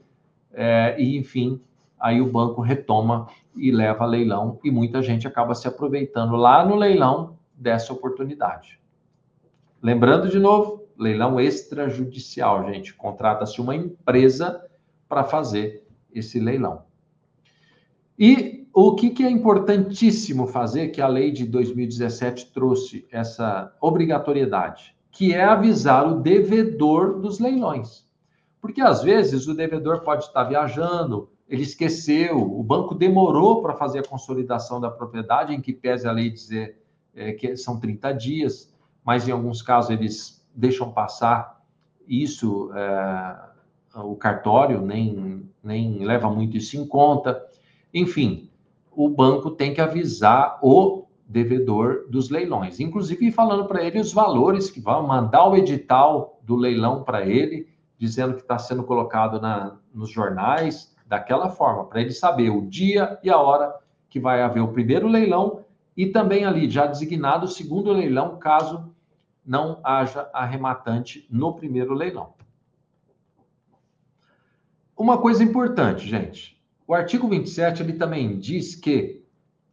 é, 0.54 0.96
e 1.00 1.18
enfim, 1.18 1.60
aí 2.00 2.22
o 2.22 2.32
banco 2.32 2.62
retoma 2.62 3.28
e 3.56 3.72
leva 3.72 4.04
a 4.04 4.08
leilão, 4.08 4.60
e 4.64 4.70
muita 4.70 5.02
gente 5.02 5.28
acaba 5.28 5.56
se 5.56 5.68
aproveitando 5.68 6.36
lá 6.36 6.64
no 6.64 6.76
leilão 6.76 7.38
dessa 7.56 7.92
oportunidade. 7.92 8.80
Lembrando 9.82 10.30
de 10.30 10.40
novo, 10.40 10.88
leilão 10.98 11.40
extrajudicial, 11.40 12.66
gente, 12.72 12.94
contrata-se 12.94 13.62
uma 13.62 13.76
empresa 13.76 14.66
para 15.08 15.24
fazer 15.24 15.86
esse 16.14 16.40
leilão. 16.40 16.84
E 18.18 18.68
o 18.74 18.96
que, 18.96 19.12
que, 19.12 19.24
é 19.24 19.30
importantíssimo 19.30 20.48
fazer, 20.48 20.90
que 20.90 21.02
a 21.02 21.08
lei 21.08 21.32
de 21.32 21.46
2017 21.46 22.52
trouxe 22.52 23.08
essa 23.12 23.76
obrigatoriedade, 23.80 24.96
que 25.12 25.34
é 25.34 25.44
avisar 25.44 26.08
o 26.08 26.20
devedor 26.20 27.20
dos 27.20 27.40
leilões. 27.40 28.08
Porque 28.60 28.82
às 28.82 29.04
vezes 29.04 29.48
o 29.48 29.54
devedor 29.54 30.02
pode 30.02 30.26
estar 30.26 30.44
viajando, 30.44 31.30
ele 31.48 31.64
esqueceu, 31.64 32.38
o 32.38 32.62
banco 32.64 32.94
demorou 32.94 33.62
para 33.62 33.74
fazer 33.74 34.00
a 34.00 34.08
consolidação 34.08 34.82
da 34.82 34.92
propriedade, 34.92 35.54
em 35.54 35.62
que 35.62 35.74
pese 35.74 36.08
a 36.08 36.12
lei 36.12 36.30
dizer 36.30 36.78
é, 37.16 37.34
que 37.34 37.56
são 37.56 37.80
30 37.80 38.12
dias, 38.14 38.72
mas 39.08 39.26
em 39.26 39.32
alguns 39.32 39.62
casos 39.62 39.90
eles 39.90 40.46
deixam 40.54 40.92
passar 40.92 41.62
isso, 42.06 42.70
é, 42.76 43.38
o 44.02 44.18
cartório 44.18 44.82
nem, 44.82 45.50
nem 45.64 46.04
leva 46.04 46.30
muito 46.30 46.58
isso 46.58 46.76
em 46.76 46.86
conta. 46.86 47.42
Enfim, 47.94 48.50
o 48.92 49.08
banco 49.08 49.52
tem 49.52 49.74
que 49.74 49.80
avisar 49.80 50.60
o 50.62 51.06
devedor 51.26 52.06
dos 52.10 52.30
leilões, 52.30 52.82
inclusive 52.82 53.32
falando 53.32 53.64
para 53.66 53.82
ele 53.82 53.98
os 53.98 54.12
valores 54.12 54.70
que 54.70 54.82
vão 54.82 55.08
mandar 55.08 55.48
o 55.48 55.56
edital 55.56 56.42
do 56.44 56.58
leilão 56.58 57.06
para 57.06 57.26
ele, 57.26 57.66
dizendo 57.98 58.34
que 58.34 58.42
está 58.42 58.60
sendo 58.60 58.84
colocado 58.84 59.40
na, 59.40 59.78
nos 59.94 60.10
jornais, 60.10 60.94
daquela 61.06 61.50
forma, 61.50 61.86
para 61.86 62.02
ele 62.02 62.12
saber 62.12 62.50
o 62.50 62.68
dia 62.68 63.18
e 63.24 63.30
a 63.30 63.38
hora 63.38 63.74
que 64.10 64.20
vai 64.20 64.42
haver 64.42 64.60
o 64.60 64.74
primeiro 64.74 65.08
leilão 65.08 65.62
e 65.96 66.08
também 66.08 66.44
ali 66.44 66.70
já 66.70 66.86
designado 66.86 67.46
o 67.46 67.50
segundo 67.50 67.94
leilão, 67.94 68.38
caso 68.38 68.97
não 69.48 69.80
haja 69.82 70.30
arrematante 70.34 71.26
no 71.32 71.54
primeiro 71.54 71.94
leilão. 71.94 72.34
Uma 74.96 75.18
coisa 75.18 75.44
importante, 75.44 76.06
gente, 76.08 76.62
o 76.86 76.94
artigo 76.94 77.30
27 77.30 77.82
ele 77.82 77.94
também 77.94 78.38
diz 78.38 78.76
que 78.76 79.24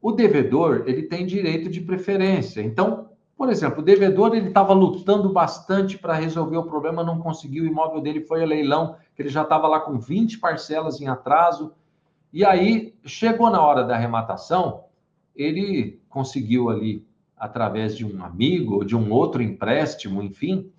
o 0.00 0.12
devedor 0.12 0.84
ele 0.86 1.02
tem 1.02 1.26
direito 1.26 1.68
de 1.68 1.80
preferência. 1.80 2.60
Então, 2.60 3.08
por 3.36 3.48
exemplo, 3.48 3.80
o 3.80 3.84
devedor 3.84 4.36
ele 4.36 4.48
estava 4.48 4.72
lutando 4.72 5.32
bastante 5.32 5.98
para 5.98 6.14
resolver 6.14 6.58
o 6.58 6.66
problema, 6.66 7.02
não 7.02 7.18
conseguiu, 7.18 7.64
o 7.64 7.66
imóvel 7.66 8.00
dele 8.00 8.20
foi 8.20 8.42
a 8.42 8.46
leilão, 8.46 8.96
que 9.16 9.22
ele 9.22 9.28
já 9.28 9.42
estava 9.42 9.66
lá 9.66 9.80
com 9.80 9.98
20 9.98 10.38
parcelas 10.38 11.00
em 11.00 11.08
atraso. 11.08 11.72
E 12.32 12.44
aí 12.44 12.94
chegou 13.04 13.50
na 13.50 13.60
hora 13.60 13.82
da 13.82 13.96
arrematação, 13.96 14.84
ele 15.34 16.00
conseguiu 16.08 16.70
ali 16.70 17.04
através 17.44 17.96
de 17.96 18.04
um 18.04 18.24
amigo 18.24 18.76
ou 18.76 18.84
de 18.84 18.96
um 18.96 19.12
outro 19.12 19.42
empréstimo, 19.42 20.22
enfim, 20.22 20.70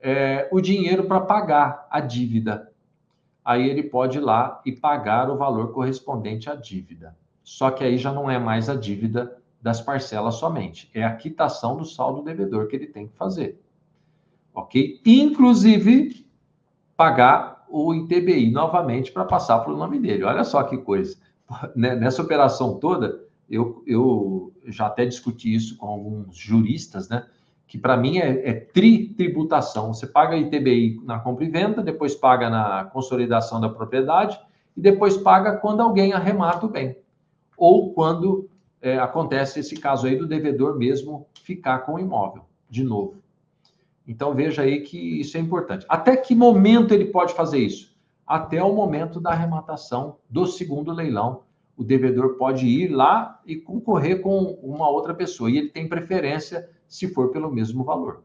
é, 0.00 0.48
o 0.52 0.60
dinheiro 0.60 1.04
para 1.04 1.20
pagar 1.20 1.86
a 1.90 2.00
dívida 2.00 2.72
aí 3.44 3.68
ele 3.68 3.82
pode 3.82 4.18
ir 4.18 4.22
lá 4.22 4.60
e 4.64 4.72
pagar 4.72 5.30
o 5.30 5.36
valor 5.36 5.72
correspondente 5.72 6.48
à 6.48 6.54
dívida. 6.54 7.14
Só 7.42 7.70
que 7.70 7.84
aí 7.84 7.98
já 7.98 8.10
não 8.10 8.30
é 8.30 8.38
mais 8.38 8.70
a 8.70 8.74
dívida 8.74 9.36
das 9.60 9.80
parcelas 9.80 10.36
somente, 10.36 10.90
é 10.94 11.04
a 11.04 11.14
quitação 11.14 11.76
do 11.76 11.84
saldo 11.84 12.22
devedor 12.22 12.66
que 12.66 12.76
ele 12.76 12.86
tem 12.86 13.06
que 13.06 13.16
fazer. 13.16 13.60
Ok? 14.54 15.00
Inclusive, 15.04 16.26
pagar 16.96 17.64
o 17.68 17.94
ITBI 17.94 18.50
novamente 18.50 19.12
para 19.12 19.24
passar 19.24 19.58
para 19.58 19.72
o 19.72 19.76
nome 19.76 19.98
dele. 19.98 20.24
Olha 20.24 20.44
só 20.44 20.62
que 20.62 20.78
coisa. 20.78 21.16
Né, 21.76 21.94
nessa 21.94 22.22
operação 22.22 22.78
toda, 22.78 23.22
eu, 23.48 23.82
eu 23.86 24.52
já 24.66 24.86
até 24.86 25.04
discuti 25.04 25.54
isso 25.54 25.76
com 25.76 25.86
alguns 25.86 26.36
juristas, 26.36 27.08
né? 27.08 27.26
que 27.66 27.78
para 27.78 27.96
mim 27.96 28.18
é, 28.18 28.50
é 28.50 28.52
tri-tributação. 28.52 29.92
Você 29.92 30.06
paga 30.06 30.36
ITBI 30.36 31.00
na 31.04 31.18
compra 31.18 31.44
e 31.44 31.48
venda, 31.48 31.82
depois 31.82 32.14
paga 32.14 32.48
na 32.48 32.84
consolidação 32.84 33.60
da 33.60 33.68
propriedade 33.68 34.38
e 34.76 34.80
depois 34.80 35.16
paga 35.16 35.56
quando 35.56 35.80
alguém 35.80 36.12
arremata 36.12 36.66
o 36.66 36.68
bem. 36.68 36.96
Ou 37.56 37.92
quando 37.92 38.48
é, 38.80 38.98
acontece 38.98 39.60
esse 39.60 39.76
caso 39.76 40.06
aí 40.06 40.16
do 40.16 40.26
devedor 40.26 40.78
mesmo 40.78 41.26
ficar 41.42 41.80
com 41.80 41.94
o 41.94 41.98
imóvel 41.98 42.44
de 42.68 42.84
novo. 42.84 43.16
Então 44.06 44.34
veja 44.34 44.62
aí 44.62 44.82
que 44.82 45.20
isso 45.20 45.36
é 45.36 45.40
importante. 45.40 45.86
Até 45.88 46.16
que 46.16 46.34
momento 46.34 46.92
ele 46.92 47.06
pode 47.06 47.34
fazer 47.34 47.58
isso? 47.58 47.92
Até 48.26 48.62
o 48.62 48.72
momento 48.72 49.20
da 49.20 49.30
arrematação 49.30 50.18
do 50.28 50.46
segundo 50.46 50.92
leilão. 50.92 51.42
O 51.76 51.82
devedor 51.82 52.36
pode 52.36 52.66
ir 52.66 52.88
lá 52.88 53.40
e 53.44 53.56
concorrer 53.56 54.20
com 54.20 54.58
uma 54.62 54.88
outra 54.88 55.12
pessoa. 55.12 55.50
E 55.50 55.58
ele 55.58 55.68
tem 55.68 55.88
preferência 55.88 56.68
se 56.86 57.08
for 57.08 57.30
pelo 57.30 57.50
mesmo 57.50 57.82
valor. 57.82 58.22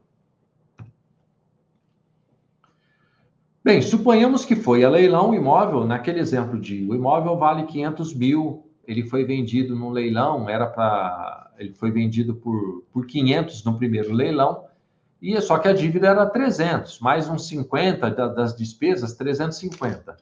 Bem, 3.63 3.81
suponhamos 3.81 4.45
que 4.45 4.55
foi 4.55 4.83
a 4.83 4.89
leilão 4.89 5.31
o 5.31 5.35
imóvel, 5.35 5.85
naquele 5.85 6.19
exemplo 6.19 6.59
de 6.59 6.87
o 6.89 6.95
imóvel 6.95 7.37
vale 7.37 7.65
500 7.65 8.13
mil, 8.13 8.65
ele 8.87 9.03
foi 9.03 9.25
vendido 9.25 9.75
no 9.75 9.89
leilão, 9.89 10.49
era 10.49 10.65
para. 10.65 11.51
Ele 11.59 11.73
foi 11.73 11.91
vendido 11.91 12.33
por, 12.33 12.83
por 12.91 13.05
500 13.05 13.63
no 13.65 13.77
primeiro 13.77 14.13
leilão, 14.13 14.63
e 15.21 15.39
só 15.41 15.57
que 15.57 15.67
a 15.67 15.73
dívida 15.73 16.07
era 16.07 16.25
300, 16.25 16.99
mais 16.99 17.27
uns 17.29 17.47
50 17.47 18.09
da, 18.11 18.27
das 18.29 18.55
despesas, 18.55 19.13
350. 19.13 20.15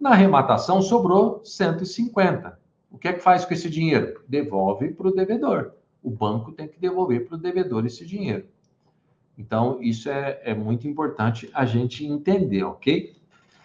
Na 0.00 0.10
arrematação 0.10 0.80
sobrou 0.80 1.42
150. 1.44 2.58
O 2.90 2.98
que 2.98 3.08
é 3.08 3.12
que 3.12 3.20
faz 3.20 3.44
com 3.44 3.54
esse 3.54 3.68
dinheiro? 3.68 4.22
Devolve 4.28 4.90
para 4.90 5.08
o 5.08 5.14
devedor. 5.14 5.72
O 6.02 6.10
banco 6.10 6.52
tem 6.52 6.68
que 6.68 6.80
devolver 6.80 7.26
para 7.26 7.36
o 7.36 7.40
devedor 7.40 7.84
esse 7.84 8.06
dinheiro. 8.06 8.46
Então, 9.36 9.78
isso 9.80 10.08
é, 10.08 10.40
é 10.42 10.54
muito 10.54 10.88
importante 10.88 11.48
a 11.52 11.64
gente 11.64 12.04
entender, 12.04 12.64
ok? 12.64 13.14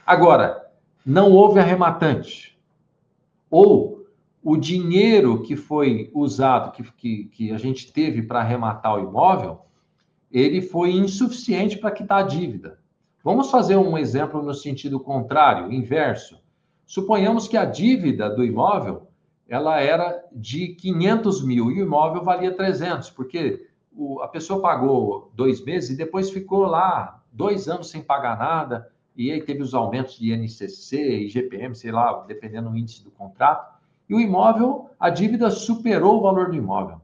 Agora, 0.05 0.71
não 1.05 1.31
houve 1.31 1.59
arrematante. 1.59 2.59
Ou 3.49 4.05
o 4.43 4.57
dinheiro 4.57 5.41
que 5.41 5.55
foi 5.55 6.11
usado, 6.13 6.71
que, 6.73 6.83
que, 6.91 7.25
que 7.25 7.51
a 7.51 7.57
gente 7.57 7.91
teve 7.91 8.21
para 8.21 8.41
arrematar 8.41 8.95
o 8.95 8.99
imóvel, 8.99 9.61
ele 10.31 10.61
foi 10.61 10.91
insuficiente 10.91 11.77
para 11.77 11.91
quitar 11.91 12.23
a 12.23 12.27
dívida. 12.27 12.79
Vamos 13.23 13.49
fazer 13.49 13.77
um 13.77 13.97
exemplo 13.97 14.41
no 14.41 14.53
sentido 14.53 14.99
contrário, 14.99 15.71
inverso. 15.71 16.43
Suponhamos 16.85 17.47
que 17.47 17.55
a 17.55 17.63
dívida 17.63 18.29
do 18.29 18.43
imóvel 18.43 19.07
ela 19.47 19.79
era 19.79 20.23
de 20.31 20.69
500 20.69 21.43
mil 21.43 21.71
e 21.71 21.81
o 21.81 21.85
imóvel 21.85 22.23
valia 22.23 22.55
300, 22.55 23.09
porque 23.09 23.67
o, 23.91 24.21
a 24.21 24.27
pessoa 24.27 24.61
pagou 24.61 25.31
dois 25.35 25.63
meses 25.63 25.91
e 25.91 25.95
depois 25.95 26.29
ficou 26.29 26.65
lá 26.65 27.21
dois 27.31 27.67
anos 27.67 27.89
sem 27.89 28.01
pagar 28.01 28.37
nada, 28.37 28.91
e 29.15 29.31
aí 29.31 29.41
teve 29.41 29.61
os 29.61 29.73
aumentos 29.73 30.17
de 30.17 30.33
INCC, 30.33 31.25
IGPM, 31.25 31.75
sei 31.75 31.91
lá, 31.91 32.23
dependendo 32.27 32.69
do 32.69 32.77
índice 32.77 33.03
do 33.03 33.11
contrato, 33.11 33.73
e 34.09 34.15
o 34.15 34.19
imóvel, 34.19 34.89
a 34.99 35.09
dívida 35.09 35.49
superou 35.49 36.17
o 36.17 36.21
valor 36.21 36.49
do 36.49 36.55
imóvel. 36.55 37.01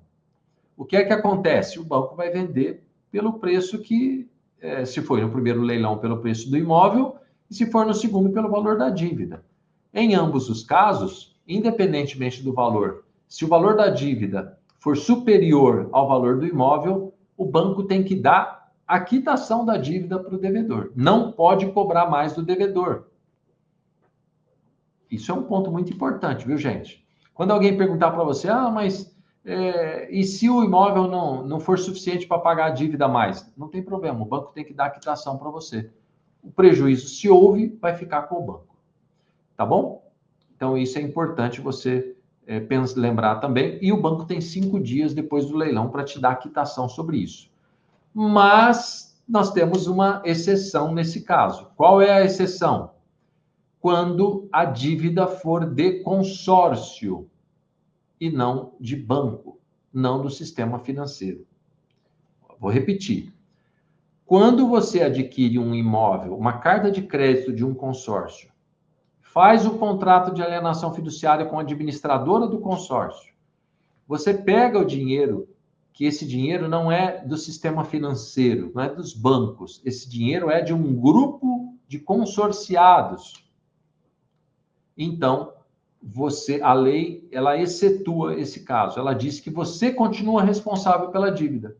O 0.76 0.86
que 0.86 0.96
é 0.96 1.04
que 1.04 1.14
acontece? 1.14 1.80
O 1.80 1.84
banco 1.84 2.16
vai 2.16 2.30
vender 2.30 2.84
pelo 3.12 3.34
preço 3.34 3.80
que, 3.80 4.30
é, 4.62 4.86
se 4.86 5.02
for 5.02 5.20
no 5.20 5.30
primeiro 5.30 5.62
leilão, 5.62 5.98
pelo 5.98 6.20
preço 6.20 6.50
do 6.50 6.58
imóvel, 6.58 7.16
e 7.50 7.54
se 7.54 7.70
for 7.72 7.86
no 7.86 7.94
segundo, 7.94 8.32
pelo 8.32 8.50
valor 8.50 8.78
da 8.78 8.90
dívida. 8.90 9.44
Em 9.94 10.14
ambos 10.14 10.50
os 10.50 10.64
casos, 10.64 11.39
independentemente 11.50 12.43
do 12.43 12.54
valor, 12.54 13.04
se 13.28 13.43
o 13.43 13.47
valor 13.47 13.76
da 13.76 13.89
dívida 13.89 14.58
for 14.80 14.95
superior 14.95 15.89
ao 15.91 16.08
valor 16.08 16.39
do 16.39 16.45
imóvel, 16.45 17.14
o 17.36 17.45
banco 17.45 17.84
tem 17.84 18.04
que 18.04 18.16
dar 18.16 18.72
a 18.88 19.00
quitação 19.00 19.66
da 19.66 19.78
dívida 19.78 20.20
para 20.20 20.34
o 20.34 20.39
devedor. 20.39 20.91
Não 20.95 21.32
pode 21.32 21.68
cobrar 21.72 22.10
mais 22.10 22.34
do 22.34 22.43
devedor. 22.43 23.08
Isso 25.12 25.32
é 25.32 25.36
um 25.36 25.43
ponto 25.43 25.72
muito 25.72 25.91
importante, 25.91 26.45
viu, 26.45 26.58
gente? 26.58 27.06
Quando 27.34 27.52
alguém 27.52 27.78
perguntar 27.78 28.12
para 28.12 28.24
você, 28.24 28.50
ah, 28.50 28.70
mas 28.70 29.16
é, 29.45 30.12
e 30.12 30.24
se 30.24 30.50
o 30.50 30.64
imóvel 30.64 31.08
não, 31.08 31.45
não 31.45 31.60
for 31.60 31.80
suficiente 31.80 32.28
para 32.28 32.39
pagar 32.39 32.66
a 32.68 32.72
dívida 32.72 33.08
mais? 33.08 33.52
Não 33.58 33.68
tem 33.68 33.82
problema, 33.82 34.22
o 34.22 34.26
banco 34.26 34.54
tem 34.54 34.66
que 34.66 34.74
dar 34.74 34.86
a 34.86 34.89
quitação 34.89 35.38
para 35.38 35.50
você. 35.50 35.89
O 36.43 36.52
prejuízo, 36.52 37.08
se 37.08 37.30
houve, 37.30 37.78
vai 37.82 37.95
ficar 37.95 38.24
com 38.24 38.36
o 38.36 38.45
banco. 38.45 38.78
Tá 39.56 39.66
bom? 39.66 40.09
Então, 40.60 40.78
isso 40.78 40.99
é 40.99 41.01
importante 41.01 41.62
você 41.62 42.18
é, 42.45 42.62
lembrar 42.97 43.36
também, 43.36 43.80
e 43.82 43.93
o 43.93 44.01
banco 44.01 44.26
tem 44.26 44.41
cinco 44.41 44.78
dias 44.78 45.14
depois 45.14 45.45
do 45.45 45.55
leilão 45.55 45.89
para 45.89 46.03
te 46.03 46.20
dar 46.20 46.32
a 46.32 46.36
quitação 46.36 46.89
sobre 46.89 47.16
isso. 47.16 47.49
Mas 48.14 49.18
nós 49.26 49.53
temos 49.53 49.88
uma 49.88 50.22
exceção 50.26 50.93
nesse 50.93 51.22
caso. 51.22 51.70
Qual 51.78 52.01
é 52.01 52.12
a 52.12 52.26
exceção? 52.26 52.91
Quando 53.80 54.49
a 54.51 54.66
dívida 54.66 55.28
for 55.28 55.66
de 55.66 56.03
consórcio 56.03 57.30
e 58.20 58.30
não 58.30 58.74
de 58.82 58.97
banco, 58.97 59.62
não 59.93 60.22
do 60.22 60.30
sistema 60.30 60.78
financeiro. 60.80 61.47
Vou 62.60 62.70
repetir. 62.70 63.34
Quando 64.26 64.68
você 64.68 65.03
adquire 65.03 65.57
um 65.57 65.74
imóvel, 65.74 66.38
uma 66.38 66.60
carta 66.60 66.91
de 66.91 67.01
crédito 67.01 67.53
de 67.53 67.64
um 67.64 67.74
consórcio, 67.74 68.51
faz 69.34 69.66
o 69.66 69.78
contrato 69.78 70.34
de 70.34 70.42
alienação 70.42 70.94
fiduciária 70.94 71.46
com 71.46 71.60
a 71.60 71.62
administradora 71.62 72.48
do 72.48 72.60
consórcio. 72.60 73.34
Você 74.08 74.34
pega 74.34 74.80
o 74.80 74.86
dinheiro, 74.86 75.48
que 75.94 76.06
esse 76.06 76.26
dinheiro 76.26 76.68
não 76.68 76.92
é 76.92 77.24
do 77.24 77.38
sistema 77.38 77.84
financeiro, 77.84 78.72
não 78.74 78.84
é 78.84 78.90
dos 78.90 79.14
bancos. 79.14 79.82
Esse 79.86 80.10
dinheiro 80.10 80.50
é 80.50 80.62
de 80.62 80.74
um 80.74 80.96
grupo 81.00 81.78
de 81.88 82.00
consorciados. 82.00 83.48
Então, 84.98 85.54
você, 86.02 86.62
a 86.62 86.74
lei, 86.74 87.28
ela 87.32 87.58
excetua 87.58 88.40
esse 88.40 88.64
caso. 88.64 89.00
Ela 89.00 89.14
diz 89.14 89.40
que 89.40 89.50
você 89.50 89.92
continua 89.92 90.42
responsável 90.42 91.10
pela 91.10 91.32
dívida. 91.32 91.78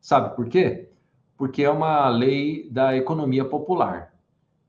Sabe 0.00 0.34
por 0.34 0.48
quê? 0.48 0.88
Porque 1.36 1.62
é 1.62 1.70
uma 1.70 2.08
lei 2.08 2.68
da 2.70 2.96
economia 2.96 3.44
popular 3.44 4.11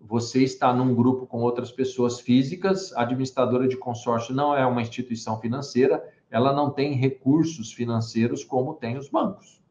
você 0.05 0.43
está 0.43 0.73
num 0.73 0.93
grupo 0.93 1.25
com 1.25 1.41
outras 1.41 1.71
pessoas 1.71 2.19
físicas, 2.19 2.91
a 2.93 3.03
administradora 3.03 3.67
de 3.67 3.77
consórcio 3.77 4.35
não 4.35 4.53
é 4.55 4.65
uma 4.65 4.81
instituição 4.81 5.39
financeira, 5.39 6.03
ela 6.29 6.51
não 6.51 6.69
tem 6.69 6.93
recursos 6.93 7.71
financeiros 7.71 8.43
como 8.43 8.73
tem 8.73 8.97
os 8.97 9.07
bancos. 9.07 9.61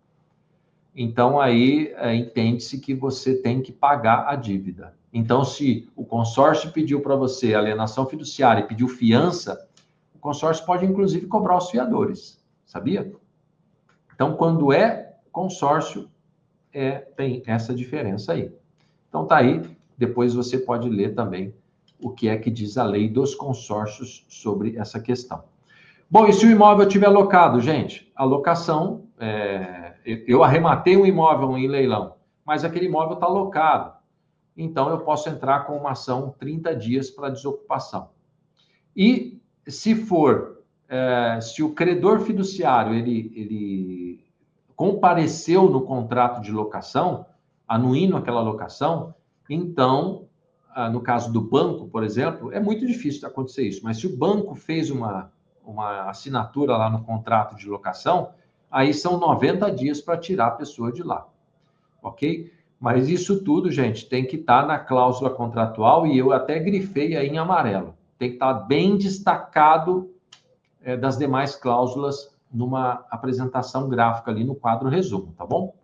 Então, 0.97 1.39
aí 1.39 1.93
é, 1.97 2.15
entende-se 2.15 2.79
que 2.79 2.95
você 2.95 3.35
tem 3.35 3.61
que 3.61 3.73
pagar 3.73 4.27
a 4.27 4.35
dívida. 4.35 4.95
Então, 5.13 5.45
se 5.45 5.91
o 5.95 6.05
consórcio 6.05 6.73
pediu 6.73 7.01
para 7.03 7.15
você 7.15 7.55
alienação 7.55 8.07
fiduciária 8.07 8.63
e 8.63 8.67
pediu 8.67 8.89
fiança, 8.89 9.69
o 10.15 10.19
consórcio 10.19 10.65
pode, 10.65 10.87
inclusive, 10.87 11.27
cobrar 11.27 11.59
os 11.59 11.71
fiadores. 11.71 12.43
Sabia? 12.65 13.13
Então, 14.15 14.35
quando 14.35 14.73
é 14.73 15.15
consórcio, 15.31 16.09
é, 16.73 16.93
tem 16.93 17.43
essa 17.47 17.75
diferença 17.75 18.33
aí. 18.33 18.51
Então, 19.09 19.27
tá 19.27 19.37
aí 19.37 19.61
depois 19.97 20.35
você 20.35 20.59
pode 20.59 20.89
ler 20.89 21.15
também 21.15 21.55
o 21.99 22.11
que 22.11 22.29
é 22.29 22.37
que 22.37 22.51
diz 22.51 22.77
a 22.77 22.85
lei 22.85 23.09
dos 23.09 23.35
consórcios 23.35 24.25
sobre 24.29 24.77
essa 24.77 25.01
questão. 25.01 25.45
Bom, 26.11 26.27
e 26.27 26.33
se 26.33 26.45
o 26.45 26.51
imóvel 26.51 26.87
estiver 26.87 27.07
alocado, 27.07 27.61
gente? 27.61 28.13
A 28.15 28.25
locação, 28.25 29.05
é, 29.19 29.95
eu 30.27 30.43
arrematei 30.43 30.97
um 30.97 31.07
imóvel 31.07 31.57
em 31.57 31.69
leilão, 31.69 32.17
mas 32.45 32.65
aquele 32.65 32.87
imóvel 32.87 33.15
está 33.15 33.27
alocado. 33.27 33.95
Então, 34.57 34.91
eu 34.91 34.99
posso 34.99 35.29
entrar 35.31 35.61
com 35.61 35.77
uma 35.77 35.93
ação 35.93 36.35
30 36.39 36.77
dias 36.77 37.11
para 37.11 37.31
desocupação. 37.31 38.11
E 38.95 39.41
se 39.67 39.95
for, 39.95 40.63
é, 40.89 41.39
se 41.41 41.63
o 41.63 41.73
credor 41.73 42.21
fiduciário 42.21 42.95
ele, 42.95 43.33
ele 43.35 44.25
compareceu 44.77 45.71
no 45.71 45.83
contrato 45.83 46.43
de 46.43 46.53
locação, 46.53 47.25
anuindo 47.67 48.17
aquela 48.17 48.43
locação, 48.43 49.15
então, 49.49 50.27
ah, 50.75 50.89
no 50.89 51.01
caso 51.01 51.33
do 51.33 51.41
banco, 51.41 51.89
por 51.89 52.03
exemplo, 52.03 52.53
é 52.53 52.61
muito 52.61 52.87
difícil 52.87 53.27
acontecer 53.29 53.67
isso, 53.67 53.83
mas 53.85 53.99
se 53.99 54.07
o 54.07 54.17
banco 54.17 54.55
fez 54.55 54.91
uma, 54.91 55.31
uma 55.65 56.09
assinatura 56.09 56.77
lá 56.77 56.89
no 56.89 57.03
contrato 57.05 57.57
de 57.57 57.69
locação, 57.69 58.31
aí 58.71 58.95
são 58.95 59.19
90 59.19 59.71
dias 59.71 60.01
para 60.01 60.17
tirar 60.17 60.47
a 60.47 60.53
pessoa 60.53 60.93
de 60.93 61.03
lá. 61.03 61.29
Ok? 62.03 62.53
Mas 62.81 63.09
isso 63.09 63.45
tudo, 63.45 63.71
gente, 63.71 64.09
tem 64.09 64.27
que 64.27 64.37
estar 64.37 64.63
tá 64.63 64.67
na 64.67 64.79
cláusula 64.79 65.31
contratual 65.31 66.07
e 66.07 66.19
eu 66.19 66.33
até 66.33 66.59
grifei 66.59 67.17
aí 67.17 67.29
em 67.29 67.39
amarelo. 67.39 67.95
Tem 68.19 68.31
que 68.31 68.37
estar 68.37 68.55
tá 68.55 68.61
bem 68.61 68.97
destacado 68.97 70.11
é, 70.83 70.97
das 70.97 71.17
demais 71.17 71.55
cláusulas 71.55 72.35
numa 72.53 73.05
apresentação 73.11 73.89
gráfica 73.89 74.31
ali 74.31 74.43
no 74.43 74.55
quadro 74.55 74.89
resumo, 74.89 75.33
tá 75.37 75.47
bom? 75.47 75.75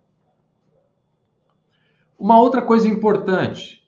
Uma 2.19 2.41
outra 2.41 2.61
coisa 2.61 2.89
importante, 2.89 3.79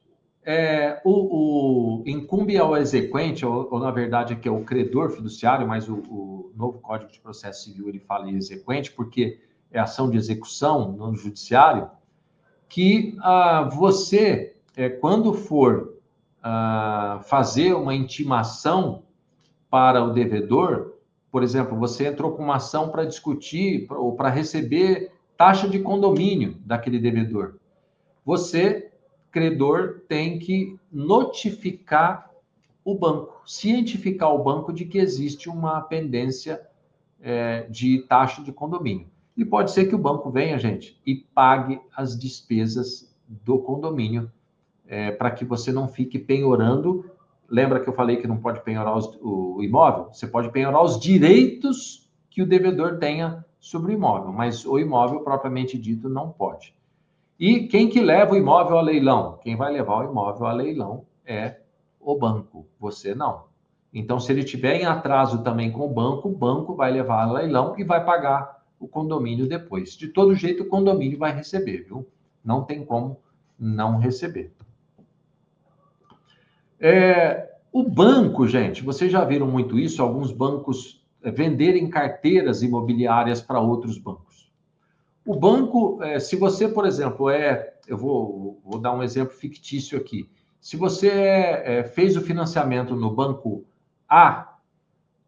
é, 0.44 1.00
o, 1.04 2.00
o 2.00 2.02
incumbe 2.06 2.56
ao 2.56 2.76
exequente, 2.76 3.44
ou, 3.44 3.68
ou, 3.70 3.80
na 3.80 3.90
verdade 3.90 4.36
que 4.36 4.48
é 4.48 4.52
o 4.52 4.62
credor 4.62 5.10
fiduciário, 5.10 5.66
mas 5.66 5.88
o, 5.88 5.96
o, 5.96 6.52
novo 6.54 6.78
Código 6.78 7.10
de 7.10 7.20
Processo 7.20 7.64
Civil 7.64 7.88
ele 7.88 7.98
fala 7.98 8.30
em 8.30 8.36
exequente, 8.36 8.92
porque 8.92 9.40
é 9.70 9.80
ação 9.80 10.10
de 10.10 10.16
execução 10.16 10.92
no 10.92 11.14
judiciário, 11.14 11.90
que 12.68 13.16
ah, 13.20 13.68
você, 13.72 14.56
é, 14.76 14.88
quando 14.88 15.32
for 15.32 15.94
uh, 16.40 17.22
fazer 17.24 17.74
uma 17.74 17.94
intimação 17.94 19.02
para 19.68 20.04
o 20.04 20.12
devedor, 20.12 20.94
por 21.30 21.42
exemplo, 21.42 21.76
você 21.78 22.06
entrou 22.06 22.32
com 22.32 22.42
uma 22.42 22.56
ação 22.56 22.90
para 22.90 23.04
discutir 23.04 23.86
ou 23.90 24.14
para 24.14 24.28
receber 24.28 25.12
taxa 25.36 25.68
de 25.68 25.78
condomínio 25.78 26.56
daquele 26.64 26.98
devedor. 26.98 27.59
Você, 28.24 28.90
credor, 29.30 30.02
tem 30.08 30.38
que 30.38 30.78
notificar 30.90 32.30
o 32.84 32.94
banco, 32.94 33.42
cientificar 33.46 34.34
o 34.34 34.42
banco 34.42 34.72
de 34.72 34.84
que 34.84 34.98
existe 34.98 35.48
uma 35.48 35.80
pendência 35.80 36.60
é, 37.20 37.66
de 37.68 38.00
taxa 38.08 38.42
de 38.42 38.52
condomínio. 38.52 39.06
E 39.36 39.44
pode 39.44 39.70
ser 39.70 39.86
que 39.86 39.94
o 39.94 39.98
banco 39.98 40.30
venha, 40.30 40.58
gente, 40.58 41.00
e 41.06 41.14
pague 41.14 41.80
as 41.96 42.18
despesas 42.18 43.14
do 43.26 43.58
condomínio 43.58 44.30
é, 44.86 45.12
para 45.12 45.30
que 45.30 45.44
você 45.44 45.70
não 45.70 45.88
fique 45.88 46.18
penhorando. 46.18 47.08
Lembra 47.48 47.80
que 47.80 47.88
eu 47.88 47.92
falei 47.92 48.16
que 48.16 48.26
não 48.26 48.38
pode 48.38 48.62
penhorar 48.62 48.96
os, 48.96 49.18
o 49.22 49.62
imóvel? 49.62 50.08
Você 50.12 50.26
pode 50.26 50.50
penhorar 50.50 50.82
os 50.82 50.98
direitos 50.98 52.08
que 52.28 52.42
o 52.42 52.46
devedor 52.46 52.98
tenha 52.98 53.44
sobre 53.58 53.92
o 53.92 53.94
imóvel, 53.94 54.32
mas 54.32 54.64
o 54.64 54.78
imóvel 54.78 55.20
propriamente 55.20 55.78
dito 55.78 56.08
não 56.08 56.30
pode. 56.30 56.74
E 57.40 57.66
quem 57.68 57.88
que 57.88 58.02
leva 58.02 58.34
o 58.34 58.36
imóvel 58.36 58.76
a 58.76 58.82
leilão? 58.82 59.38
Quem 59.42 59.56
vai 59.56 59.72
levar 59.72 60.04
o 60.04 60.10
imóvel 60.10 60.46
a 60.46 60.52
leilão 60.52 61.06
é 61.24 61.56
o 61.98 62.14
banco, 62.14 62.66
você 62.78 63.14
não. 63.14 63.44
Então, 63.94 64.20
se 64.20 64.30
ele 64.30 64.44
tiver 64.44 64.74
em 64.74 64.84
atraso 64.84 65.42
também 65.42 65.72
com 65.72 65.86
o 65.86 65.88
banco, 65.88 66.28
o 66.28 66.36
banco 66.36 66.74
vai 66.74 66.92
levar 66.92 67.22
a 67.22 67.32
leilão 67.32 67.74
e 67.78 67.82
vai 67.82 68.04
pagar 68.04 68.62
o 68.78 68.86
condomínio 68.86 69.48
depois. 69.48 69.96
De 69.96 70.08
todo 70.08 70.34
jeito, 70.34 70.64
o 70.64 70.68
condomínio 70.68 71.18
vai 71.18 71.32
receber, 71.32 71.84
viu? 71.84 72.06
Não 72.44 72.62
tem 72.62 72.84
como 72.84 73.18
não 73.58 73.96
receber. 73.96 74.52
É, 76.78 77.54
o 77.72 77.82
banco, 77.82 78.46
gente, 78.46 78.82
vocês 78.82 79.10
já 79.10 79.24
viram 79.24 79.46
muito 79.46 79.78
isso, 79.78 80.02
alguns 80.02 80.30
bancos 80.30 81.02
é, 81.22 81.30
venderem 81.30 81.88
carteiras 81.88 82.62
imobiliárias 82.62 83.40
para 83.40 83.60
outros 83.60 83.96
bancos. 83.96 84.29
O 85.24 85.36
banco, 85.36 86.02
é, 86.02 86.18
se 86.18 86.36
você, 86.36 86.68
por 86.68 86.86
exemplo, 86.86 87.28
é, 87.28 87.74
eu 87.86 87.96
vou, 87.96 88.60
vou 88.64 88.80
dar 88.80 88.92
um 88.92 89.02
exemplo 89.02 89.34
fictício 89.34 89.98
aqui. 89.98 90.30
Se 90.60 90.76
você 90.76 91.08
é, 91.08 91.78
é 91.78 91.84
fez 91.84 92.16
o 92.16 92.20
financiamento 92.20 92.94
no 92.94 93.14
banco 93.14 93.64
A, 94.08 94.56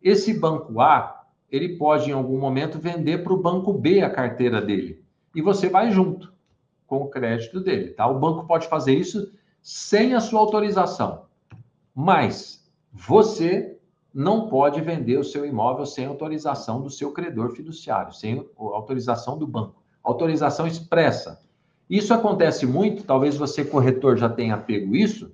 esse 0.02 0.38
banco 0.38 0.80
A, 0.80 1.26
ele 1.50 1.76
pode 1.76 2.10
em 2.10 2.14
algum 2.14 2.38
momento 2.38 2.78
vender 2.78 3.22
para 3.22 3.32
o 3.32 3.40
banco 3.40 3.72
B 3.72 4.00
a 4.00 4.10
carteira 4.10 4.60
dele. 4.60 5.04
E 5.34 5.42
você 5.42 5.68
vai 5.68 5.90
junto 5.90 6.32
com 6.86 7.02
o 7.02 7.08
crédito 7.08 7.60
dele, 7.60 7.90
tá? 7.90 8.06
O 8.06 8.18
banco 8.18 8.46
pode 8.46 8.68
fazer 8.68 8.94
isso 8.94 9.32
sem 9.60 10.14
a 10.14 10.20
sua 10.20 10.40
autorização. 10.40 11.26
Mas 11.94 12.70
você 12.90 13.78
não 14.12 14.48
pode 14.48 14.80
vender 14.80 15.18
o 15.18 15.24
seu 15.24 15.46
imóvel 15.46 15.86
sem 15.86 16.06
autorização 16.06 16.82
do 16.82 16.90
seu 16.90 17.12
credor 17.12 17.50
fiduciário, 17.50 18.12
sem 18.12 18.46
autorização 18.56 19.38
do 19.38 19.46
banco. 19.46 19.81
Autorização 20.02 20.66
expressa. 20.66 21.40
Isso 21.88 22.14
acontece 22.14 22.66
muito, 22.66 23.04
talvez 23.04 23.36
você, 23.36 23.64
corretor, 23.64 24.16
já 24.16 24.28
tenha 24.28 24.56
pego 24.56 24.96
isso, 24.96 25.30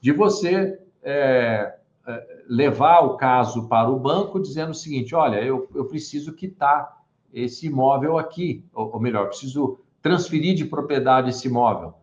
de 0.00 0.12
você 0.12 0.78
é, 1.02 1.74
é, 2.06 2.42
levar 2.48 3.00
o 3.00 3.16
caso 3.16 3.68
para 3.68 3.90
o 3.90 3.98
banco 3.98 4.40
dizendo 4.40 4.70
o 4.70 4.74
seguinte: 4.74 5.14
olha, 5.14 5.42
eu, 5.42 5.68
eu 5.74 5.86
preciso 5.86 6.34
quitar 6.34 7.02
esse 7.32 7.66
imóvel 7.66 8.18
aqui, 8.18 8.64
ou, 8.74 8.92
ou 8.92 9.00
melhor, 9.00 9.28
preciso 9.28 9.78
transferir 10.02 10.54
de 10.54 10.66
propriedade 10.66 11.30
esse 11.30 11.48
imóvel. 11.48 11.94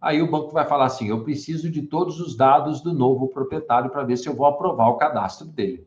Aí 0.00 0.22
o 0.22 0.30
banco 0.30 0.52
vai 0.52 0.64
falar 0.64 0.86
assim: 0.86 1.08
eu 1.08 1.24
preciso 1.24 1.68
de 1.68 1.82
todos 1.82 2.20
os 2.20 2.36
dados 2.36 2.80
do 2.80 2.92
novo 2.92 3.28
proprietário 3.28 3.90
para 3.90 4.04
ver 4.04 4.16
se 4.16 4.28
eu 4.28 4.34
vou 4.34 4.46
aprovar 4.46 4.88
o 4.88 4.96
cadastro 4.96 5.46
dele. 5.48 5.84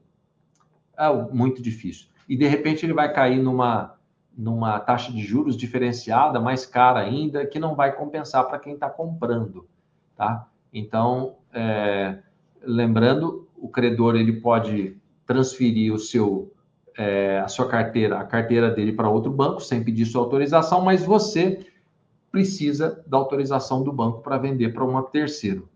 É 0.97 1.09
muito 1.34 1.61
difícil. 1.61 2.07
E 2.27 2.36
de 2.36 2.45
repente 2.45 2.86
ele 2.86 2.93
vai 2.93 3.13
cair 3.13 3.41
numa, 3.41 3.95
numa 4.38 4.79
taxa 4.79 5.11
de 5.11 5.21
juros 5.21 5.57
diferenciada, 5.57 6.39
mais 6.39 6.65
cara 6.65 6.99
ainda, 6.99 7.45
que 7.45 7.59
não 7.59 7.75
vai 7.75 7.93
compensar 7.95 8.47
para 8.47 8.59
quem 8.59 8.73
está 8.73 8.89
comprando. 8.89 9.67
Tá? 10.15 10.47
Então, 10.73 11.36
é, 11.53 12.19
lembrando, 12.61 13.47
o 13.57 13.67
credor 13.67 14.15
ele 14.15 14.34
pode 14.34 14.97
transferir 15.25 15.93
o 15.93 15.99
seu 15.99 16.51
é, 16.97 17.39
a 17.39 17.47
sua 17.47 17.67
carteira, 17.67 18.19
a 18.19 18.25
carteira 18.25 18.69
dele 18.69 18.91
para 18.91 19.09
outro 19.09 19.32
banco 19.32 19.61
sem 19.61 19.84
pedir 19.84 20.05
sua 20.05 20.21
autorização, 20.21 20.82
mas 20.82 21.03
você 21.03 21.65
precisa 22.32 23.03
da 23.07 23.17
autorização 23.17 23.84
do 23.84 23.91
banco 23.91 24.21
para 24.21 24.38
vender 24.38 24.73
para 24.73 24.86
um 24.86 25.01
terceiro. 25.03 25.69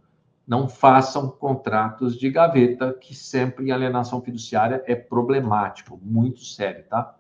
Não 0.48 0.70
façam 0.70 1.30
contratos 1.30 2.18
de 2.18 2.30
gaveta, 2.30 2.94
que 2.94 3.16
sempre 3.16 3.66
em 3.66 3.72
alienação 3.72 4.22
fiduciária 4.22 4.84
é 4.86 4.96
problemático, 4.96 6.00
muito 6.02 6.42
sério, 6.42 6.86
tá? 6.90 7.16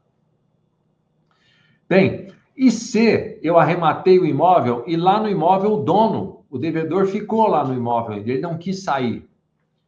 Bem, 1.88 2.32
e 2.58 2.72
se 2.72 3.40
eu 3.44 3.60
arrematei 3.60 4.18
o 4.18 4.26
imóvel 4.26 4.84
e 4.88 4.96
lá 4.96 5.20
no 5.22 5.30
imóvel 5.30 5.74
o 5.74 5.84
dono, 5.84 6.46
o 6.50 6.58
devedor 6.58 7.06
ficou 7.06 7.48
lá 7.48 7.64
no 7.64 7.74
imóvel, 7.74 8.18
ele 8.18 8.40
não 8.40 8.58
quis 8.58 8.84
sair. 8.84 9.28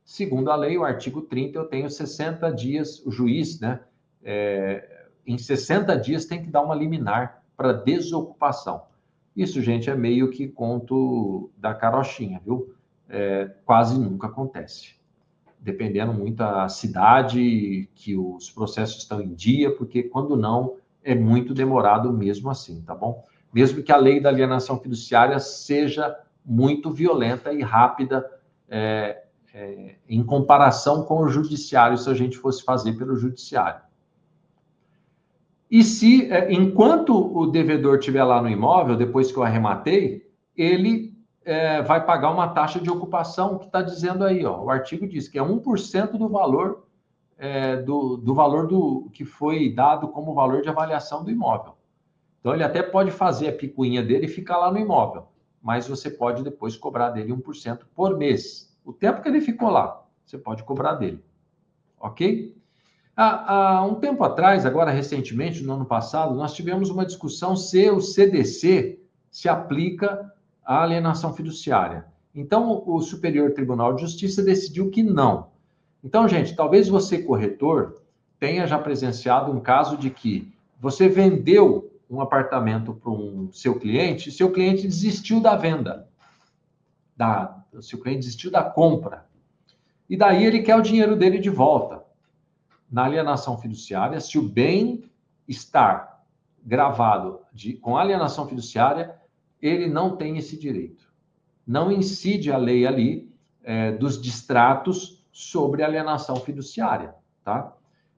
Segundo 0.03 0.51
a 0.51 0.55
lei, 0.55 0.77
o 0.77 0.83
artigo 0.83 1.21
30, 1.21 1.57
eu 1.57 1.65
tenho 1.65 1.89
60 1.89 2.51
dias, 2.51 3.03
o 3.05 3.11
juiz, 3.11 3.59
né? 3.59 3.81
É, 4.23 5.05
em 5.25 5.37
60 5.37 5.97
dias 5.97 6.25
tem 6.25 6.41
que 6.41 6.49
dar 6.49 6.61
uma 6.61 6.75
liminar 6.75 7.43
para 7.55 7.73
desocupação. 7.73 8.83
Isso, 9.35 9.61
gente, 9.61 9.89
é 9.89 9.95
meio 9.95 10.29
que 10.29 10.47
conto 10.47 11.49
da 11.57 11.73
carochinha, 11.73 12.41
viu? 12.43 12.73
É, 13.09 13.51
quase 13.65 13.99
nunca 13.99 14.27
acontece. 14.27 14.95
Dependendo 15.59 16.13
muito 16.13 16.37
da 16.37 16.69
cidade 16.69 17.89
que 17.95 18.15
os 18.15 18.49
processos 18.49 19.03
estão 19.03 19.21
em 19.21 19.33
dia, 19.33 19.75
porque 19.75 20.03
quando 20.03 20.35
não, 20.37 20.77
é 21.07 21.15
muito 21.15 21.53
demorado 21.53 22.11
mesmo 22.11 22.49
assim, 22.49 22.81
tá 22.81 22.93
bom? 22.93 23.23
Mesmo 23.53 23.81
que 23.81 23.93
a 23.93 23.97
lei 23.97 24.19
da 24.19 24.27
alienação 24.27 24.77
fiduciária 24.77 25.39
seja 25.39 26.13
muito 26.45 26.91
violenta 26.91 27.53
e 27.53 27.61
rápida 27.61 28.29
é, 28.67 29.23
é, 29.53 29.95
em 30.09 30.21
comparação 30.21 31.03
com 31.03 31.21
o 31.21 31.29
judiciário, 31.29 31.97
se 31.97 32.09
a 32.09 32.13
gente 32.13 32.37
fosse 32.37 32.61
fazer 32.61 32.91
pelo 32.97 33.15
judiciário. 33.15 33.79
E 35.71 35.81
se, 35.81 36.29
é, 36.29 36.51
enquanto 36.51 37.15
o 37.15 37.47
devedor 37.47 37.99
estiver 37.99 38.25
lá 38.25 38.41
no 38.41 38.49
imóvel, 38.49 38.97
depois 38.97 39.31
que 39.31 39.37
eu 39.37 39.43
arrematei, 39.43 40.29
ele 40.57 41.17
é, 41.45 41.81
vai 41.81 42.05
pagar 42.05 42.31
uma 42.31 42.49
taxa 42.49 42.81
de 42.81 42.89
ocupação 42.89 43.57
que 43.57 43.67
está 43.67 43.81
dizendo 43.81 44.25
aí, 44.25 44.45
ó, 44.45 44.61
o 44.61 44.69
artigo 44.69 45.07
diz 45.07 45.29
que 45.29 45.39
é 45.39 45.41
1% 45.41 46.17
do 46.17 46.27
valor 46.27 46.86
é, 47.37 47.77
do, 47.77 48.17
do 48.17 48.33
valor 48.33 48.67
do 48.67 49.09
que 49.13 49.23
foi 49.23 49.71
dado 49.71 50.07
como 50.07 50.33
valor 50.33 50.61
de 50.61 50.69
avaliação 50.69 51.23
do 51.23 51.31
imóvel. 51.31 51.77
Então 52.39 52.53
ele 52.53 52.63
até 52.63 52.81
pode 52.81 53.11
fazer 53.11 53.49
a 53.49 53.53
picuinha 53.53 54.01
dele 54.01 54.25
e 54.25 54.29
ficar 54.29 54.57
lá 54.57 54.71
no 54.71 54.79
imóvel, 54.79 55.27
mas 55.61 55.87
você 55.87 56.09
pode 56.09 56.43
depois 56.43 56.75
cobrar 56.75 57.09
dele 57.09 57.33
1% 57.33 57.81
por 57.93 58.17
mês. 58.17 58.75
O 58.83 58.93
tempo 58.93 59.21
que 59.21 59.27
ele 59.27 59.41
ficou 59.41 59.69
lá, 59.69 60.03
você 60.25 60.37
pode 60.37 60.63
cobrar 60.63 60.95
dele. 60.95 61.23
Ok? 61.99 62.55
Há, 63.15 63.77
há, 63.77 63.85
um 63.85 63.95
tempo 63.95 64.23
atrás, 64.23 64.65
agora 64.65 64.91
recentemente, 64.91 65.63
no 65.63 65.73
ano 65.73 65.85
passado, 65.85 66.35
nós 66.35 66.53
tivemos 66.53 66.89
uma 66.89 67.05
discussão 67.05 67.55
se 67.55 67.89
o 67.89 67.99
CDC 67.99 69.01
se 69.31 69.49
aplica 69.49 70.31
à 70.63 70.83
alienação 70.83 71.33
fiduciária. 71.33 72.05
Então, 72.33 72.83
o 72.85 73.01
Superior 73.01 73.51
Tribunal 73.53 73.95
de 73.95 74.01
Justiça 74.03 74.43
decidiu 74.43 74.91
que 74.91 75.01
não. 75.01 75.49
Então, 76.07 76.25
gente, 76.25 76.55
talvez 76.55 76.87
você, 76.87 77.21
corretor, 77.21 78.01
tenha 78.39 78.65
já 78.65 78.79
presenciado 78.79 79.51
um 79.51 79.59
caso 79.59 79.97
de 79.97 80.09
que 80.09 80.49
você 80.79 81.09
vendeu 81.09 81.99
um 82.09 82.21
apartamento 82.21 82.93
para 82.93 83.11
um 83.11 83.51
seu 83.51 83.77
cliente, 83.77 84.29
e 84.29 84.31
seu 84.31 84.49
cliente 84.49 84.83
desistiu 84.83 85.41
da 85.41 85.57
venda, 85.57 86.07
da, 87.13 87.61
seu 87.81 87.99
cliente 87.99 88.19
desistiu 88.19 88.49
da 88.49 88.63
compra. 88.63 89.25
E 90.09 90.15
daí 90.15 90.45
ele 90.45 90.61
quer 90.61 90.77
o 90.77 90.81
dinheiro 90.81 91.13
dele 91.13 91.39
de 91.39 91.49
volta 91.49 92.05
na 92.89 93.03
alienação 93.03 93.57
fiduciária, 93.57 94.21
se 94.21 94.39
o 94.39 94.47
bem 94.47 95.03
estar 95.45 96.23
gravado 96.63 97.41
de, 97.51 97.73
com 97.73 97.97
alienação 97.97 98.47
fiduciária, 98.47 99.13
ele 99.61 99.89
não 99.89 100.15
tem 100.15 100.37
esse 100.37 100.57
direito. 100.57 101.11
Não 101.67 101.91
incide 101.91 102.49
a 102.49 102.55
lei 102.55 102.87
ali 102.87 103.29
é, 103.61 103.91
dos 103.91 104.21
distratos 104.21 105.16
sobre 105.37 105.83
alienação 105.83 106.37
fiduciária, 106.37 107.13
tá? 107.43 107.71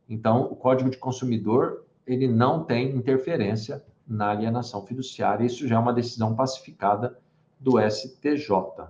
Então, 0.08 0.44
o 0.44 0.56
Código 0.56 0.90
de 0.90 0.96
Consumidor, 0.96 1.84
ele 2.08 2.30
não 2.30 2.64
tem 2.64 2.96
interferência 2.96 3.84
na 4.08 4.30
alienação 4.30 4.86
fiduciária. 4.86 5.44
Isso 5.44 5.68
já 5.68 5.76
é 5.76 5.80
uma 5.80 5.92
decisão 5.92 6.34
pacificada 6.34 7.20
do 7.60 7.78
STJ. 7.78 8.88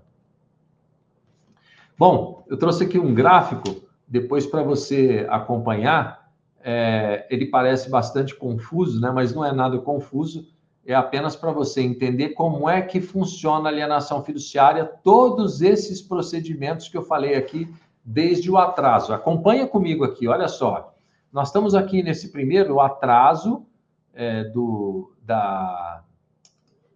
Bom, 1.98 2.46
eu 2.48 2.56
trouxe 2.56 2.84
aqui 2.84 3.00
um 3.00 3.16
gráfico 3.16 3.82
depois 4.08 4.46
para 4.46 4.62
você 4.62 5.26
acompanhar. 5.28 6.32
É, 6.64 7.26
ele 7.32 7.48
parece 7.48 7.90
bastante 7.90 8.36
confuso, 8.36 9.02
né? 9.02 9.10
mas 9.10 9.34
não 9.34 9.44
é 9.44 9.52
nada 9.52 9.80
confuso. 9.80 10.48
é 10.86 10.94
apenas 10.94 11.36
para 11.36 11.52
você 11.52 11.82
entender 11.82 12.30
como 12.30 12.70
é 12.70 12.80
que 12.84 13.02
funciona 13.02 13.70
a 13.70 13.72
alienação 13.72 14.24
fiduciária, 14.24 14.86
todos 14.86 15.64
esses 15.64 16.00
procedimentos 16.00 16.88
que 16.88 16.96
eu 16.96 17.04
falei 17.04 17.34
aqui 17.34 17.68
desde 18.12 18.50
o 18.50 18.58
atraso. 18.58 19.14
Acompanha 19.14 19.68
comigo 19.68 20.04
aqui, 20.04 20.28
olha 20.28 20.48
só. 20.48 20.96
Nós 21.32 21.50
estamos 21.50 21.76
aqui 21.76 22.02
nesse 22.02 22.32
primeiro 22.32 22.80
atraso 22.80 23.68
é, 24.16 24.46
do, 24.46 25.14
da, 25.22 26.04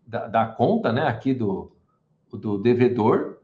da, 0.08 0.28
da, 0.28 0.46
conta, 0.48 0.92
né, 0.92 1.06
aqui 1.06 1.32
do, 1.32 1.72
do 2.32 2.58
devedor, 2.58 3.38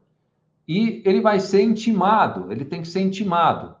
e 0.66 1.00
ele 1.06 1.20
vai 1.20 1.38
ser 1.38 1.62
intimado, 1.62 2.50
ele 2.50 2.64
tem 2.64 2.82
que 2.82 2.88
ser 2.88 3.02
intimado 3.02 3.76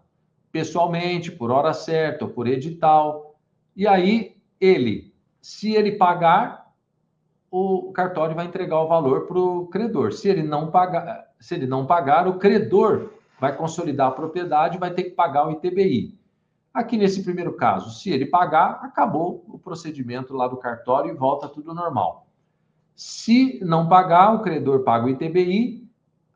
pessoalmente, 0.52 1.32
por 1.32 1.50
hora 1.50 1.72
certa, 1.72 2.24
ou 2.24 2.30
por 2.30 2.46
edital. 2.46 3.36
E 3.74 3.88
aí, 3.88 4.36
ele, 4.60 5.12
se 5.40 5.74
ele 5.74 5.92
pagar, 5.92 6.72
o 7.50 7.90
cartório 7.92 8.36
vai 8.36 8.46
entregar 8.46 8.80
o 8.80 8.88
valor 8.88 9.26
para 9.26 9.38
o 9.38 9.66
credor. 9.66 10.12
Se 10.12 10.28
ele 10.28 10.44
não 10.44 10.70
pagar, 10.70 11.26
se 11.40 11.54
ele 11.56 11.66
não 11.66 11.86
pagar, 11.86 12.28
o 12.28 12.38
credor 12.38 13.19
vai 13.40 13.56
consolidar 13.56 14.08
a 14.08 14.12
propriedade, 14.12 14.78
vai 14.78 14.92
ter 14.92 15.04
que 15.04 15.10
pagar 15.10 15.48
o 15.48 15.52
ITBI. 15.52 16.18
Aqui 16.72 16.96
nesse 16.96 17.24
primeiro 17.24 17.54
caso, 17.54 17.90
se 17.98 18.10
ele 18.10 18.26
pagar, 18.26 18.80
acabou 18.82 19.44
o 19.48 19.58
procedimento 19.58 20.34
lá 20.34 20.46
do 20.46 20.56
cartório 20.56 21.10
e 21.10 21.16
volta 21.16 21.48
tudo 21.48 21.74
normal. 21.74 22.28
Se 22.94 23.58
não 23.64 23.88
pagar, 23.88 24.34
o 24.34 24.42
credor 24.42 24.84
paga 24.84 25.06
o 25.06 25.08
ITBI, 25.08 25.88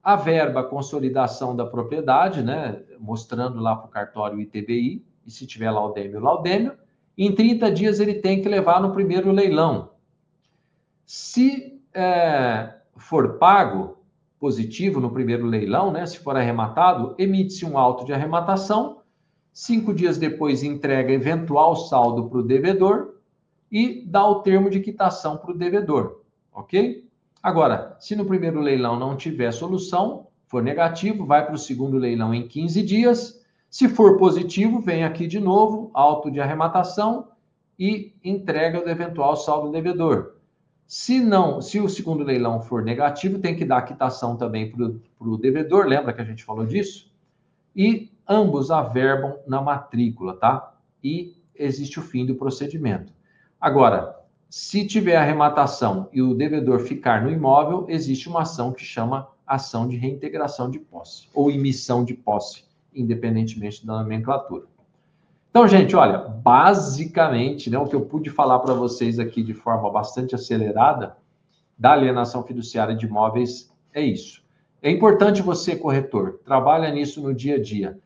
a 0.03 0.17
verba 0.17 0.65
consolidação 0.65 1.55
da 1.55 1.65
propriedade, 1.65 2.43
né, 2.43 2.83
mostrando 2.99 3.61
lá 3.61 3.77
para 3.77 3.87
o 3.87 3.91
cartório 3.91 4.39
o 4.39 4.41
ITBI, 4.41 5.05
e 5.27 5.31
se 5.31 5.47
tiver 5.47 5.71
laudêmio, 5.71 6.21
laudêmio, 6.21 6.77
em 7.17 7.33
30 7.33 7.71
dias 7.71 8.01
ele 8.01 8.15
tem 8.15 8.43
que 8.43 8.49
levar 8.49 8.81
no 8.81 8.93
primeiro 8.93 9.31
leilão. 9.31 9.93
Se 11.07 11.81
é, 11.95 12.75
for 12.97 13.39
pago 13.39 14.04
positivo 14.45 15.01
no 15.01 15.11
primeiro 15.11 15.47
leilão, 15.47 15.91
né, 15.91 16.05
se 16.05 16.19
for 16.19 16.37
arrematado, 16.37 17.15
emite-se 17.17 17.65
um 17.65 17.79
auto 17.79 18.05
de 18.05 18.13
arrematação 18.13 18.99
Cinco 19.55 19.95
dias 19.95 20.19
depois, 20.19 20.65
entrega 20.65 21.13
eventual 21.13 21.77
saldo 21.77 22.29
para 22.29 22.41
o 22.41 22.43
devedor 22.43 23.15
e 23.71 24.05
dá 24.05 24.27
o 24.27 24.41
termo 24.43 24.69
de 24.69 24.81
quitação 24.81 25.37
para 25.37 25.53
o 25.53 25.57
devedor, 25.57 26.23
ok? 26.53 27.09
Agora, 27.41 27.97
se 28.01 28.17
no 28.17 28.25
primeiro 28.25 28.61
leilão 28.61 28.99
não 28.99 29.17
tiver 29.17 29.53
solução, 29.53 30.27
for 30.49 30.61
negativo, 30.61 31.25
vai 31.25 31.47
para 31.47 31.55
o 31.55 31.59
segundo 31.59 31.97
leilão 31.97 32.35
em 32.35 32.49
15 32.49 32.83
dias. 32.83 33.41
Se 33.71 33.89
for 33.89 34.19
positivo, 34.19 34.81
vem 34.81 35.05
aqui 35.05 35.29
de 35.29 35.39
novo, 35.39 35.89
auto 35.95 36.33
de 36.33 36.41
arrematação 36.41 37.29
e 37.79 38.13
entrega 38.25 38.85
o 38.85 38.89
eventual 38.91 39.37
saldo 39.37 39.69
do 39.69 39.73
devedor. 39.73 40.34
Se 40.97 41.19
não, 41.19 41.61
se 41.61 41.81
o 41.81 41.89
segundo 41.89 42.23
leilão 42.23 42.63
for 42.63 42.85
negativo, 42.85 43.41
tem 43.41 43.57
que 43.57 43.65
dar 43.65 43.83
quitação 43.83 44.37
também 44.37 44.71
para 44.71 45.29
o 45.29 45.37
devedor, 45.37 45.87
lembra 45.87 46.13
que 46.13 46.21
a 46.21 46.25
gente 46.25 46.45
falou 46.45 46.65
disso? 46.65 47.13
E 47.75 48.13
ambos 48.29 48.71
averbam 48.71 49.37
na 49.45 49.61
matrícula, 49.61 50.37
tá? 50.37 50.73
E 51.03 51.37
existe 51.53 51.99
o 51.99 52.03
fim 52.03 52.25
do 52.25 52.37
procedimento. 52.37 53.13
Agora, 53.61 54.17
se 54.49 54.87
tiver 54.87 55.17
arrematação 55.17 56.09
e 56.13 56.23
o 56.23 56.33
devedor 56.33 56.79
ficar 56.79 57.25
no 57.25 57.31
imóvel, 57.33 57.87
existe 57.89 58.29
uma 58.29 58.43
ação 58.43 58.73
que 58.73 58.85
chama 58.85 59.27
ação 59.45 59.89
de 59.89 59.97
reintegração 59.97 60.71
de 60.71 60.79
posse 60.79 61.29
ou 61.35 61.51
emissão 61.51 62.05
de 62.05 62.15
posse, 62.15 62.65
independentemente 62.95 63.85
da 63.85 64.01
nomenclatura. 64.01 64.67
Então, 65.55 65.69
gente, 65.69 65.95
olha, 65.95 66.19
basicamente, 66.19 67.71
né, 67.71 67.79
o 67.79 67.87
que 67.87 67.95
eu 67.95 68.05
pude 68.05 68.29
falar 68.29 68.59
para 68.59 68.75
vocês 68.75 69.21
aqui 69.21 69.41
de 69.41 69.55
forma 69.55 69.89
bastante 69.89 70.35
acelerada 70.35 71.17
da 71.79 71.93
alienação 71.93 72.43
fiduciária 72.43 72.93
de 72.93 73.07
imóveis 73.07 73.73
é 73.93 74.01
isso. 74.01 74.43
É 74.83 74.91
importante 74.91 75.43
você, 75.43 75.77
corretor, 75.77 76.41
trabalha 76.45 76.91
nisso 76.91 77.23
no 77.23 77.33
dia 77.33 77.55
a 77.55 77.63
dia 77.63 78.01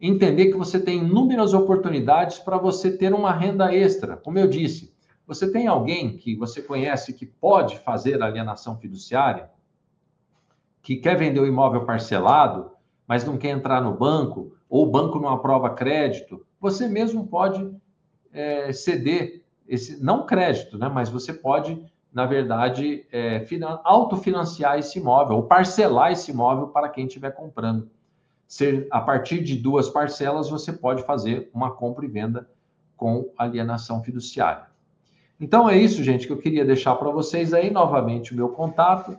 entender 0.00 0.52
que 0.52 0.56
você 0.56 0.78
tem 0.78 0.98
inúmeras 0.98 1.52
oportunidades 1.52 2.38
para 2.38 2.56
você 2.56 2.96
ter 2.96 3.12
uma 3.12 3.32
renda 3.32 3.74
extra. 3.74 4.16
Como 4.16 4.38
eu 4.38 4.46
disse, 4.46 4.94
você 5.26 5.50
tem 5.50 5.66
alguém 5.66 6.16
que 6.16 6.36
você 6.36 6.62
conhece 6.62 7.14
que 7.14 7.26
pode 7.26 7.80
fazer 7.80 8.22
alienação 8.22 8.78
fiduciária, 8.78 9.50
que 10.80 10.94
quer 10.94 11.16
vender 11.16 11.40
o 11.40 11.48
imóvel 11.48 11.84
parcelado, 11.84 12.70
mas 13.08 13.24
não 13.24 13.36
quer 13.36 13.50
entrar 13.50 13.80
no 13.80 13.92
banco, 13.92 14.52
ou 14.70 14.86
o 14.86 14.90
banco 14.90 15.18
não 15.18 15.30
aprova 15.30 15.68
crédito, 15.70 16.46
você 16.62 16.88
mesmo 16.88 17.26
pode 17.26 17.70
é, 18.32 18.72
ceder 18.72 19.42
esse, 19.68 20.02
não 20.02 20.24
crédito, 20.24 20.78
né? 20.78 20.88
Mas 20.88 21.10
você 21.10 21.34
pode, 21.34 21.84
na 22.10 22.24
verdade, 22.24 23.04
é, 23.12 23.44
autofinanciar 23.84 24.78
esse 24.78 24.98
imóvel 24.98 25.36
ou 25.36 25.42
parcelar 25.42 26.12
esse 26.12 26.30
imóvel 26.30 26.68
para 26.68 26.88
quem 26.88 27.06
estiver 27.06 27.32
comprando 27.32 27.90
ser 28.52 28.86
a 28.90 29.00
partir 29.00 29.42
de 29.42 29.56
duas 29.56 29.88
parcelas 29.88 30.50
você 30.50 30.74
pode 30.74 31.02
fazer 31.04 31.48
uma 31.54 31.70
compra 31.70 32.04
e 32.04 32.08
venda 32.08 32.46
com 32.98 33.32
alienação 33.38 34.02
fiduciária. 34.02 34.66
Então 35.40 35.70
é 35.70 35.78
isso, 35.78 36.04
gente, 36.04 36.26
que 36.26 36.32
eu 36.34 36.38
queria 36.38 36.62
deixar 36.62 36.94
para 36.96 37.10
vocês 37.10 37.54
aí 37.54 37.70
novamente 37.70 38.34
o 38.34 38.36
meu 38.36 38.50
contato. 38.50 39.18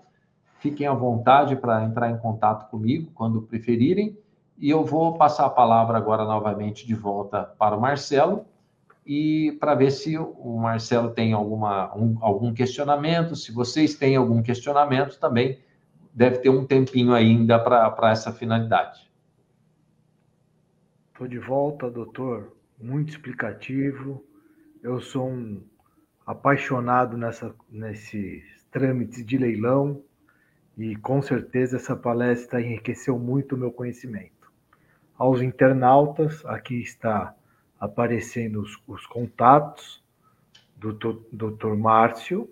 Fiquem 0.59 0.85
à 0.85 0.93
vontade 0.93 1.55
para 1.55 1.83
entrar 1.83 2.11
em 2.11 2.17
contato 2.19 2.69
comigo 2.69 3.09
quando 3.15 3.41
preferirem. 3.41 4.15
E 4.63 4.69
eu 4.69 4.85
vou 4.85 5.17
passar 5.17 5.45
a 5.45 5.49
palavra 5.49 5.97
agora 5.97 6.23
novamente 6.23 6.87
de 6.87 6.95
volta 6.95 7.43
para 7.43 7.75
o 7.75 7.81
Marcelo 7.81 8.45
e 9.05 9.57
para 9.59 9.75
ver 9.75 9.91
se 9.91 10.17
o 10.17 10.57
Marcelo 10.57 11.09
tem 11.09 11.33
alguma, 11.33 11.93
um, 11.97 12.17
algum 12.21 12.53
questionamento. 12.53 13.35
Se 13.35 13.51
vocês 13.51 13.95
têm 13.95 14.15
algum 14.15 14.41
questionamento 14.41 15.19
também, 15.19 15.59
deve 16.13 16.37
ter 16.37 16.47
um 16.47 16.65
tempinho 16.65 17.13
ainda 17.13 17.59
para 17.59 18.09
essa 18.09 18.31
finalidade. 18.31 19.11
Estou 21.11 21.27
de 21.27 21.39
volta, 21.39 21.91
doutor. 21.91 22.55
Muito 22.81 23.09
explicativo. 23.09 24.23
Eu 24.81 25.01
sou 25.01 25.27
um 25.27 25.61
apaixonado 26.25 27.17
nessa, 27.17 27.53
nesses 27.69 28.45
trâmites 28.71 29.25
de 29.25 29.37
leilão 29.37 30.01
e 30.77 30.95
com 30.95 31.21
certeza 31.21 31.75
essa 31.75 31.97
palestra 31.97 32.61
enriqueceu 32.61 33.19
muito 33.19 33.55
o 33.55 33.57
meu 33.57 33.69
conhecimento. 33.69 34.42
Aos 35.23 35.41
internautas, 35.41 36.45
aqui 36.45 36.81
está 36.81 37.33
aparecendo 37.79 38.59
os, 38.59 38.77
os 38.85 39.07
contatos 39.07 40.03
do 40.75 40.91
Dr. 40.91 41.77
Márcio. 41.77 42.49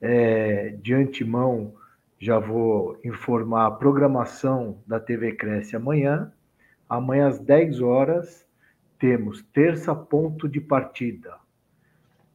É, 0.00 0.70
de 0.82 0.94
antemão, 0.94 1.76
já 2.18 2.40
vou 2.40 2.98
informar 3.04 3.66
a 3.66 3.70
programação 3.70 4.82
da 4.84 4.98
TV 4.98 5.36
Cresce 5.36 5.76
amanhã 5.76 6.32
Amanhã 6.88 7.28
às 7.28 7.38
10 7.38 7.80
horas 7.80 8.44
temos 8.98 9.42
terça 9.52 9.94
ponto 9.94 10.48
de 10.48 10.60
partida. 10.60 11.38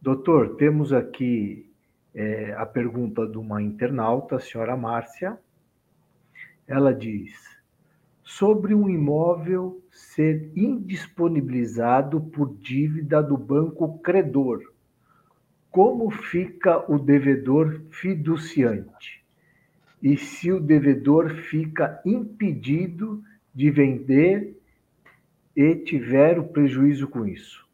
Doutor, 0.00 0.56
temos 0.56 0.92
aqui 0.92 1.70
é, 2.14 2.52
a 2.54 2.66
pergunta 2.66 3.26
de 3.26 3.38
uma 3.38 3.62
internauta, 3.62 4.36
a 4.36 4.40
senhora 4.40 4.76
Márcia. 4.76 5.38
Ela 6.66 6.92
diz: 6.92 7.58
sobre 8.28 8.74
um 8.74 8.90
imóvel 8.90 9.82
ser 9.90 10.52
indisponibilizado 10.54 12.20
por 12.20 12.54
dívida 12.58 13.22
do 13.22 13.38
banco 13.38 13.98
credor. 14.00 14.62
Como 15.70 16.10
fica 16.10 16.84
o 16.92 16.98
devedor 16.98 17.80
fiduciante? 17.90 19.24
E 20.02 20.16
se 20.18 20.52
o 20.52 20.60
devedor 20.60 21.30
fica 21.30 22.02
impedido 22.04 23.24
de 23.58 23.72
vender 23.72 24.56
e 25.56 25.74
tiver 25.74 26.38
o 26.38 26.44
prejuízo 26.44 27.08
com 27.08 27.26
isso? 27.26 27.66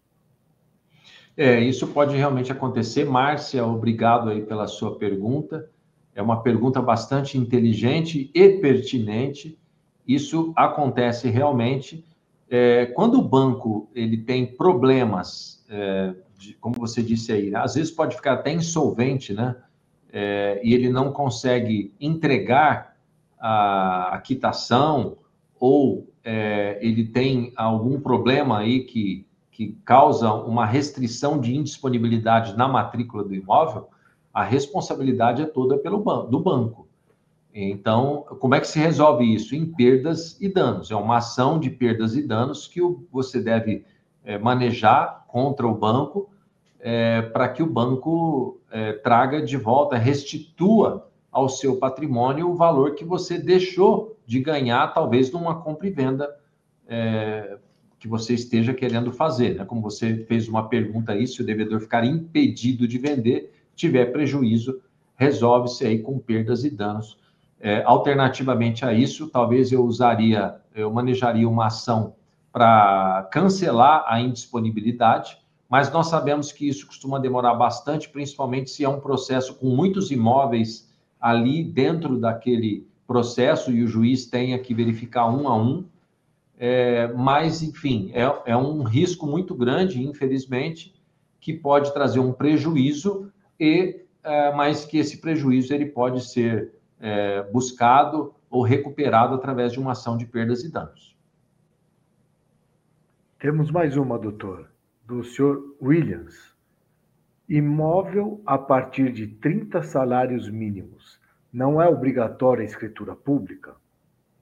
É, 1.36 1.60
isso 1.60 1.88
pode 1.88 2.16
realmente 2.16 2.50
acontecer. 2.50 3.04
Márcia, 3.04 3.66
obrigado 3.66 4.30
aí 4.30 4.40
pela 4.40 4.66
sua 4.66 4.96
pergunta. 4.96 5.70
É 6.14 6.22
uma 6.22 6.42
pergunta 6.42 6.80
bastante 6.80 7.36
inteligente 7.36 8.30
e 8.34 8.48
pertinente. 8.60 9.58
Isso 10.08 10.54
acontece 10.56 11.28
realmente 11.28 12.02
é, 12.48 12.86
quando 12.86 13.18
o 13.18 13.28
banco 13.28 13.90
ele 13.94 14.16
tem 14.16 14.46
problemas, 14.46 15.66
é, 15.68 16.14
de, 16.38 16.54
como 16.54 16.76
você 16.78 17.02
disse 17.02 17.30
aí, 17.30 17.50
né? 17.50 17.58
às 17.58 17.74
vezes 17.74 17.90
pode 17.90 18.16
ficar 18.16 18.32
até 18.32 18.50
insolvente, 18.50 19.34
né? 19.34 19.54
É, 20.10 20.62
e 20.64 20.72
ele 20.72 20.88
não 20.88 21.12
consegue 21.12 21.92
entregar 22.00 22.96
a, 23.38 24.14
a 24.14 24.20
quitação 24.22 25.18
ou 25.58 26.08
é, 26.24 26.78
ele 26.80 27.04
tem 27.04 27.52
algum 27.56 28.00
problema 28.00 28.58
aí 28.58 28.80
que, 28.84 29.26
que 29.50 29.78
causa 29.84 30.32
uma 30.32 30.64
restrição 30.66 31.40
de 31.40 31.54
indisponibilidade 31.54 32.56
na 32.56 32.66
matrícula 32.66 33.24
do 33.24 33.34
imóvel, 33.34 33.88
a 34.32 34.42
responsabilidade 34.42 35.42
é 35.42 35.46
toda 35.46 35.78
pelo 35.78 35.98
ban 35.98 36.26
do 36.26 36.40
banco. 36.40 36.88
Então, 37.54 38.24
como 38.40 38.56
é 38.56 38.60
que 38.60 38.66
se 38.66 38.80
resolve 38.80 39.32
isso? 39.32 39.54
Em 39.54 39.64
perdas 39.64 40.40
e 40.40 40.48
danos. 40.48 40.90
É 40.90 40.96
uma 40.96 41.18
ação 41.18 41.60
de 41.60 41.70
perdas 41.70 42.16
e 42.16 42.26
danos 42.26 42.66
que 42.66 42.80
você 43.12 43.40
deve 43.40 43.84
é, 44.24 44.36
manejar 44.38 45.24
contra 45.28 45.64
o 45.66 45.74
banco 45.74 46.30
é, 46.80 47.22
para 47.22 47.48
que 47.48 47.62
o 47.62 47.66
banco 47.66 48.60
é, 48.70 48.92
traga 48.92 49.40
de 49.40 49.56
volta, 49.56 49.96
restitua 49.96 51.08
ao 51.30 51.48
seu 51.48 51.76
patrimônio 51.76 52.50
o 52.50 52.56
valor 52.56 52.94
que 52.94 53.04
você 53.04 53.38
deixou 53.38 54.13
de 54.26 54.40
ganhar, 54.40 54.88
talvez 54.94 55.30
numa 55.30 55.60
compra 55.60 55.86
e 55.86 55.90
venda 55.90 56.34
é, 56.86 57.58
que 57.98 58.08
você 58.08 58.34
esteja 58.34 58.74
querendo 58.74 59.12
fazer. 59.12 59.54
Né? 59.54 59.64
Como 59.64 59.80
você 59.80 60.24
fez 60.24 60.48
uma 60.48 60.68
pergunta 60.68 61.12
aí, 61.12 61.26
se 61.26 61.40
o 61.40 61.46
devedor 61.46 61.80
ficar 61.80 62.04
impedido 62.04 62.86
de 62.86 62.98
vender, 62.98 63.52
tiver 63.74 64.06
prejuízo, 64.06 64.80
resolve-se 65.16 65.86
aí 65.86 65.98
com 66.00 66.18
perdas 66.18 66.64
e 66.64 66.70
danos 66.70 67.18
é, 67.60 67.82
alternativamente 67.84 68.84
a 68.84 68.92
isso, 68.92 69.28
talvez 69.30 69.72
eu 69.72 69.84
usaria, 69.84 70.56
eu 70.74 70.92
manejaria 70.92 71.48
uma 71.48 71.68
ação 71.68 72.14
para 72.52 73.26
cancelar 73.32 74.04
a 74.06 74.20
indisponibilidade, 74.20 75.38
mas 75.66 75.90
nós 75.90 76.08
sabemos 76.08 76.52
que 76.52 76.68
isso 76.68 76.86
costuma 76.86 77.18
demorar 77.18 77.54
bastante, 77.54 78.10
principalmente 78.10 78.70
se 78.70 78.84
é 78.84 78.88
um 78.88 79.00
processo 79.00 79.54
com 79.54 79.68
muitos 79.68 80.10
imóveis 80.10 80.92
ali 81.18 81.64
dentro 81.64 82.18
daquele 82.18 82.86
processo 83.06 83.70
e 83.70 83.82
o 83.82 83.86
juiz 83.86 84.26
tenha 84.26 84.58
que 84.58 84.74
verificar 84.74 85.28
um 85.28 85.48
a 85.48 85.56
um. 85.56 85.86
É, 86.56 87.12
mas, 87.12 87.62
enfim, 87.62 88.10
é, 88.14 88.22
é 88.46 88.56
um 88.56 88.82
risco 88.82 89.26
muito 89.26 89.54
grande, 89.54 90.02
infelizmente, 90.02 90.94
que 91.40 91.52
pode 91.52 91.92
trazer 91.92 92.20
um 92.20 92.32
prejuízo, 92.32 93.30
e 93.58 94.04
é, 94.22 94.52
mas 94.52 94.84
que 94.84 94.98
esse 94.98 95.20
prejuízo 95.20 95.74
ele 95.74 95.86
pode 95.86 96.24
ser 96.24 96.72
é, 96.98 97.42
buscado 97.52 98.34
ou 98.48 98.62
recuperado 98.62 99.34
através 99.34 99.72
de 99.72 99.78
uma 99.78 99.92
ação 99.92 100.16
de 100.16 100.24
perdas 100.24 100.64
e 100.64 100.72
danos. 100.72 101.14
Temos 103.38 103.70
mais 103.70 103.96
uma, 103.96 104.18
doutor, 104.18 104.70
do 105.06 105.22
senhor 105.22 105.76
Williams. 105.82 106.54
Imóvel 107.46 108.40
a 108.46 108.56
partir 108.56 109.12
de 109.12 109.26
30 109.26 109.82
salários 109.82 110.48
mínimos. 110.48 111.20
Não 111.54 111.80
é 111.80 111.88
obrigatória 111.88 112.62
a 112.62 112.66
escritura 112.66 113.14
pública? 113.14 113.76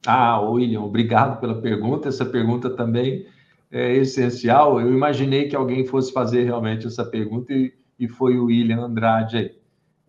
Ah, 0.06 0.40
William, 0.40 0.80
obrigado 0.80 1.38
pela 1.38 1.60
pergunta. 1.60 2.08
Essa 2.08 2.24
pergunta 2.24 2.70
também 2.70 3.26
é 3.70 3.94
essencial. 3.96 4.80
Eu 4.80 4.90
imaginei 4.90 5.46
que 5.46 5.54
alguém 5.54 5.86
fosse 5.86 6.10
fazer 6.10 6.44
realmente 6.44 6.86
essa 6.86 7.04
pergunta 7.04 7.52
e, 7.52 7.70
e 7.98 8.08
foi 8.08 8.38
o 8.38 8.46
William 8.46 8.80
Andrade. 8.80 9.54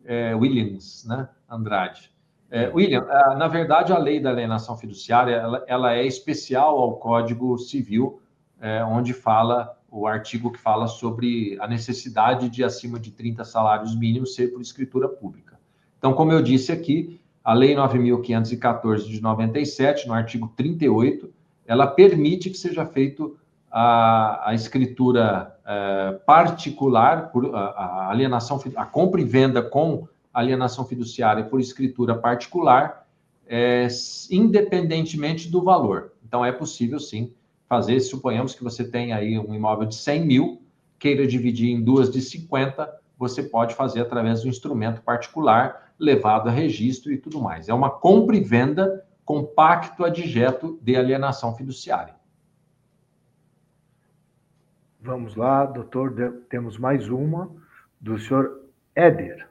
É, 0.05 0.33
Williams, 0.33 1.05
né? 1.05 1.27
Andrade. 1.49 2.09
É, 2.49 2.69
William, 2.69 3.05
na 3.37 3.49
verdade, 3.49 3.91
a 3.91 3.97
lei 3.97 4.21
da 4.21 4.29
alienação 4.29 4.77
fiduciária 4.77 5.35
ela, 5.35 5.65
ela 5.67 5.93
é 5.93 6.05
especial 6.05 6.77
ao 6.77 6.97
Código 6.97 7.57
Civil, 7.57 8.21
é, 8.61 8.81
onde 8.85 9.11
fala 9.11 9.77
o 9.91 10.07
artigo 10.07 10.51
que 10.51 10.59
fala 10.59 10.87
sobre 10.87 11.57
a 11.59 11.67
necessidade 11.67 12.49
de 12.49 12.63
acima 12.63 12.97
de 12.97 13.11
30 13.11 13.43
salários 13.43 13.93
mínimos 13.93 14.35
ser 14.35 14.53
por 14.53 14.61
escritura 14.61 15.09
pública. 15.09 15.52
Então, 16.03 16.13
como 16.13 16.33
eu 16.33 16.41
disse 16.41 16.69
aqui, 16.69 17.17
a 17.41 17.53
Lei 17.53 17.73
9.514 17.75 19.07
de 19.07 19.21
97, 19.21 20.05
no 20.05 20.13
artigo 20.13 20.51
38, 20.53 21.31
ela 21.65 21.87
permite 21.87 22.49
que 22.49 22.57
seja 22.57 22.85
feito 22.85 23.37
a, 23.71 24.49
a 24.49 24.53
escritura 24.53 25.57
é, 25.65 26.11
particular, 26.25 27.31
por, 27.31 27.55
a, 27.55 27.59
a 27.59 28.09
alienação, 28.09 28.61
a 28.75 28.85
compra 28.85 29.21
e 29.21 29.23
venda 29.23 29.61
com 29.61 30.05
alienação 30.33 30.83
fiduciária 30.83 31.45
por 31.45 31.61
escritura 31.61 32.13
particular, 32.15 33.07
é, 33.47 33.87
independentemente 34.29 35.49
do 35.49 35.63
valor. 35.63 36.11
Então, 36.27 36.43
é 36.43 36.51
possível, 36.51 36.99
sim, 36.99 37.31
fazer. 37.69 38.01
Suponhamos 38.01 38.53
que 38.53 38.61
você 38.61 38.83
tem 38.83 39.13
aí 39.13 39.39
um 39.39 39.55
imóvel 39.55 39.87
de 39.87 39.95
100 39.95 40.25
mil, 40.25 40.61
queira 40.99 41.25
dividir 41.25 41.69
em 41.69 41.81
duas 41.81 42.11
de 42.11 42.21
50, 42.21 42.93
você 43.17 43.41
pode 43.41 43.73
fazer 43.73 44.01
através 44.01 44.41
do 44.41 44.49
instrumento 44.49 45.01
particular, 45.01 45.82
levado 45.99 46.49
a 46.49 46.51
registro 46.51 47.11
e 47.11 47.17
tudo 47.17 47.39
mais. 47.41 47.69
É 47.69 47.73
uma 47.73 47.89
compra 47.89 48.35
e 48.35 48.39
venda 48.39 49.05
com 49.25 49.43
pacto 49.43 50.03
adjeto 50.03 50.79
de 50.81 50.95
alienação 50.95 51.55
fiduciária. 51.55 52.15
Vamos 54.99 55.35
lá, 55.35 55.65
doutor, 55.65 56.13
temos 56.49 56.77
mais 56.77 57.09
uma 57.09 57.51
do 57.99 58.17
senhor 58.17 58.61
Éder. 58.95 59.47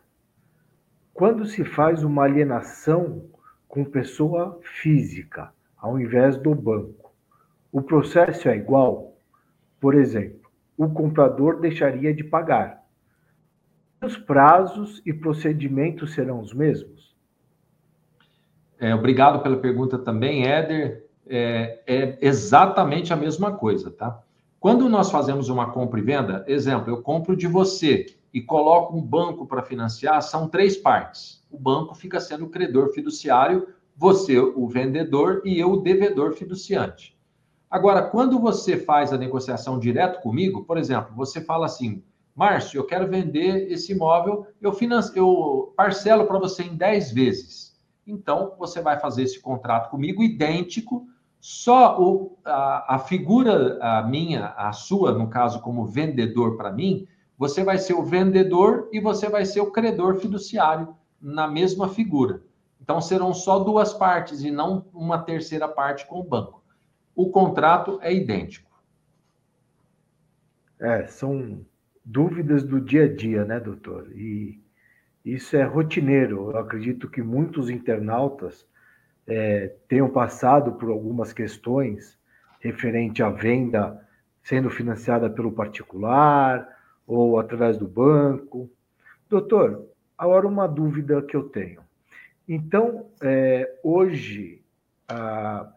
Quando 1.13 1.45
se 1.45 1.65
faz 1.65 2.03
uma 2.03 2.25
alienação 2.25 3.25
com 3.69 3.85
pessoa 3.85 4.59
física, 4.63 5.53
ao 5.77 5.99
invés 5.99 6.37
do 6.37 6.55
banco, 6.55 7.13
o 7.71 7.83
processo 7.83 8.49
é 8.49 8.57
igual? 8.57 9.17
Por 9.81 9.95
exemplo, 9.95 10.51
o 10.77 10.89
comprador 10.89 11.61
deixaria 11.61 12.15
de 12.15 12.25
pagar. 12.25 12.82
Os 14.03 14.17
prazos 14.17 15.01
e 15.07 15.13
procedimentos 15.13 16.13
serão 16.15 16.41
os 16.41 16.53
mesmos? 16.53 17.15
É, 18.81 18.93
obrigado 18.93 19.41
pela 19.43 19.57
pergunta 19.57 19.97
também, 19.97 20.45
Éder. 20.45 21.07
É, 21.25 21.81
é 21.87 22.19
exatamente 22.21 23.13
a 23.13 23.17
mesma 23.17 23.53
coisa, 23.53 23.93
tá? 23.93 24.21
Quando 24.59 24.89
nós 24.89 25.09
fazemos 25.09 25.49
uma 25.49 25.71
compra 25.71 26.01
e 26.01 26.03
venda, 26.03 26.45
exemplo, 26.49 26.91
eu 26.91 27.01
compro 27.01 27.37
de 27.37 27.47
você 27.47 28.07
e 28.35 28.41
coloco 28.41 28.97
um 28.97 29.01
banco 29.01 29.47
para 29.47 29.63
financiar, 29.63 30.21
são 30.21 30.49
três 30.49 30.77
partes. 30.77 31.47
O 31.49 31.59
banco 31.59 31.95
fica 31.95 32.19
sendo 32.19 32.47
o 32.47 32.51
credor 32.51 32.93
fiduciário, 32.93 33.69
você 33.97 34.37
o 34.39 34.67
vendedor 34.67 35.43
e 35.45 35.61
eu 35.61 35.73
o 35.73 35.81
devedor 35.81 36.33
fiduciante. 36.33 37.17
Agora, 37.71 38.03
quando 38.03 38.41
você 38.41 38.77
faz 38.77 39.13
a 39.13 39.19
negociação 39.19 39.79
direto 39.79 40.21
comigo, 40.21 40.65
por 40.65 40.77
exemplo, 40.77 41.15
você 41.15 41.41
fala 41.41 41.67
assim, 41.67 42.03
Márcio, 42.35 42.79
eu 42.79 42.87
quero 42.87 43.09
vender 43.09 43.71
esse 43.71 43.93
imóvel, 43.93 44.47
eu, 44.61 44.73
financio, 44.73 45.17
eu 45.17 45.75
parcelo 45.77 46.27
para 46.27 46.39
você 46.39 46.63
em 46.63 46.75
10 46.75 47.13
vezes. 47.13 47.79
Então, 48.07 48.55
você 48.59 48.81
vai 48.81 48.99
fazer 48.99 49.23
esse 49.23 49.41
contrato 49.41 49.91
comigo 49.91 50.23
idêntico, 50.23 51.07
só 51.39 52.01
o, 52.01 52.39
a, 52.45 52.95
a 52.95 52.99
figura 52.99 53.79
a 53.83 54.03
minha, 54.03 54.49
a 54.57 54.73
sua, 54.73 55.13
no 55.13 55.29
caso, 55.29 55.61
como 55.61 55.85
vendedor 55.85 56.57
para 56.57 56.73
mim, 56.73 57.07
você 57.37 57.65
vai 57.65 57.79
ser 57.79 57.95
o 57.95 58.05
vendedor 58.05 58.89
e 58.93 59.01
você 59.01 59.29
vai 59.29 59.45
ser 59.45 59.61
o 59.61 59.71
credor 59.71 60.17
fiduciário 60.17 60.97
na 61.21 61.49
mesma 61.49 61.89
figura. 61.89 62.43
Então 62.81 63.01
serão 63.01 63.33
só 63.35 63.59
duas 63.59 63.93
partes 63.93 64.43
e 64.43 64.51
não 64.51 64.87
uma 64.93 65.19
terceira 65.19 65.69
parte 65.69 66.07
com 66.07 66.21
o 66.21 66.25
banco. 66.25 66.63
O 67.15 67.31
contrato 67.31 67.99
é 68.03 68.13
idêntico. 68.13 68.71
É, 70.81 71.07
são 71.07 71.65
dúvidas 72.05 72.65
do 72.65 72.81
dia 72.81 73.05
a 73.05 73.09
dia, 73.09 73.45
né, 73.45 73.61
doutor? 73.61 74.11
E 74.13 74.61
isso 75.25 75.57
é 75.57 75.63
rotineiro. 75.63 76.51
Eu 76.51 76.59
acredito 76.59 77.09
que 77.09 77.23
muitos 77.23 77.71
internautas 77.71 78.67
é, 79.27 79.75
tenham 79.89 80.11
passado 80.11 80.73
por 80.73 80.89
algumas 80.91 81.33
questões 81.33 82.19
referente 82.61 83.23
à 83.23 83.31
venda 83.31 84.01
sendo 84.43 84.71
financiada 84.71 85.31
pelo 85.31 85.53
particular 85.53 86.69
ou 87.07 87.39
através 87.39 87.79
do 87.79 87.87
banco. 87.87 88.71
Doutor, 89.29 89.89
agora 90.19 90.47
uma 90.47 90.67
dúvida 90.67 91.23
que 91.23 91.37
eu 91.37 91.45
tenho. 91.45 91.81
Então, 92.49 93.07
é, 93.23 93.79
hoje, 93.83 94.63
a, 95.09 95.73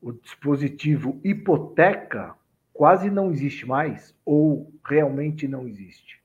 o 0.00 0.12
dispositivo 0.12 1.20
hipoteca 1.22 2.34
quase 2.72 3.10
não 3.10 3.30
existe 3.30 3.66
mais 3.66 4.14
ou 4.24 4.72
realmente 4.84 5.46
não 5.46 5.66
existe? 5.66 6.20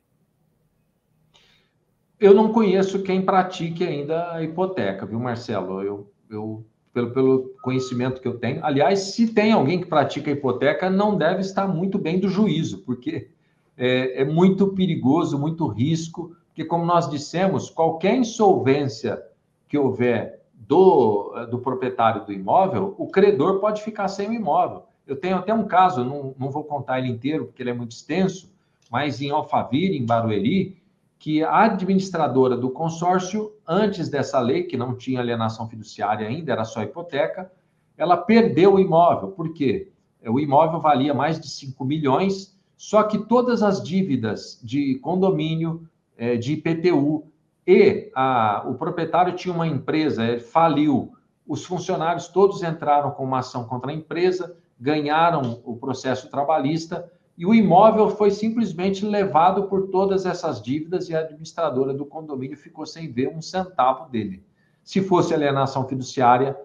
Eu 2.19 2.33
não 2.33 2.51
conheço 2.51 3.03
quem 3.03 3.21
pratique 3.21 3.83
ainda 3.83 4.31
a 4.33 4.43
hipoteca, 4.43 5.05
viu, 5.05 5.19
Marcelo? 5.19 5.83
Eu, 5.83 6.11
eu 6.29 6.65
pelo, 6.97 7.11
pelo 7.11 7.49
conhecimento 7.61 8.19
que 8.19 8.27
eu 8.27 8.39
tenho. 8.39 8.65
Aliás, 8.65 8.99
se 8.99 9.27
tem 9.27 9.51
alguém 9.51 9.79
que 9.79 9.85
pratica 9.85 10.31
a 10.31 10.33
hipoteca, 10.33 10.89
não 10.89 11.15
deve 11.15 11.41
estar 11.41 11.67
muito 11.67 11.99
bem 11.99 12.19
do 12.19 12.27
juízo, 12.27 12.79
porque 12.79 13.29
é, 13.77 14.21
é 14.21 14.25
muito 14.25 14.69
perigoso, 14.69 15.37
muito 15.37 15.67
risco, 15.67 16.35
Porque, 16.47 16.65
como 16.65 16.85
nós 16.85 17.07
dissemos, 17.07 17.69
qualquer 17.69 18.15
insolvência 18.15 19.21
que 19.69 19.77
houver 19.77 20.41
do, 20.51 21.45
do 21.51 21.59
proprietário 21.59 22.25
do 22.25 22.33
imóvel, 22.33 22.95
o 22.97 23.07
credor 23.07 23.59
pode 23.59 23.83
ficar 23.83 24.07
sem 24.07 24.29
o 24.29 24.33
imóvel. 24.33 24.87
Eu 25.07 25.15
tenho 25.15 25.37
até 25.37 25.53
um 25.53 25.65
caso, 25.65 26.03
não, 26.03 26.35
não 26.37 26.51
vou 26.51 26.63
contar 26.63 26.99
ele 26.99 27.07
inteiro, 27.07 27.45
porque 27.45 27.63
ele 27.63 27.69
é 27.69 27.73
muito 27.73 27.91
extenso, 27.91 28.51
mas 28.91 29.21
em 29.21 29.31
Alphaville, 29.31 29.97
em 29.97 30.05
Barueri, 30.05 30.77
que 31.17 31.43
a 31.43 31.63
administradora 31.63 32.55
do 32.55 32.69
consórcio, 32.69 33.53
antes 33.67 34.09
dessa 34.09 34.39
lei, 34.39 34.63
que 34.63 34.77
não 34.77 34.95
tinha 34.95 35.19
alienação 35.19 35.67
fiduciária 35.67 36.27
ainda, 36.27 36.51
era 36.51 36.63
só 36.63 36.83
hipoteca, 36.83 37.51
ela 37.97 38.17
perdeu 38.17 38.75
o 38.75 38.79
imóvel. 38.79 39.29
Por 39.29 39.53
quê? 39.53 39.91
O 40.23 40.39
imóvel 40.39 40.79
valia 40.79 41.13
mais 41.13 41.39
de 41.39 41.49
5 41.49 41.83
milhões, 41.83 42.55
só 42.75 43.01
que 43.03 43.17
todas 43.17 43.63
as 43.63 43.81
dívidas 43.81 44.59
de 44.63 44.95
condomínio, 44.99 45.87
é, 46.17 46.35
de 46.35 46.53
IPTU, 46.53 47.25
e 47.65 48.11
a, 48.15 48.63
o 48.67 48.75
proprietário 48.75 49.35
tinha 49.35 49.53
uma 49.53 49.67
empresa, 49.67 50.23
ele 50.23 50.39
faliu, 50.39 51.13
os 51.45 51.65
funcionários 51.65 52.27
todos 52.27 52.61
entraram 52.61 53.11
com 53.11 53.23
uma 53.23 53.39
ação 53.39 53.65
contra 53.65 53.91
a 53.91 53.93
empresa, 53.93 54.55
ganharam 54.79 55.61
o 55.63 55.75
processo 55.75 56.29
trabalhista, 56.29 57.11
e 57.37 57.45
o 57.45 57.53
imóvel 57.53 58.09
foi 58.09 58.31
simplesmente 58.31 59.05
levado 59.05 59.67
por 59.67 59.89
todas 59.89 60.25
essas 60.25 60.61
dívidas 60.61 61.07
e 61.07 61.15
a 61.15 61.19
administradora 61.19 61.93
do 61.93 62.05
condomínio 62.05 62.57
ficou 62.57 62.85
sem 62.85 63.11
ver 63.11 63.29
um 63.29 63.41
centavo 63.41 64.09
dele. 64.09 64.43
Se 64.83 65.01
fosse 65.01 65.33
alienação 65.33 65.87
fiduciária, 65.87 66.57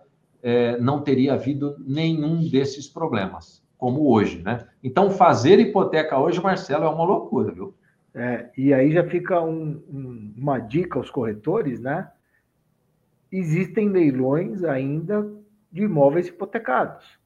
é, 0.43 0.79
não 0.79 1.03
teria 1.03 1.35
havido 1.35 1.77
nenhum 1.79 2.49
desses 2.49 2.89
problemas, 2.89 3.63
como 3.77 4.11
hoje, 4.11 4.43
né? 4.43 4.67
Então, 4.83 5.11
fazer 5.11 5.61
hipoteca 5.61 6.19
hoje, 6.19 6.43
Marcelo, 6.43 6.85
é 6.85 6.89
uma 6.89 7.05
loucura, 7.05 7.53
viu? 7.53 7.75
É, 8.15 8.51
e 8.57 8.73
aí 8.73 8.93
já 8.93 9.05
fica 9.05 9.41
um, 9.41 9.83
um, 9.89 10.35
uma 10.37 10.59
dica 10.59 10.99
aos 10.99 11.11
corretores, 11.11 11.81
né? 11.81 12.11
Existem 13.31 13.89
leilões 13.89 14.65
ainda 14.65 15.31
de 15.71 15.83
imóveis 15.83 16.29
hipotecados, 16.29 17.19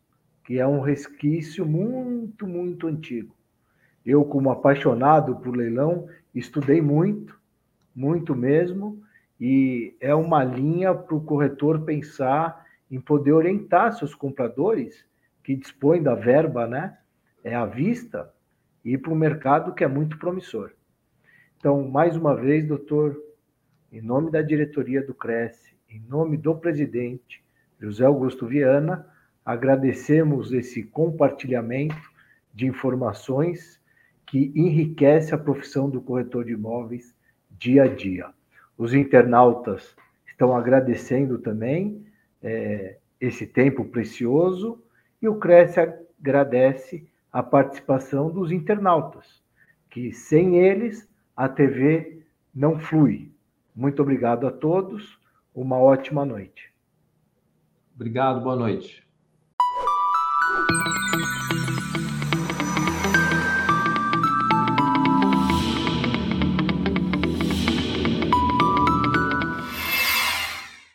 que 0.46 0.60
é 0.60 0.66
um 0.66 0.80
resquício 0.80 1.66
muito, 1.66 2.46
muito 2.46 2.86
antigo. 2.86 3.34
Eu, 4.04 4.24
como 4.24 4.50
apaixonado 4.50 5.34
por 5.36 5.56
leilão, 5.56 6.06
estudei 6.32 6.80
muito, 6.80 7.36
muito 7.94 8.32
mesmo, 8.34 9.02
e 9.40 9.96
é 10.00 10.14
uma 10.14 10.44
linha 10.44 10.94
para 10.94 11.16
o 11.16 11.20
corretor 11.20 11.80
pensar 11.80 12.64
em 12.88 13.00
poder 13.00 13.32
orientar 13.32 13.92
seus 13.92 14.14
compradores 14.14 15.04
que 15.42 15.56
dispõem 15.56 16.00
da 16.00 16.14
verba, 16.14 16.66
né, 16.66 16.96
é 17.42 17.54
à 17.54 17.66
vista, 17.66 18.32
e 18.84 18.96
para 18.96 19.12
o 19.12 19.16
mercado 19.16 19.74
que 19.74 19.82
é 19.82 19.88
muito 19.88 20.16
promissor. 20.16 20.70
Então, 21.58 21.88
mais 21.88 22.16
uma 22.16 22.36
vez, 22.36 22.64
doutor, 22.64 23.20
em 23.90 24.00
nome 24.00 24.30
da 24.30 24.42
diretoria 24.42 25.04
do 25.04 25.12
Cresce, 25.12 25.74
em 25.90 26.00
nome 26.08 26.36
do 26.36 26.54
presidente 26.54 27.44
José 27.80 28.04
Augusto 28.04 28.46
Viana, 28.46 29.06
agradecemos 29.46 30.52
esse 30.52 30.82
compartilhamento 30.82 32.10
de 32.52 32.66
informações 32.66 33.80
que 34.26 34.52
enriquece 34.56 35.32
a 35.32 35.38
profissão 35.38 35.88
do 35.88 36.00
corretor 36.00 36.44
de 36.44 36.52
imóveis 36.52 37.14
dia 37.48 37.84
a 37.84 37.86
dia. 37.86 38.26
Os 38.76 38.92
internautas 38.92 39.94
estão 40.26 40.54
agradecendo 40.54 41.38
também 41.38 42.04
é, 42.42 42.98
esse 43.20 43.46
tempo 43.46 43.84
precioso 43.84 44.82
e 45.22 45.28
o 45.28 45.36
Cresce 45.36 45.80
agradece 45.80 47.08
a 47.32 47.42
participação 47.42 48.30
dos 48.30 48.50
internautas, 48.50 49.42
que 49.88 50.12
sem 50.12 50.56
eles 50.56 51.08
a 51.36 51.48
TV 51.48 52.22
não 52.52 52.78
flui. 52.78 53.30
Muito 53.74 54.02
obrigado 54.02 54.46
a 54.46 54.50
todos, 54.50 55.18
uma 55.54 55.78
ótima 55.78 56.24
noite. 56.24 56.72
Obrigado, 57.94 58.42
boa 58.42 58.56
noite. 58.56 59.05
you. 60.56 61.05